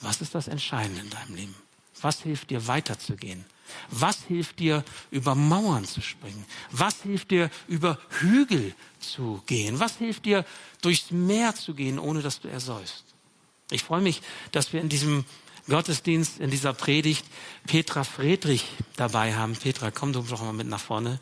Was 0.00 0.20
ist 0.20 0.34
das 0.34 0.48
Entscheidende 0.48 1.00
in 1.00 1.10
deinem 1.10 1.34
Leben? 1.36 1.54
Was 2.02 2.22
hilft 2.22 2.50
dir 2.50 2.66
weiterzugehen? 2.66 3.44
Was 3.90 4.22
hilft 4.24 4.60
dir, 4.60 4.84
über 5.10 5.34
Mauern 5.34 5.84
zu 5.84 6.00
springen? 6.00 6.44
Was 6.70 7.02
hilft 7.02 7.30
dir, 7.30 7.50
über 7.68 7.98
Hügel 8.20 8.74
zu 9.00 9.42
gehen? 9.46 9.80
Was 9.80 9.96
hilft 9.96 10.24
dir, 10.24 10.44
durchs 10.82 11.10
Meer 11.10 11.54
zu 11.54 11.74
gehen, 11.74 11.98
ohne 11.98 12.22
dass 12.22 12.40
du 12.40 12.48
ersäufst? 12.48 13.04
Ich 13.70 13.82
freue 13.82 14.00
mich, 14.00 14.22
dass 14.52 14.72
wir 14.72 14.80
in 14.80 14.88
diesem 14.88 15.24
Gottesdienst, 15.68 16.38
in 16.38 16.50
dieser 16.50 16.72
Predigt 16.72 17.24
Petra 17.66 18.04
Friedrich 18.04 18.64
dabei 18.94 19.34
haben. 19.34 19.56
Petra, 19.56 19.90
komm 19.90 20.12
du 20.12 20.22
doch 20.22 20.42
mal 20.42 20.52
mit 20.52 20.68
nach 20.68 20.80
vorne. 20.80 21.18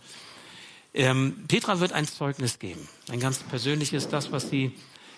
Ähm, 0.92 1.44
Petra 1.48 1.80
wird 1.80 1.92
ein 1.92 2.06
Zeugnis 2.06 2.58
geben. 2.58 2.86
Ein 3.08 3.20
ganz 3.20 3.38
persönliches, 3.38 4.08
das, 4.08 4.32
was 4.32 4.50
sie 4.50 4.72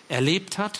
erlebt 0.08 0.58
hat, 0.58 0.78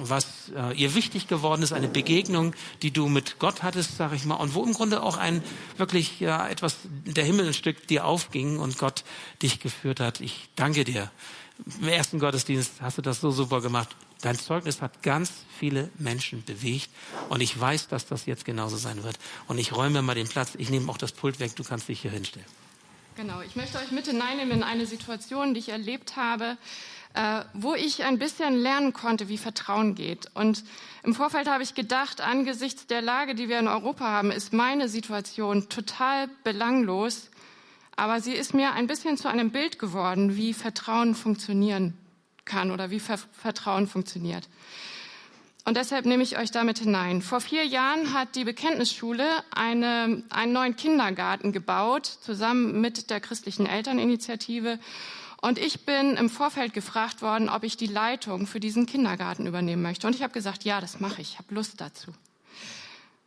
was 0.00 0.50
äh, 0.54 0.74
ihr 0.76 0.94
wichtig 0.94 1.28
geworden 1.28 1.62
ist, 1.62 1.72
eine 1.72 1.88
Begegnung, 1.88 2.54
die 2.82 2.90
du 2.90 3.08
mit 3.08 3.38
Gott 3.38 3.62
hattest, 3.62 3.96
sag 3.96 4.12
ich 4.12 4.24
mal, 4.24 4.36
und 4.36 4.54
wo 4.54 4.64
im 4.64 4.72
Grunde 4.72 5.02
auch 5.02 5.16
ein 5.16 5.42
wirklich 5.76 6.20
ja, 6.20 6.48
etwas 6.48 6.76
der 6.84 7.24
Himmel 7.24 7.48
ein 7.48 7.54
Stück 7.54 7.86
dir 7.86 8.04
aufging 8.04 8.58
und 8.58 8.78
Gott 8.78 9.04
dich 9.42 9.60
geführt 9.60 10.00
hat. 10.00 10.20
Ich 10.20 10.48
danke 10.56 10.84
dir. 10.84 11.10
Im 11.80 11.88
ersten 11.88 12.18
Gottesdienst 12.18 12.72
hast 12.80 12.98
du 12.98 13.02
das 13.02 13.20
so 13.20 13.30
super 13.30 13.60
gemacht. 13.60 13.94
Dein 14.22 14.38
Zeugnis 14.38 14.80
hat 14.80 15.02
ganz 15.02 15.32
viele 15.58 15.90
Menschen 15.98 16.42
bewegt 16.44 16.88
und 17.28 17.40
ich 17.40 17.58
weiß, 17.58 17.88
dass 17.88 18.06
das 18.06 18.26
jetzt 18.26 18.44
genauso 18.44 18.76
sein 18.76 19.04
wird. 19.04 19.18
Und 19.48 19.58
ich 19.58 19.76
räume 19.76 20.02
mal 20.02 20.14
den 20.14 20.28
Platz. 20.28 20.54
Ich 20.56 20.70
nehme 20.70 20.90
auch 20.90 20.98
das 20.98 21.12
Pult 21.12 21.40
weg. 21.40 21.54
Du 21.56 21.62
kannst 21.62 21.88
dich 21.88 22.00
hier 22.00 22.10
hinstellen. 22.10 22.46
Genau. 23.16 23.42
Ich 23.42 23.54
möchte 23.54 23.78
euch 23.78 23.92
mit 23.92 24.06
hineinnehmen 24.06 24.58
in 24.58 24.62
eine 24.62 24.86
Situation, 24.86 25.54
die 25.54 25.60
ich 25.60 25.68
erlebt 25.68 26.16
habe 26.16 26.56
äh, 27.14 27.44
wo 27.52 27.74
ich 27.74 28.04
ein 28.04 28.18
bisschen 28.18 28.56
lernen 28.56 28.92
konnte, 28.92 29.28
wie 29.28 29.38
Vertrauen 29.38 29.94
geht. 29.94 30.28
Und 30.34 30.64
im 31.04 31.14
Vorfeld 31.14 31.48
habe 31.48 31.62
ich 31.62 31.74
gedacht, 31.74 32.20
angesichts 32.20 32.86
der 32.86 33.02
Lage, 33.02 33.34
die 33.34 33.48
wir 33.48 33.58
in 33.58 33.68
Europa 33.68 34.04
haben, 34.04 34.30
ist 34.30 34.52
meine 34.52 34.88
Situation 34.88 35.68
total 35.68 36.28
belanglos. 36.42 37.30
Aber 37.96 38.20
sie 38.20 38.32
ist 38.32 38.52
mir 38.52 38.72
ein 38.72 38.88
bisschen 38.88 39.16
zu 39.16 39.28
einem 39.28 39.50
Bild 39.50 39.78
geworden, 39.78 40.36
wie 40.36 40.52
Vertrauen 40.52 41.14
funktionieren 41.14 41.96
kann 42.44 42.72
oder 42.72 42.90
wie 42.90 43.00
Ver 43.00 43.18
Vertrauen 43.32 43.86
funktioniert. 43.86 44.48
Und 45.64 45.76
deshalb 45.78 46.04
nehme 46.04 46.22
ich 46.22 46.36
euch 46.36 46.50
damit 46.50 46.80
hinein. 46.80 47.22
Vor 47.22 47.40
vier 47.40 47.64
Jahren 47.64 48.12
hat 48.12 48.34
die 48.34 48.44
Bekenntnisschule 48.44 49.24
eine, 49.54 50.22
einen 50.28 50.52
neuen 50.52 50.76
Kindergarten 50.76 51.52
gebaut, 51.52 52.06
zusammen 52.06 52.82
mit 52.82 53.08
der 53.08 53.20
christlichen 53.20 53.64
Elterninitiative. 53.64 54.78
Und 55.44 55.58
ich 55.58 55.84
bin 55.84 56.16
im 56.16 56.30
Vorfeld 56.30 56.72
gefragt 56.72 57.20
worden, 57.20 57.50
ob 57.50 57.64
ich 57.64 57.76
die 57.76 57.86
Leitung 57.86 58.46
für 58.46 58.60
diesen 58.60 58.86
Kindergarten 58.86 59.46
übernehmen 59.46 59.82
möchte. 59.82 60.06
Und 60.06 60.16
ich 60.16 60.22
habe 60.22 60.32
gesagt, 60.32 60.64
ja, 60.64 60.80
das 60.80 61.00
mache 61.00 61.20
ich, 61.20 61.32
ich 61.32 61.38
habe 61.38 61.54
Lust 61.54 61.82
dazu. 61.82 62.14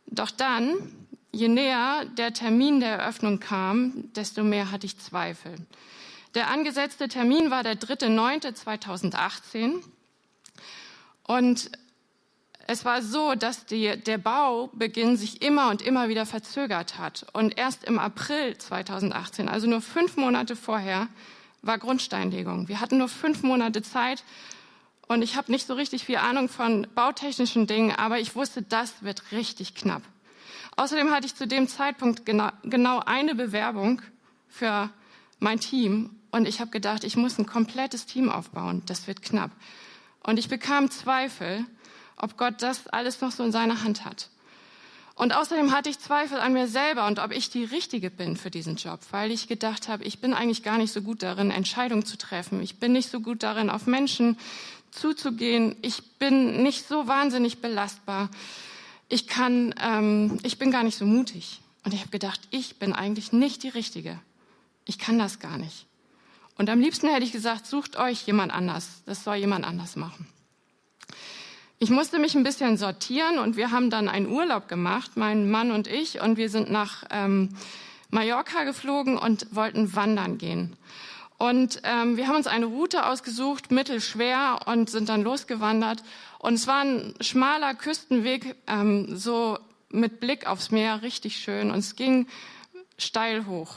Doch 0.06 0.32
dann, 0.32 1.06
je 1.30 1.46
näher 1.46 2.06
der 2.16 2.32
Termin 2.32 2.80
der 2.80 2.98
Eröffnung 2.98 3.38
kam, 3.38 4.12
desto 4.14 4.42
mehr 4.42 4.72
hatte 4.72 4.84
ich 4.84 4.98
Zweifel. 4.98 5.64
Der 6.34 6.50
angesetzte 6.50 7.06
Termin 7.06 7.52
war 7.52 7.62
der 7.62 7.76
3.9.2018. 7.78 9.74
Und 11.22 11.70
es 12.66 12.84
war 12.84 13.00
so, 13.00 13.36
dass 13.36 13.64
die, 13.64 13.96
der 13.96 14.18
Baubeginn 14.18 15.16
sich 15.16 15.40
immer 15.40 15.70
und 15.70 15.82
immer 15.82 16.08
wieder 16.08 16.26
verzögert 16.26 16.98
hat. 16.98 17.26
Und 17.32 17.56
erst 17.56 17.84
im 17.84 18.00
April 18.00 18.58
2018, 18.58 19.48
also 19.48 19.68
nur 19.68 19.80
fünf 19.80 20.16
Monate 20.16 20.56
vorher, 20.56 21.06
war 21.62 21.78
Grundsteinlegung. 21.78 22.68
Wir 22.68 22.80
hatten 22.80 22.98
nur 22.98 23.08
fünf 23.08 23.42
Monate 23.42 23.82
Zeit 23.82 24.24
und 25.06 25.22
ich 25.22 25.36
habe 25.36 25.50
nicht 25.50 25.66
so 25.66 25.74
richtig 25.74 26.04
viel 26.04 26.16
Ahnung 26.16 26.48
von 26.48 26.86
bautechnischen 26.94 27.66
Dingen, 27.66 27.94
aber 27.94 28.20
ich 28.20 28.36
wusste, 28.36 28.62
das 28.62 29.02
wird 29.02 29.32
richtig 29.32 29.74
knapp. 29.74 30.02
Außerdem 30.76 31.10
hatte 31.10 31.26
ich 31.26 31.34
zu 31.34 31.46
dem 31.48 31.66
Zeitpunkt 31.66 32.24
genau, 32.24 32.50
genau 32.62 33.00
eine 33.04 33.34
Bewerbung 33.34 34.00
für 34.48 34.90
mein 35.40 35.60
Team 35.60 36.10
und 36.30 36.46
ich 36.46 36.60
habe 36.60 36.70
gedacht, 36.70 37.04
ich 37.04 37.16
muss 37.16 37.38
ein 37.38 37.46
komplettes 37.46 38.06
Team 38.06 38.30
aufbauen. 38.30 38.82
Das 38.86 39.06
wird 39.06 39.22
knapp. 39.22 39.50
Und 40.22 40.38
ich 40.38 40.48
bekam 40.48 40.90
Zweifel, 40.90 41.64
ob 42.16 42.36
Gott 42.36 42.60
das 42.60 42.86
alles 42.88 43.20
noch 43.20 43.32
so 43.32 43.44
in 43.44 43.52
seiner 43.52 43.82
Hand 43.82 44.04
hat. 44.04 44.28
Und 45.18 45.34
außerdem 45.34 45.72
hatte 45.72 45.90
ich 45.90 45.98
Zweifel 45.98 46.38
an 46.38 46.52
mir 46.52 46.68
selber 46.68 47.08
und 47.08 47.18
ob 47.18 47.32
ich 47.32 47.50
die 47.50 47.64
Richtige 47.64 48.08
bin 48.08 48.36
für 48.36 48.52
diesen 48.52 48.76
Job, 48.76 49.00
weil 49.10 49.32
ich 49.32 49.48
gedacht 49.48 49.88
habe, 49.88 50.04
ich 50.04 50.20
bin 50.20 50.32
eigentlich 50.32 50.62
gar 50.62 50.78
nicht 50.78 50.92
so 50.92 51.02
gut 51.02 51.24
darin, 51.24 51.50
Entscheidungen 51.50 52.06
zu 52.06 52.16
treffen. 52.16 52.62
Ich 52.62 52.76
bin 52.76 52.92
nicht 52.92 53.10
so 53.10 53.18
gut 53.18 53.42
darin, 53.42 53.68
auf 53.68 53.88
Menschen 53.88 54.38
zuzugehen. 54.92 55.74
Ich 55.82 56.04
bin 56.20 56.62
nicht 56.62 56.86
so 56.86 57.08
wahnsinnig 57.08 57.58
belastbar. 57.58 58.30
Ich 59.08 59.26
kann, 59.26 59.74
ähm, 59.82 60.38
ich 60.44 60.56
bin 60.56 60.70
gar 60.70 60.84
nicht 60.84 60.96
so 60.96 61.04
mutig. 61.04 61.62
Und 61.84 61.94
ich 61.94 62.00
habe 62.00 62.10
gedacht, 62.10 62.40
ich 62.52 62.76
bin 62.76 62.92
eigentlich 62.92 63.32
nicht 63.32 63.64
die 63.64 63.70
Richtige. 63.70 64.20
Ich 64.84 65.00
kann 65.00 65.18
das 65.18 65.40
gar 65.40 65.58
nicht. 65.58 65.86
Und 66.56 66.70
am 66.70 66.78
liebsten 66.78 67.08
hätte 67.08 67.24
ich 67.24 67.32
gesagt, 67.32 67.66
sucht 67.66 67.96
euch 67.96 68.24
jemand 68.24 68.52
anders. 68.52 69.02
Das 69.04 69.24
soll 69.24 69.34
jemand 69.34 69.64
anders 69.64 69.96
machen. 69.96 70.28
Ich 71.80 71.90
musste 71.90 72.18
mich 72.18 72.34
ein 72.34 72.42
bisschen 72.42 72.76
sortieren 72.76 73.38
und 73.38 73.56
wir 73.56 73.70
haben 73.70 73.88
dann 73.88 74.08
einen 74.08 74.26
Urlaub 74.26 74.66
gemacht, 74.66 75.12
mein 75.14 75.48
Mann 75.48 75.70
und 75.70 75.86
ich, 75.86 76.20
und 76.20 76.36
wir 76.36 76.50
sind 76.50 76.72
nach 76.72 77.04
ähm, 77.10 77.50
Mallorca 78.10 78.64
geflogen 78.64 79.16
und 79.16 79.54
wollten 79.54 79.94
wandern 79.94 80.38
gehen. 80.38 80.76
Und 81.38 81.80
ähm, 81.84 82.16
wir 82.16 82.26
haben 82.26 82.34
uns 82.34 82.48
eine 82.48 82.66
Route 82.66 83.06
ausgesucht, 83.06 83.70
mittelschwer, 83.70 84.58
und 84.66 84.90
sind 84.90 85.08
dann 85.08 85.22
losgewandert. 85.22 86.02
Und 86.40 86.54
es 86.54 86.66
war 86.66 86.80
ein 86.80 87.14
schmaler 87.20 87.74
Küstenweg, 87.74 88.56
ähm, 88.66 89.16
so 89.16 89.56
mit 89.88 90.18
Blick 90.18 90.48
aufs 90.48 90.72
Meer, 90.72 91.02
richtig 91.02 91.36
schön. 91.36 91.70
Und 91.70 91.78
es 91.78 91.94
ging 91.94 92.26
steil 92.96 93.46
hoch. 93.46 93.76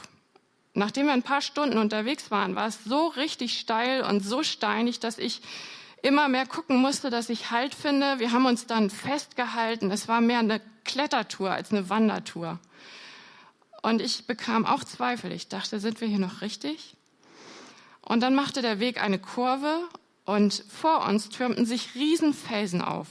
Nachdem 0.74 1.06
wir 1.06 1.12
ein 1.12 1.22
paar 1.22 1.40
Stunden 1.40 1.78
unterwegs 1.78 2.32
waren, 2.32 2.56
war 2.56 2.66
es 2.66 2.82
so 2.82 3.06
richtig 3.06 3.60
steil 3.60 4.02
und 4.02 4.24
so 4.24 4.42
steinig, 4.42 4.98
dass 4.98 5.18
ich 5.18 5.40
immer 6.02 6.28
mehr 6.28 6.46
gucken 6.46 6.76
musste, 6.76 7.10
dass 7.10 7.28
ich 7.28 7.50
Halt 7.50 7.74
finde. 7.74 8.18
Wir 8.18 8.32
haben 8.32 8.46
uns 8.46 8.66
dann 8.66 8.90
festgehalten. 8.90 9.90
Es 9.90 10.08
war 10.08 10.20
mehr 10.20 10.40
eine 10.40 10.60
Klettertour 10.84 11.50
als 11.50 11.70
eine 11.70 11.88
Wandertour. 11.88 12.58
Und 13.82 14.02
ich 14.02 14.26
bekam 14.26 14.66
auch 14.66 14.84
Zweifel. 14.84 15.32
Ich 15.32 15.48
dachte, 15.48 15.80
sind 15.80 16.00
wir 16.00 16.08
hier 16.08 16.18
noch 16.18 16.40
richtig? 16.40 16.96
Und 18.00 18.20
dann 18.20 18.34
machte 18.34 18.62
der 18.62 18.80
Weg 18.80 19.00
eine 19.02 19.18
Kurve 19.18 19.88
und 20.24 20.64
vor 20.68 21.06
uns 21.06 21.28
türmten 21.28 21.66
sich 21.66 21.94
Riesenfelsen 21.94 22.82
auf. 22.82 23.08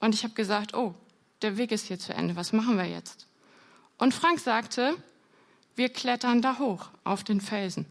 Und 0.00 0.14
ich 0.14 0.24
habe 0.24 0.34
gesagt, 0.34 0.74
oh, 0.74 0.94
der 1.42 1.56
Weg 1.56 1.72
ist 1.72 1.86
hier 1.86 1.98
zu 1.98 2.12
Ende. 2.14 2.36
Was 2.36 2.52
machen 2.52 2.76
wir 2.76 2.86
jetzt? 2.86 3.26
Und 3.98 4.14
Frank 4.14 4.38
sagte, 4.38 4.94
wir 5.76 5.88
klettern 5.88 6.42
da 6.42 6.58
hoch 6.58 6.90
auf 7.04 7.24
den 7.24 7.40
Felsen. 7.40 7.86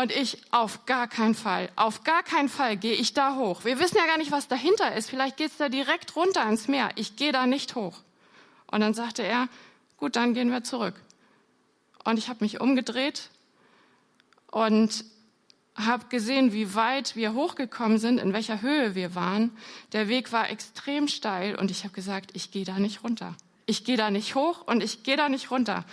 Und 0.00 0.12
ich, 0.12 0.38
auf 0.50 0.86
gar 0.86 1.08
keinen 1.08 1.34
Fall, 1.34 1.68
auf 1.76 2.04
gar 2.04 2.22
keinen 2.22 2.48
Fall 2.48 2.78
gehe 2.78 2.94
ich 2.94 3.12
da 3.12 3.34
hoch. 3.34 3.66
Wir 3.66 3.78
wissen 3.78 3.98
ja 3.98 4.06
gar 4.06 4.16
nicht, 4.16 4.30
was 4.30 4.48
dahinter 4.48 4.94
ist. 4.94 5.10
Vielleicht 5.10 5.36
geht 5.36 5.50
es 5.50 5.58
da 5.58 5.68
direkt 5.68 6.16
runter 6.16 6.48
ins 6.48 6.68
Meer. 6.68 6.88
Ich 6.94 7.16
gehe 7.16 7.32
da 7.32 7.44
nicht 7.44 7.74
hoch. 7.74 7.98
Und 8.70 8.80
dann 8.80 8.94
sagte 8.94 9.22
er, 9.22 9.48
gut, 9.98 10.16
dann 10.16 10.32
gehen 10.32 10.50
wir 10.50 10.64
zurück. 10.64 10.94
Und 12.02 12.18
ich 12.18 12.30
habe 12.30 12.42
mich 12.42 12.62
umgedreht 12.62 13.28
und 14.50 15.04
habe 15.76 16.06
gesehen, 16.08 16.54
wie 16.54 16.74
weit 16.74 17.14
wir 17.14 17.34
hochgekommen 17.34 17.98
sind, 17.98 18.20
in 18.20 18.32
welcher 18.32 18.62
Höhe 18.62 18.94
wir 18.94 19.14
waren. 19.14 19.54
Der 19.92 20.08
Weg 20.08 20.32
war 20.32 20.48
extrem 20.48 21.08
steil 21.08 21.56
und 21.56 21.70
ich 21.70 21.84
habe 21.84 21.92
gesagt, 21.92 22.30
ich 22.32 22.50
gehe 22.50 22.64
da 22.64 22.78
nicht 22.78 23.04
runter. 23.04 23.34
Ich 23.66 23.84
gehe 23.84 23.98
da 23.98 24.10
nicht 24.10 24.34
hoch 24.34 24.66
und 24.66 24.82
ich 24.82 25.02
gehe 25.02 25.18
da 25.18 25.28
nicht 25.28 25.50
runter. 25.50 25.84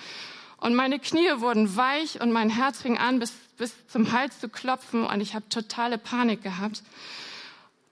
Und 0.59 0.75
meine 0.75 0.97
Knie 0.97 1.29
wurden 1.41 1.75
weich 1.75 2.21
und 2.21 2.31
mein 2.31 2.49
Herz 2.49 2.81
fing 2.81 2.97
an, 2.97 3.19
bis, 3.19 3.33
bis 3.57 3.73
zum 3.87 4.11
Hals 4.11 4.39
zu 4.39 4.49
klopfen 4.49 5.03
und 5.03 5.21
ich 5.21 5.35
habe 5.35 5.49
totale 5.49 5.97
Panik 5.97 6.43
gehabt 6.43 6.83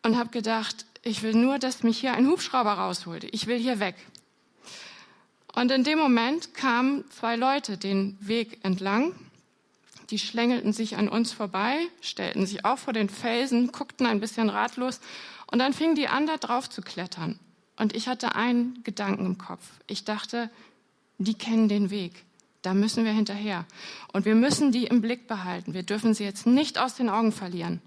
und 0.04 0.18
habe 0.18 0.30
gedacht, 0.30 0.86
ich 1.04 1.24
will 1.24 1.34
nur, 1.34 1.60
dass 1.60 1.84
mich 1.84 2.00
hier 2.00 2.14
ein 2.14 2.28
Hubschrauber 2.28 2.74
rausholt. 2.74 3.24
Ich 3.32 3.48
will 3.48 3.58
hier 3.58 3.80
weg. 3.80 3.96
Und 5.54 5.72
in 5.72 5.84
dem 5.84 6.00
Moment 6.00 6.54
kamen 6.54 7.06
zwei 7.10 7.36
Leute 7.36 7.78
den 7.78 8.18
Weg 8.20 8.60
entlang. 8.64 9.16
Die 10.10 10.20
schlängelten 10.20 10.74
sich 10.74 10.98
an 10.98 11.08
uns 11.08 11.32
vorbei, 11.32 11.78
stellten 12.02 12.46
sich 12.46 12.66
auf 12.66 12.82
vor 12.82 12.94
den 12.94 13.10
Felsen, 13.10 13.72
guckten 13.72 14.06
ein 14.06 14.20
bisschen 14.20 14.50
ratlos 14.50 15.00
und 15.48 15.60
dann 15.60 15.74
fingen 15.74 15.96
die 15.96 16.08
an, 16.08 16.28
da 16.28 16.38
drauf 16.38 16.70
zu 16.70 16.82
klettern. 16.82 17.40
Und 17.78 17.96
ich 17.96 18.08
hatte 18.08 18.36
einen 18.36 18.84
Gedanken 18.84 19.26
im 19.26 19.38
Kopf. 19.38 19.64
Ich 19.88 20.04
dachte, 20.04 20.50
die 21.18 21.36
kennen 21.36 21.70
den 21.70 21.90
Weg. 21.90 22.25
Da 22.66 22.74
müssen 22.74 23.06
wir 23.06 23.12
hinterher. 23.12 23.66
Und 24.12 24.26
wir 24.26 24.34
müssen 24.34 24.72
die 24.72 24.86
im 24.86 25.00
Blick 25.00 25.28
behalten. 25.28 25.76
Wir 25.76 25.84
dürfen 25.84 26.16
sie 26.16 26.24
jetzt 26.24 26.48
nicht 26.48 26.80
aus 26.80 26.96
den 26.96 27.10
Augen 27.10 27.32
verlieren. 27.32 27.80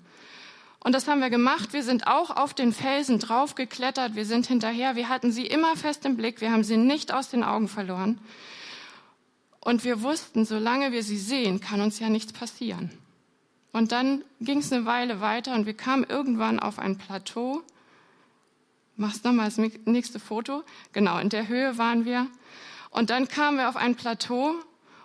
Und 0.78 0.92
das 0.92 1.08
haben 1.08 1.20
wir 1.20 1.30
gemacht. 1.30 1.72
Wir 1.72 1.82
sind 1.82 2.06
auch 2.06 2.30
auf 2.30 2.54
den 2.54 2.72
Felsen 2.72 3.18
draufgeklettert. 3.18 4.14
Wir 4.14 4.24
sind 4.24 4.46
hinterher. 4.46 4.94
Wir 4.94 5.08
hatten 5.08 5.32
sie 5.32 5.46
immer 5.46 5.74
fest 5.74 6.04
im 6.04 6.16
Blick. 6.16 6.40
Wir 6.40 6.52
haben 6.52 6.62
sie 6.62 6.76
nicht 6.76 7.12
aus 7.12 7.28
den 7.28 7.42
Augen 7.42 7.66
verloren. 7.66 8.20
Und 9.58 9.82
wir 9.82 10.02
wussten, 10.02 10.44
solange 10.44 10.92
wir 10.92 11.02
sie 11.02 11.18
sehen, 11.18 11.60
kann 11.60 11.80
uns 11.80 11.98
ja 11.98 12.08
nichts 12.08 12.32
passieren. 12.32 12.90
Und 13.72 13.90
dann 13.90 14.22
ging 14.40 14.58
es 14.58 14.72
eine 14.72 14.86
Weile 14.86 15.20
weiter 15.20 15.54
und 15.54 15.66
wir 15.66 15.74
kamen 15.74 16.04
irgendwann 16.08 16.60
auf 16.60 16.78
ein 16.78 16.96
Plateau. 16.98 17.62
Machst 18.94 19.24
nochmal 19.24 19.46
das 19.46 19.58
nächste 19.58 20.20
Foto. 20.20 20.62
Genau, 20.92 21.18
in 21.18 21.30
der 21.30 21.48
Höhe 21.48 21.78
waren 21.78 22.04
wir. 22.04 22.28
Und 22.91 23.11
dann 23.11 23.28
kamen 23.28 23.59
wir 23.59 23.68
auf 23.68 23.76
ein 23.76 23.95
Plateau 23.95 24.55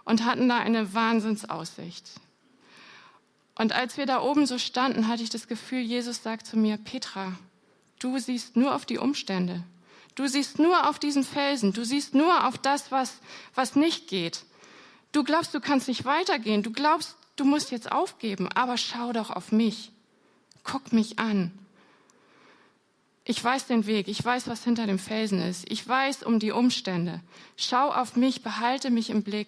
und 0.06 0.26
hatten 0.26 0.50
da 0.50 0.58
eine 0.58 0.94
Wahnsinnsaussicht. 0.94 2.12
Und 3.56 3.72
als 3.72 3.98
wir 3.98 4.06
da 4.06 4.22
oben 4.22 4.46
so 4.46 4.58
standen, 4.58 5.08
hatte 5.08 5.24
ich 5.24 5.30
das 5.30 5.48
Gefühl, 5.48 5.82
Jesus 5.82 6.24
sagt 6.24 6.48
zu 6.48 6.58
mir, 6.58 6.78
Petra, 6.78 7.34
du 8.00 8.18
siehst 8.18 8.56
nur 8.56 8.74
auf 8.74 8.86
die 8.86 8.98
Umstände. 8.98 9.64
Du 10.16 10.28
siehst 10.28 10.60
nur 10.60 10.90
auf 10.90 11.00
diesen 11.00 11.24
Felsen. 11.24 11.74
Du 11.74 11.84
siehst 11.84 12.14
nur 12.14 12.48
auf 12.48 12.58
das, 12.58 12.92
was, 12.92 13.20
was 13.56 13.76
nicht 13.76 14.08
geht. 14.08 14.46
Du 15.12 15.24
glaubst, 15.24 15.54
du 15.54 15.60
kannst 15.60 15.88
nicht 15.88 16.06
weitergehen. 16.06 16.64
Du 16.64 16.72
glaubst, 16.72 17.16
du 17.36 17.46
musst 17.46 17.72
jetzt 17.72 17.92
aufgeben. 17.92 18.48
Aber 18.54 18.78
schau 18.78 19.12
doch 19.14 19.30
auf 19.30 19.52
mich. 19.52 19.92
Guck 20.64 20.94
mich 20.94 21.20
an. 21.20 21.52
Ich 23.26 23.42
weiß 23.42 23.68
den 23.68 23.86
Weg. 23.86 24.08
Ich 24.08 24.24
weiß, 24.24 24.48
was 24.48 24.64
hinter 24.64 24.86
dem 24.86 25.00
Felsen 25.00 25.42
ist. 25.42 25.70
Ich 25.72 25.88
weiß 25.88 26.24
um 26.24 26.40
die 26.40 26.52
Umstände. 26.52 27.22
Schau 27.56 27.90
auf 27.92 28.16
mich. 28.16 28.44
Behalte 28.44 28.90
mich 28.90 29.10
im 29.10 29.24
Blick. 29.24 29.48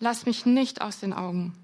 Lass 0.00 0.26
mich 0.26 0.44
nicht 0.44 0.82
aus 0.82 1.00
den 1.00 1.12
Augen. 1.12 1.54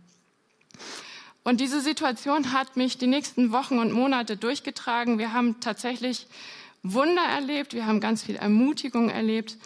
Und 1.45 1.61
diese 1.61 1.81
Situation 1.81 2.53
hat 2.53 2.77
mich 2.77 2.99
die 2.99 3.07
nächsten 3.07 3.53
Wochen 3.53 3.79
und 3.79 3.93
Monate 3.93 4.37
durchgetragen. 4.37 5.19
Wir 5.19 5.33
haben 5.33 5.61
tatsächlich 5.61 6.27
Wunder 6.83 7.23
erlebt, 7.23 7.75
wir 7.75 7.87
haben 7.87 8.01
ganz 8.01 8.23
viel 8.23 8.37
Ermutigung 8.37 9.11
erlebt. 9.11 9.59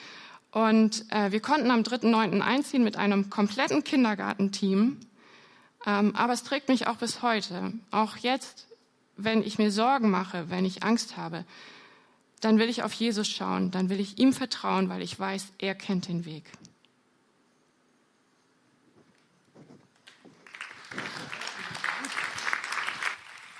Und 0.51 1.05
äh, 1.13 1.33
wir 1.33 1.41
konnten 1.41 1.71
am 1.71 1.81
3.9. 1.81 2.41
einziehen 2.41 2.83
mit 2.83 2.97
einem 2.97 3.29
kompletten 3.29 3.85
Kindergartenteam. 3.85 4.99
Ähm, 5.87 6.17
aber 6.17 6.33
es 6.33 6.45
trägt 6.45 6.69
mich 6.69 6.87
auch 6.87 6.97
bis 6.97 7.21
heute. 7.21 7.75
Auch 7.91 8.17
jetzt, 8.17 8.67
wenn 9.17 9.43
ich 9.43 9.59
mir 9.59 9.71
Sorgen 9.71 10.11
mache, 10.11 10.49
wenn 10.49 10.65
ich 10.65 10.83
Angst 10.83 11.19
habe, 11.19 11.45
dann 12.41 12.59
will 12.59 12.69
ich 12.69 12.83
auf 12.83 12.93
Jesus 12.93 13.29
schauen, 13.29 13.71
dann 13.71 13.89
will 13.89 14.01
ich 14.01 14.19
ihm 14.19 14.33
vertrauen, 14.33 14.89
weil 14.89 15.03
ich 15.03 15.19
weiß, 15.19 15.53
er 15.59 15.75
kennt 15.75 16.09
den 16.09 16.25
Weg. 16.25 16.45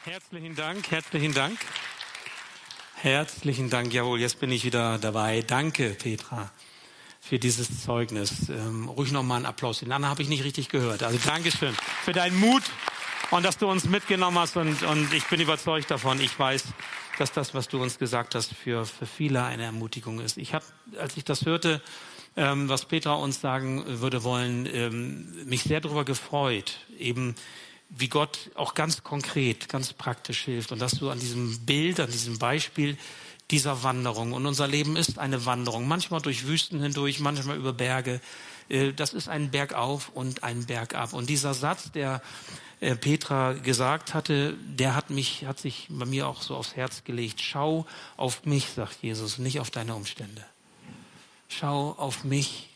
Herzlichen 0.05 0.55
Dank, 0.55 0.91
herzlichen 0.91 1.35
Dank. 1.35 1.59
Herzlichen 2.95 3.71
Dank, 3.71 3.93
jawohl, 3.93 4.21
jetzt 4.21 4.41
bin 4.41 4.51
ich 4.51 4.65
wieder 4.65 4.99
dabei. 4.99 5.43
Danke, 5.43 5.91
Petra, 5.91 6.51
für 7.21 7.39
dieses 7.39 7.83
Zeugnis. 7.83 8.49
Ähm, 8.49 8.89
ruhig 8.89 9.13
nochmal 9.13 9.39
einen 9.39 9.47
Applaus. 9.47 9.81
Den 9.81 9.93
anderen 9.93 10.11
habe 10.11 10.23
ich 10.23 10.29
nicht 10.29 10.45
richtig 10.45 10.69
gehört. 10.69 11.03
Also 11.03 11.19
Dankeschön 11.25 11.75
für 12.05 12.13
deinen 12.13 12.39
Mut 12.39 12.63
und 13.31 13.45
dass 13.45 13.59
du 13.59 13.69
uns 13.69 13.85
mitgenommen 13.85 14.39
hast. 14.39 14.57
Und, 14.57 14.83
und 14.83 15.13
ich 15.13 15.25
bin 15.27 15.41
überzeugt 15.41 15.91
davon. 15.91 16.21
Ich 16.21 16.39
weiß, 16.39 16.65
dass 17.21 17.33
das, 17.33 17.55
was 17.55 17.69
du 17.69 17.83
uns 17.83 17.99
gesagt 17.99 18.35
hast, 18.35 18.55
für, 18.55 18.87
für 18.87 19.07
viele 19.07 19.45
eine 19.45 19.65
Ermutigung 19.65 20.21
ist. 20.21 20.37
Ich 20.37 20.55
habe, 20.55 20.65
als 20.99 21.17
ich 21.17 21.25
das 21.25 21.45
hörte, 21.47 21.83
ähm, 22.37 22.69
was 22.69 22.85
Petra 22.85 23.15
uns 23.15 23.41
sagen 23.41 23.85
würde 23.87 24.23
wollen, 24.23 24.69
ähm, 24.73 25.47
mich 25.47 25.63
sehr 25.63 25.81
darüber 25.81 26.05
gefreut, 26.05 26.79
eben 26.99 27.35
wie 27.89 28.09
Gott 28.09 28.51
auch 28.55 28.75
ganz 28.75 29.03
konkret, 29.03 29.69
ganz 29.69 29.93
praktisch 29.93 30.45
hilft 30.45 30.73
und 30.73 30.81
dass 30.81 30.93
du 30.93 31.11
an 31.11 31.21
diesem 31.21 31.65
Bild, 31.65 32.01
an 32.01 32.11
diesem 32.11 32.39
Beispiel 32.39 32.97
dieser 33.51 33.85
Wanderung 33.85 34.33
und 34.33 34.45
unser 34.45 34.67
Leben 34.67 34.97
ist 34.97 35.19
eine 35.19 35.47
Wanderung, 35.47 35.87
manchmal 35.87 36.21
durch 36.21 36.47
Wüsten 36.47 36.83
hindurch, 36.83 37.21
manchmal 37.21 37.57
über 37.57 37.73
Berge. 37.73 38.21
Äh, 38.69 38.93
das 38.93 39.15
ist 39.15 39.29
ein 39.29 39.51
Bergauf 39.51 40.11
und 40.15 40.43
ein 40.43 40.67
Bergab. 40.67 41.13
Und 41.13 41.29
dieser 41.29 41.55
Satz, 41.55 41.93
der 41.93 42.23
äh, 42.81 42.95
Petra 42.95 43.55
gesagt 43.55 44.15
hatte, 44.15 44.55
der 44.67 44.95
hat 44.95 45.11
mich, 45.11 45.47
hat 45.47 45.59
sich 45.59 45.87
bei 45.91 46.05
mir 46.05 46.29
auch 46.29 46.43
so 46.43 46.57
aufs 46.57 46.77
Herz 46.77 47.05
gelegt. 47.05 47.41
Schau 47.41 47.87
auf 48.17 48.45
mich, 48.45 48.69
sagt 48.71 49.03
Jesus, 49.03 49.39
nicht 49.39 49.61
auf 49.61 49.71
deine 49.71 49.95
Umstände. 49.95 50.45
Schau 51.49 51.93
auf 51.93 52.25
mich 52.25 52.69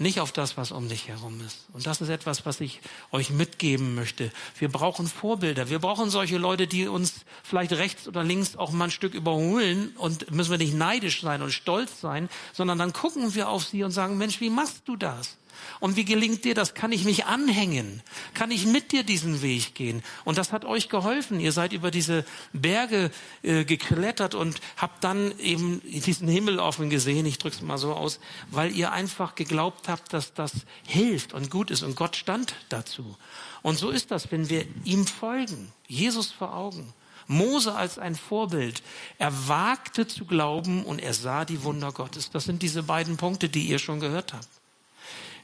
nicht 0.00 0.18
auf 0.20 0.32
das, 0.32 0.56
was 0.56 0.72
um 0.72 0.88
dich 0.88 1.08
herum 1.08 1.40
ist. 1.46 1.58
Und 1.74 1.86
das 1.86 2.00
ist 2.00 2.08
etwas, 2.08 2.46
was 2.46 2.60
ich 2.60 2.80
euch 3.12 3.30
mitgeben 3.30 3.94
möchte. 3.94 4.32
Wir 4.58 4.70
brauchen 4.70 5.06
Vorbilder. 5.06 5.68
Wir 5.68 5.78
brauchen 5.78 6.08
solche 6.08 6.38
Leute, 6.38 6.66
die 6.66 6.88
uns 6.88 7.26
vielleicht 7.42 7.72
rechts 7.72 8.08
oder 8.08 8.24
links 8.24 8.56
auch 8.56 8.72
mal 8.72 8.84
ein 8.84 8.90
Stück 8.90 9.12
überholen 9.12 9.94
und 9.96 10.30
müssen 10.30 10.50
wir 10.50 10.58
nicht 10.58 10.74
neidisch 10.74 11.20
sein 11.20 11.42
und 11.42 11.52
stolz 11.52 12.00
sein, 12.00 12.30
sondern 12.54 12.78
dann 12.78 12.94
gucken 12.94 13.34
wir 13.34 13.50
auf 13.50 13.64
sie 13.64 13.84
und 13.84 13.90
sagen, 13.90 14.16
Mensch, 14.16 14.40
wie 14.40 14.50
machst 14.50 14.82
du 14.86 14.96
das? 14.96 15.36
Und 15.80 15.96
wie 15.96 16.04
gelingt 16.04 16.44
dir 16.44 16.54
das? 16.54 16.74
Kann 16.74 16.92
ich 16.92 17.04
mich 17.04 17.26
anhängen? 17.26 18.02
Kann 18.34 18.50
ich 18.50 18.66
mit 18.66 18.92
dir 18.92 19.02
diesen 19.02 19.42
Weg 19.42 19.74
gehen? 19.74 20.02
Und 20.24 20.38
das 20.38 20.52
hat 20.52 20.64
euch 20.64 20.88
geholfen. 20.88 21.40
Ihr 21.40 21.52
seid 21.52 21.72
über 21.72 21.90
diese 21.90 22.24
Berge 22.52 23.10
äh, 23.42 23.64
geklettert 23.64 24.34
und 24.34 24.60
habt 24.76 25.04
dann 25.04 25.38
eben 25.38 25.80
diesen 25.84 26.28
Himmel 26.28 26.58
offen 26.58 26.90
gesehen. 26.90 27.26
Ich 27.26 27.38
drück's 27.38 27.62
mal 27.62 27.78
so 27.78 27.94
aus, 27.94 28.20
weil 28.50 28.74
ihr 28.74 28.92
einfach 28.92 29.34
geglaubt 29.34 29.88
habt, 29.88 30.12
dass 30.12 30.34
das 30.34 30.52
hilft 30.86 31.32
und 31.32 31.50
gut 31.50 31.70
ist. 31.70 31.82
Und 31.82 31.96
Gott 31.96 32.16
stand 32.16 32.54
dazu. 32.68 33.16
Und 33.62 33.78
so 33.78 33.90
ist 33.90 34.10
das, 34.10 34.30
wenn 34.30 34.48
wir 34.48 34.64
ihm 34.84 35.06
folgen. 35.06 35.72
Jesus 35.86 36.30
vor 36.30 36.54
Augen. 36.54 36.92
Mose 37.30 37.74
als 37.74 37.98
ein 37.98 38.16
Vorbild. 38.16 38.82
Er 39.18 39.48
wagte 39.48 40.06
zu 40.06 40.24
glauben 40.24 40.84
und 40.84 40.98
er 40.98 41.14
sah 41.14 41.44
die 41.44 41.62
Wunder 41.62 41.92
Gottes. 41.92 42.30
Das 42.30 42.44
sind 42.44 42.62
diese 42.62 42.82
beiden 42.82 43.16
Punkte, 43.16 43.48
die 43.48 43.68
ihr 43.68 43.78
schon 43.78 44.00
gehört 44.00 44.32
habt. 44.32 44.48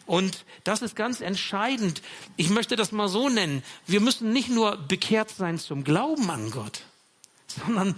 Und 0.07 0.45
das 0.65 0.83
ist 0.83 0.97
ganz 0.97 1.21
entscheidend. 1.21 2.01
Ich 2.37 2.49
möchte 2.49 2.77
das 2.77 2.93
mal 2.93 3.09
so 3.09 3.29
nennen. 3.29 3.63
Wir 3.87 4.01
müssen 4.01 4.33
nicht 4.33 4.49
nur 4.49 4.77
bekehrt 4.77 5.31
sein 5.31 5.59
zum 5.59 5.85
Glauben 5.85 6.31
an 6.31 6.51
Gott, 6.51 6.83
sondern 7.47 7.97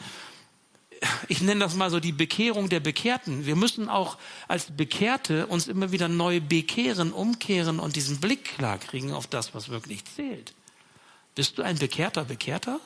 ich 1.28 1.42
nenne 1.42 1.61
das 1.61 1.74
mal 1.74 1.90
so 1.90 2.00
die 2.00 2.12
Bekehrung 2.12 2.68
der 2.68 2.80
Bekehrten. 2.80 3.46
Wir 3.46 3.56
müssen 3.56 3.88
auch 3.88 4.18
als 4.48 4.70
Bekehrte 4.76 5.46
uns 5.46 5.68
immer 5.68 5.92
wieder 5.92 6.09
neu 6.09 6.40
bekehren, 6.40 7.12
umkehren 7.12 7.78
und 7.78 7.96
diesen 7.96 8.18
Blick 8.18 8.56
klar 8.56 8.78
kriegen 8.78 9.12
auf 9.12 9.26
das, 9.26 9.54
was 9.54 9.68
wirklich 9.68 10.04
zählt. 10.04 10.54
Bist 11.34 11.59
du 11.59 11.62
ein 11.62 11.78
bekehrter 11.78 12.24
Bekehrter? 12.24 12.80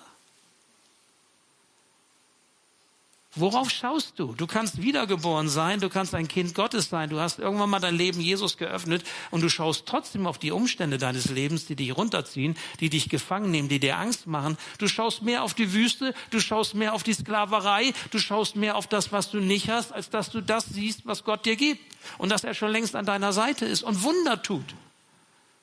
Worauf 3.34 3.70
schaust 3.70 4.18
du? 4.18 4.34
Du 4.34 4.46
kannst 4.46 4.82
wiedergeboren 4.82 5.48
sein, 5.48 5.80
du 5.80 5.88
kannst 5.88 6.14
ein 6.14 6.28
Kind 6.28 6.54
Gottes 6.54 6.90
sein, 6.90 7.08
du 7.08 7.18
hast 7.18 7.38
irgendwann 7.38 7.70
mal 7.70 7.80
dein 7.80 7.96
Leben 7.96 8.20
Jesus 8.20 8.58
geöffnet 8.58 9.04
und 9.30 9.40
du 9.40 9.48
schaust 9.48 9.86
trotzdem 9.86 10.26
auf 10.26 10.36
die 10.36 10.50
Umstände 10.50 10.98
deines 10.98 11.30
Lebens, 11.30 11.64
die 11.64 11.74
dich 11.74 11.96
runterziehen, 11.96 12.58
die 12.80 12.90
dich 12.90 13.08
gefangen 13.08 13.50
nehmen, 13.50 13.70
die 13.70 13.80
dir 13.80 13.96
Angst 13.96 14.26
machen. 14.26 14.58
Du 14.76 14.86
schaust 14.86 15.22
mehr 15.22 15.44
auf 15.44 15.54
die 15.54 15.72
Wüste, 15.72 16.12
du 16.28 16.40
schaust 16.40 16.74
mehr 16.74 16.92
auf 16.92 17.04
die 17.04 17.14
Sklaverei, 17.14 17.94
du 18.10 18.18
schaust 18.18 18.54
mehr 18.54 18.76
auf 18.76 18.86
das, 18.86 19.12
was 19.12 19.30
du 19.30 19.38
nicht 19.38 19.70
hast, 19.70 19.92
als 19.92 20.10
dass 20.10 20.28
du 20.28 20.42
das 20.42 20.66
siehst, 20.66 21.06
was 21.06 21.24
Gott 21.24 21.46
dir 21.46 21.56
gibt 21.56 21.80
und 22.18 22.28
dass 22.28 22.44
er 22.44 22.52
schon 22.52 22.70
längst 22.70 22.94
an 22.94 23.06
deiner 23.06 23.32
Seite 23.32 23.64
ist 23.64 23.82
und 23.82 24.02
Wunder 24.02 24.42
tut. 24.42 24.74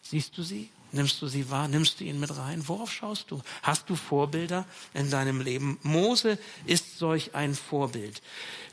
Siehst 0.01 0.35
du 0.35 0.41
sie? 0.41 0.69
Nimmst 0.91 1.21
du 1.21 1.27
sie 1.27 1.49
wahr? 1.51 1.67
Nimmst 1.67 1.99
du 1.99 2.03
ihn 2.03 2.19
mit 2.19 2.35
rein? 2.35 2.67
Worauf 2.67 2.91
schaust 2.91 3.29
du? 3.29 3.41
Hast 3.61 3.89
du 3.89 3.95
Vorbilder 3.95 4.65
in 4.93 5.11
deinem 5.11 5.41
Leben? 5.41 5.77
Mose 5.83 6.39
ist 6.65 6.97
solch 6.97 7.35
ein 7.35 7.53
Vorbild. 7.53 8.21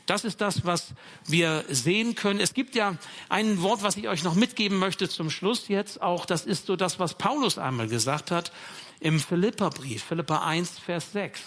Das 0.07 0.23
ist 0.23 0.41
das, 0.41 0.65
was 0.65 0.93
wir 1.27 1.65
sehen 1.69 2.15
können. 2.15 2.39
Es 2.39 2.53
gibt 2.53 2.75
ja 2.75 2.95
ein 3.29 3.61
Wort, 3.61 3.83
was 3.83 3.97
ich 3.97 4.07
euch 4.07 4.23
noch 4.23 4.35
mitgeben 4.35 4.79
möchte 4.79 5.09
zum 5.09 5.29
Schluss 5.29 5.67
jetzt 5.67 6.01
auch. 6.01 6.25
Das 6.25 6.45
ist 6.45 6.65
so 6.65 6.75
das, 6.75 6.97
was 6.97 7.13
Paulus 7.13 7.57
einmal 7.57 7.87
gesagt 7.87 8.31
hat 8.31 8.51
im 8.99 9.19
Philipperbrief, 9.19 10.03
Philippa 10.03 10.45
1, 10.45 10.79
Vers 10.79 11.11
6. 11.11 11.41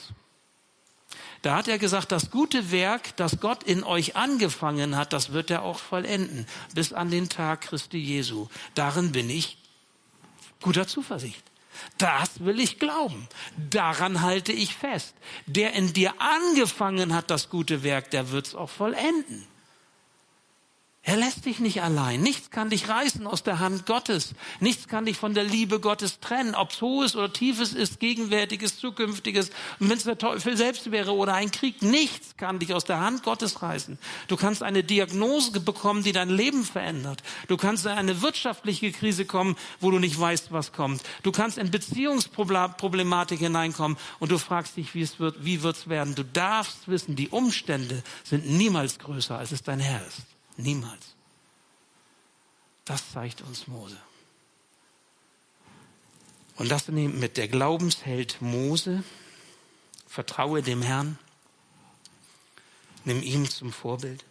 Da 1.42 1.56
hat 1.56 1.68
er 1.68 1.78
gesagt, 1.78 2.12
das 2.12 2.30
gute 2.30 2.70
Werk, 2.70 3.16
das 3.16 3.40
Gott 3.40 3.62
in 3.62 3.82
euch 3.82 4.14
angefangen 4.14 4.94
hat, 4.94 5.14
das 5.14 5.32
wird 5.32 5.50
er 5.50 5.62
auch 5.62 5.78
vollenden, 5.78 6.46
bis 6.74 6.92
an 6.92 7.10
den 7.10 7.30
Tag 7.30 7.62
Christi 7.62 7.96
Jesu. 7.96 8.48
Darin 8.74 9.10
bin 9.12 9.30
ich 9.30 9.56
guter 10.60 10.86
Zuversicht. 10.86 11.42
Das 11.98 12.44
will 12.44 12.60
ich 12.60 12.78
glauben. 12.78 13.28
Daran 13.70 14.22
halte 14.22 14.52
ich 14.52 14.74
fest. 14.74 15.14
Der 15.46 15.72
in 15.72 15.92
dir 15.92 16.14
angefangen 16.18 17.14
hat, 17.14 17.30
das 17.30 17.48
gute 17.48 17.82
Werk, 17.82 18.10
der 18.10 18.30
wird 18.30 18.48
es 18.48 18.54
auch 18.54 18.70
vollenden. 18.70 19.46
Er 21.02 21.16
lässt 21.16 21.46
dich 21.46 21.60
nicht 21.60 21.82
allein. 21.82 22.20
Nichts 22.20 22.50
kann 22.50 22.68
dich 22.68 22.88
reißen 22.88 23.26
aus 23.26 23.42
der 23.42 23.58
Hand 23.58 23.86
Gottes. 23.86 24.34
Nichts 24.60 24.86
kann 24.86 25.06
dich 25.06 25.16
von 25.16 25.32
der 25.32 25.44
Liebe 25.44 25.80
Gottes 25.80 26.20
trennen. 26.20 26.54
Ob 26.54 26.70
es 26.70 26.82
hohes 26.82 27.16
oder 27.16 27.32
tiefes 27.32 27.72
ist, 27.72 28.00
gegenwärtiges, 28.00 28.78
zukünftiges. 28.78 29.50
Wenn 29.78 29.96
es 29.96 30.04
der 30.04 30.18
Teufel 30.18 30.58
selbst 30.58 30.90
wäre 30.90 31.14
oder 31.14 31.32
ein 31.32 31.50
Krieg, 31.50 31.80
nichts 31.80 32.36
kann 32.36 32.58
dich 32.58 32.74
aus 32.74 32.84
der 32.84 33.00
Hand 33.00 33.22
Gottes 33.22 33.62
reißen. 33.62 33.98
Du 34.28 34.36
kannst 34.36 34.62
eine 34.62 34.84
Diagnose 34.84 35.60
bekommen, 35.60 36.02
die 36.02 36.12
dein 36.12 36.28
Leben 36.28 36.64
verändert. 36.64 37.22
Du 37.48 37.56
kannst 37.56 37.86
in 37.86 37.92
eine 37.92 38.20
wirtschaftliche 38.20 38.92
Krise 38.92 39.24
kommen, 39.24 39.56
wo 39.80 39.90
du 39.90 39.98
nicht 39.98 40.20
weißt, 40.20 40.52
was 40.52 40.72
kommt. 40.72 41.02
Du 41.22 41.32
kannst 41.32 41.56
in 41.56 41.70
Beziehungsproblematik 41.70 43.38
hineinkommen 43.38 43.96
und 44.18 44.30
du 44.30 44.36
fragst 44.36 44.76
dich, 44.76 44.94
wie 44.94 45.02
es 45.02 45.18
wird, 45.18 45.46
wie 45.46 45.62
wird's 45.62 45.88
werden. 45.88 46.14
Du 46.14 46.24
darfst 46.24 46.88
wissen, 46.88 47.16
die 47.16 47.30
Umstände 47.30 48.02
sind 48.22 48.50
niemals 48.50 48.98
größer, 48.98 49.38
als 49.38 49.50
es 49.50 49.62
dein 49.62 49.80
Herr 49.80 50.06
ist. 50.06 50.29
Niemals. 50.60 51.14
Das 52.84 53.12
zeigt 53.12 53.42
uns 53.42 53.66
Mose. 53.66 54.00
Und 56.56 56.70
das 56.70 56.88
mit 56.88 57.36
der 57.36 57.48
Glaubensheld 57.48 58.42
Mose. 58.42 59.02
Vertraue 60.06 60.62
dem 60.62 60.82
Herrn. 60.82 61.18
Nimm 63.04 63.22
ihm 63.22 63.48
zum 63.48 63.72
Vorbild. 63.72 64.24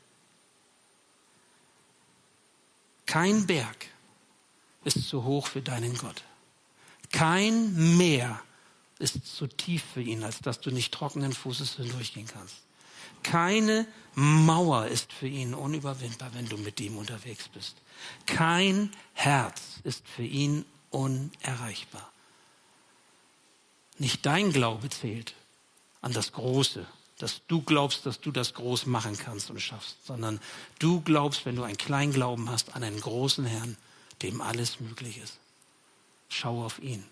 Kein 3.05 3.47
Berg 3.47 3.87
ist 4.83 5.07
zu 5.07 5.23
hoch 5.23 5.47
für 5.47 5.61
deinen 5.61 5.97
Gott. 5.97 6.23
Kein 7.11 7.97
Meer 7.97 8.39
ist 8.99 9.25
zu 9.25 9.47
tief 9.47 9.83
für 9.93 10.01
ihn, 10.01 10.23
als 10.23 10.39
dass 10.41 10.59
du 10.59 10.69
nicht 10.69 10.93
trockenen 10.93 11.33
Fußes 11.33 11.77
hindurchgehen 11.77 12.27
kannst. 12.27 12.57
Keine 13.23 13.87
Mauer 14.15 14.87
ist 14.87 15.13
für 15.13 15.27
ihn 15.27 15.53
unüberwindbar, 15.53 16.33
wenn 16.33 16.47
du 16.47 16.57
mit 16.57 16.79
ihm 16.79 16.97
unterwegs 16.97 17.47
bist. 17.47 17.77
Kein 18.25 18.91
Herz 19.13 19.61
ist 19.83 20.07
für 20.07 20.23
ihn 20.23 20.65
unerreichbar. 20.89 22.11
Nicht 23.97 24.25
dein 24.25 24.51
Glaube 24.51 24.89
zählt 24.89 25.35
an 26.01 26.13
das 26.13 26.31
Große, 26.31 26.85
dass 27.17 27.41
du 27.47 27.61
glaubst, 27.61 28.05
dass 28.05 28.21
du 28.21 28.31
das 28.31 28.53
groß 28.53 28.85
machen 28.85 29.17
kannst 29.17 29.49
und 29.49 29.59
schaffst, 29.59 29.97
sondern 30.05 30.39
du 30.79 31.01
glaubst, 31.01 31.45
wenn 31.45 31.55
du 31.55 31.63
einen 31.63 31.77
kleinen 31.77 32.13
Glauben 32.13 32.49
hast, 32.49 32.75
an 32.75 32.83
einen 32.83 33.01
großen 33.01 33.45
Herrn, 33.45 33.77
dem 34.21 34.41
alles 34.41 34.79
möglich 34.79 35.17
ist. 35.17 35.37
Schau 36.29 36.63
auf 36.63 36.79
ihn 36.79 37.03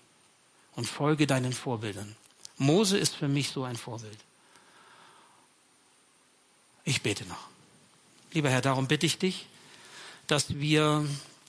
und 0.76 0.88
folge 0.88 1.28
deinen 1.28 1.54
Vorbildern. 1.54 2.16
Mose 2.58 2.98
ist 2.98 3.16
für 3.16 3.28
mich 3.28 3.50
so 3.50 3.64
ein 3.64 3.76
Vorbild. 3.76 4.18
Ich 6.88 7.02
bete 7.02 7.26
noch. 7.26 7.50
Lieber 8.32 8.50
Herr, 8.50 8.62
darum 8.62 8.88
bitte 8.88 9.06
ich 9.06 9.18
dich, 9.18 9.46
dass 10.26 10.56
wir 10.58 11.06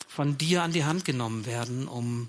von 0.08 0.36
dir 0.36 0.64
an 0.64 0.72
die 0.72 0.84
Hand 0.84 1.04
genommen 1.04 1.46
werden, 1.46 1.86
um 1.86 2.28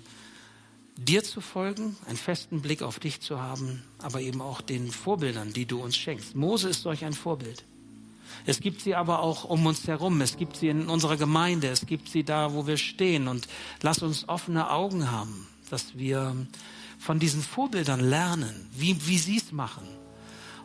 dir 0.94 1.24
zu 1.24 1.40
folgen, 1.40 1.96
einen 2.06 2.16
festen 2.16 2.62
Blick 2.62 2.82
auf 2.82 3.00
dich 3.00 3.20
zu 3.20 3.40
haben, 3.42 3.82
aber 3.98 4.20
eben 4.20 4.40
auch 4.40 4.60
den 4.60 4.92
Vorbildern, 4.92 5.52
die 5.52 5.66
du 5.66 5.82
uns 5.82 5.96
schenkst. 5.96 6.36
Mose 6.36 6.68
ist 6.68 6.82
solch 6.82 7.04
ein 7.04 7.12
Vorbild. 7.12 7.64
Es 8.46 8.60
gibt 8.60 8.80
sie 8.80 8.94
aber 8.94 9.22
auch 9.22 9.42
um 9.42 9.66
uns 9.66 9.88
herum. 9.88 10.20
Es 10.20 10.36
gibt 10.36 10.56
sie 10.56 10.68
in 10.68 10.88
unserer 10.88 11.16
Gemeinde. 11.16 11.66
Es 11.66 11.86
gibt 11.86 12.08
sie 12.08 12.22
da, 12.22 12.54
wo 12.54 12.68
wir 12.68 12.76
stehen. 12.76 13.26
Und 13.26 13.48
lass 13.82 14.04
uns 14.04 14.28
offene 14.28 14.70
Augen 14.70 15.10
haben, 15.10 15.48
dass 15.68 15.98
wir 15.98 16.36
von 17.00 17.18
diesen 17.18 17.42
Vorbildern 17.42 17.98
lernen, 17.98 18.68
wie, 18.72 19.08
wie 19.08 19.18
sie 19.18 19.38
es 19.38 19.50
machen. 19.50 19.88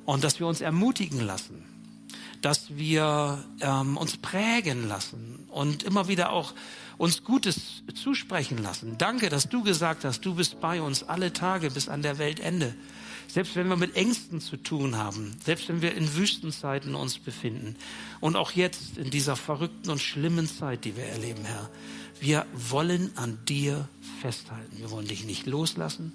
Und 0.05 0.23
dass 0.23 0.39
wir 0.39 0.45
uns 0.45 0.61
ermutigen 0.61 1.21
lassen 1.21 1.74
dass 2.45 2.77
wir 2.77 3.43
ähm, 3.59 3.97
uns 3.97 4.17
prägen 4.17 4.87
lassen 4.87 5.47
und 5.49 5.81
immer 5.81 6.07
wieder 6.07 6.31
auch 6.31 6.53
uns 6.99 7.23
Gutes 7.23 7.81
zusprechen 7.95 8.59
lassen. 8.59 8.99
Danke, 8.99 9.29
dass 9.29 9.49
du 9.49 9.63
gesagt 9.63 10.05
hast, 10.05 10.21
du 10.21 10.35
bist 10.35 10.61
bei 10.61 10.79
uns 10.79 11.01
alle 11.01 11.33
Tage 11.33 11.71
bis 11.71 11.89
an 11.89 12.03
der 12.03 12.19
Weltende. 12.19 12.75
Selbst 13.27 13.55
wenn 13.55 13.67
wir 13.67 13.77
mit 13.77 13.95
Ängsten 13.95 14.41
zu 14.41 14.57
tun 14.57 14.95
haben, 14.95 15.35
selbst 15.43 15.69
wenn 15.69 15.81
wir 15.81 15.95
in 15.95 16.15
Wüstenzeiten 16.15 16.93
uns 16.93 17.17
befinden 17.17 17.75
und 18.19 18.35
auch 18.35 18.51
jetzt 18.51 18.99
in 18.99 19.09
dieser 19.09 19.35
verrückten 19.35 19.89
und 19.89 19.99
schlimmen 19.99 20.47
Zeit, 20.47 20.85
die 20.85 20.95
wir 20.95 21.05
erleben, 21.05 21.45
Herr, 21.45 21.71
wir 22.19 22.45
wollen 22.53 23.09
an 23.15 23.39
dir 23.45 23.89
festhalten. 24.21 24.77
Wir 24.77 24.91
wollen 24.91 25.07
dich 25.07 25.25
nicht 25.25 25.47
loslassen. 25.47 26.13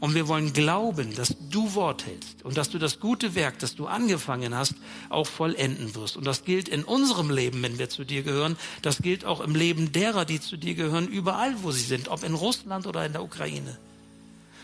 Und 0.00 0.14
wir 0.14 0.28
wollen 0.28 0.54
glauben, 0.54 1.14
dass 1.14 1.36
du 1.50 1.74
Wort 1.74 2.06
hältst 2.06 2.42
und 2.42 2.56
dass 2.56 2.70
du 2.70 2.78
das 2.78 3.00
gute 3.00 3.34
Werk, 3.34 3.58
das 3.58 3.76
du 3.76 3.86
angefangen 3.86 4.54
hast, 4.54 4.74
auch 5.10 5.26
vollenden 5.26 5.94
wirst. 5.94 6.16
Und 6.16 6.24
das 6.24 6.44
gilt 6.44 6.70
in 6.70 6.84
unserem 6.84 7.30
Leben, 7.30 7.62
wenn 7.62 7.78
wir 7.78 7.90
zu 7.90 8.04
dir 8.04 8.22
gehören. 8.22 8.56
Das 8.80 9.02
gilt 9.02 9.26
auch 9.26 9.40
im 9.40 9.54
Leben 9.54 9.92
derer, 9.92 10.24
die 10.24 10.40
zu 10.40 10.56
dir 10.56 10.74
gehören, 10.74 11.06
überall, 11.06 11.62
wo 11.62 11.70
sie 11.70 11.82
sind, 11.82 12.08
ob 12.08 12.24
in 12.24 12.32
Russland 12.32 12.86
oder 12.86 13.04
in 13.04 13.12
der 13.12 13.22
Ukraine. 13.22 13.76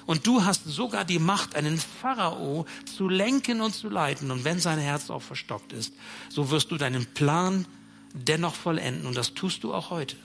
Und 0.06 0.26
du 0.26 0.44
hast 0.44 0.64
sogar 0.64 1.04
die 1.04 1.18
Macht, 1.18 1.54
einen 1.54 1.78
Pharao 1.78 2.64
zu 2.96 3.08
lenken 3.08 3.60
und 3.60 3.74
zu 3.74 3.90
leiten. 3.90 4.30
Und 4.30 4.44
wenn 4.44 4.58
sein 4.58 4.78
Herz 4.78 5.10
auch 5.10 5.22
verstockt 5.22 5.74
ist, 5.74 5.92
so 6.30 6.50
wirst 6.50 6.70
du 6.70 6.78
deinen 6.78 7.04
Plan 7.04 7.66
dennoch 8.14 8.54
vollenden. 8.54 9.04
Und 9.04 9.18
das 9.18 9.34
tust 9.34 9.64
du 9.64 9.74
auch 9.74 9.90
heute. 9.90 10.16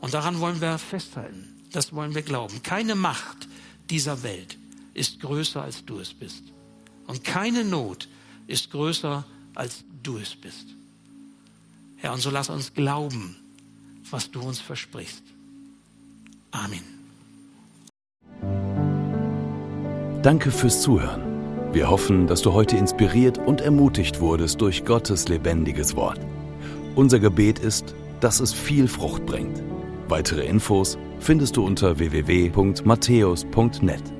Und 0.00 0.12
daran 0.12 0.40
wollen 0.40 0.60
wir 0.60 0.76
festhalten. 0.78 1.52
Das 1.70 1.92
wollen 1.92 2.14
wir 2.16 2.22
glauben. 2.22 2.62
Keine 2.62 2.96
Macht 2.96 3.46
dieser 3.90 4.22
Welt 4.22 4.58
ist 4.94 5.20
größer, 5.20 5.62
als 5.62 5.84
du 5.84 5.98
es 5.98 6.14
bist. 6.14 6.42
Und 7.06 7.24
keine 7.24 7.64
Not 7.64 8.08
ist 8.46 8.70
größer, 8.70 9.24
als 9.54 9.84
du 10.02 10.18
es 10.18 10.34
bist. 10.34 10.66
Herr, 11.96 12.12
und 12.12 12.20
so 12.20 12.30
lass 12.30 12.50
uns 12.50 12.74
glauben, 12.74 13.36
was 14.10 14.30
du 14.30 14.40
uns 14.40 14.60
versprichst. 14.60 15.22
Amen. 16.50 16.82
Danke 20.22 20.50
fürs 20.50 20.82
Zuhören. 20.82 21.22
Wir 21.72 21.90
hoffen, 21.90 22.26
dass 22.26 22.42
du 22.42 22.52
heute 22.52 22.76
inspiriert 22.76 23.38
und 23.38 23.60
ermutigt 23.60 24.20
wurdest 24.20 24.60
durch 24.60 24.84
Gottes 24.84 25.28
lebendiges 25.28 25.94
Wort. 25.94 26.20
Unser 26.94 27.18
Gebet 27.18 27.58
ist, 27.58 27.94
dass 28.20 28.40
es 28.40 28.52
viel 28.52 28.88
Frucht 28.88 29.26
bringt. 29.26 29.62
Weitere 30.08 30.46
Infos 30.46 30.96
findest 31.20 31.56
du 31.56 31.64
unter 31.64 31.98
www.matthäus.net. 31.98 34.15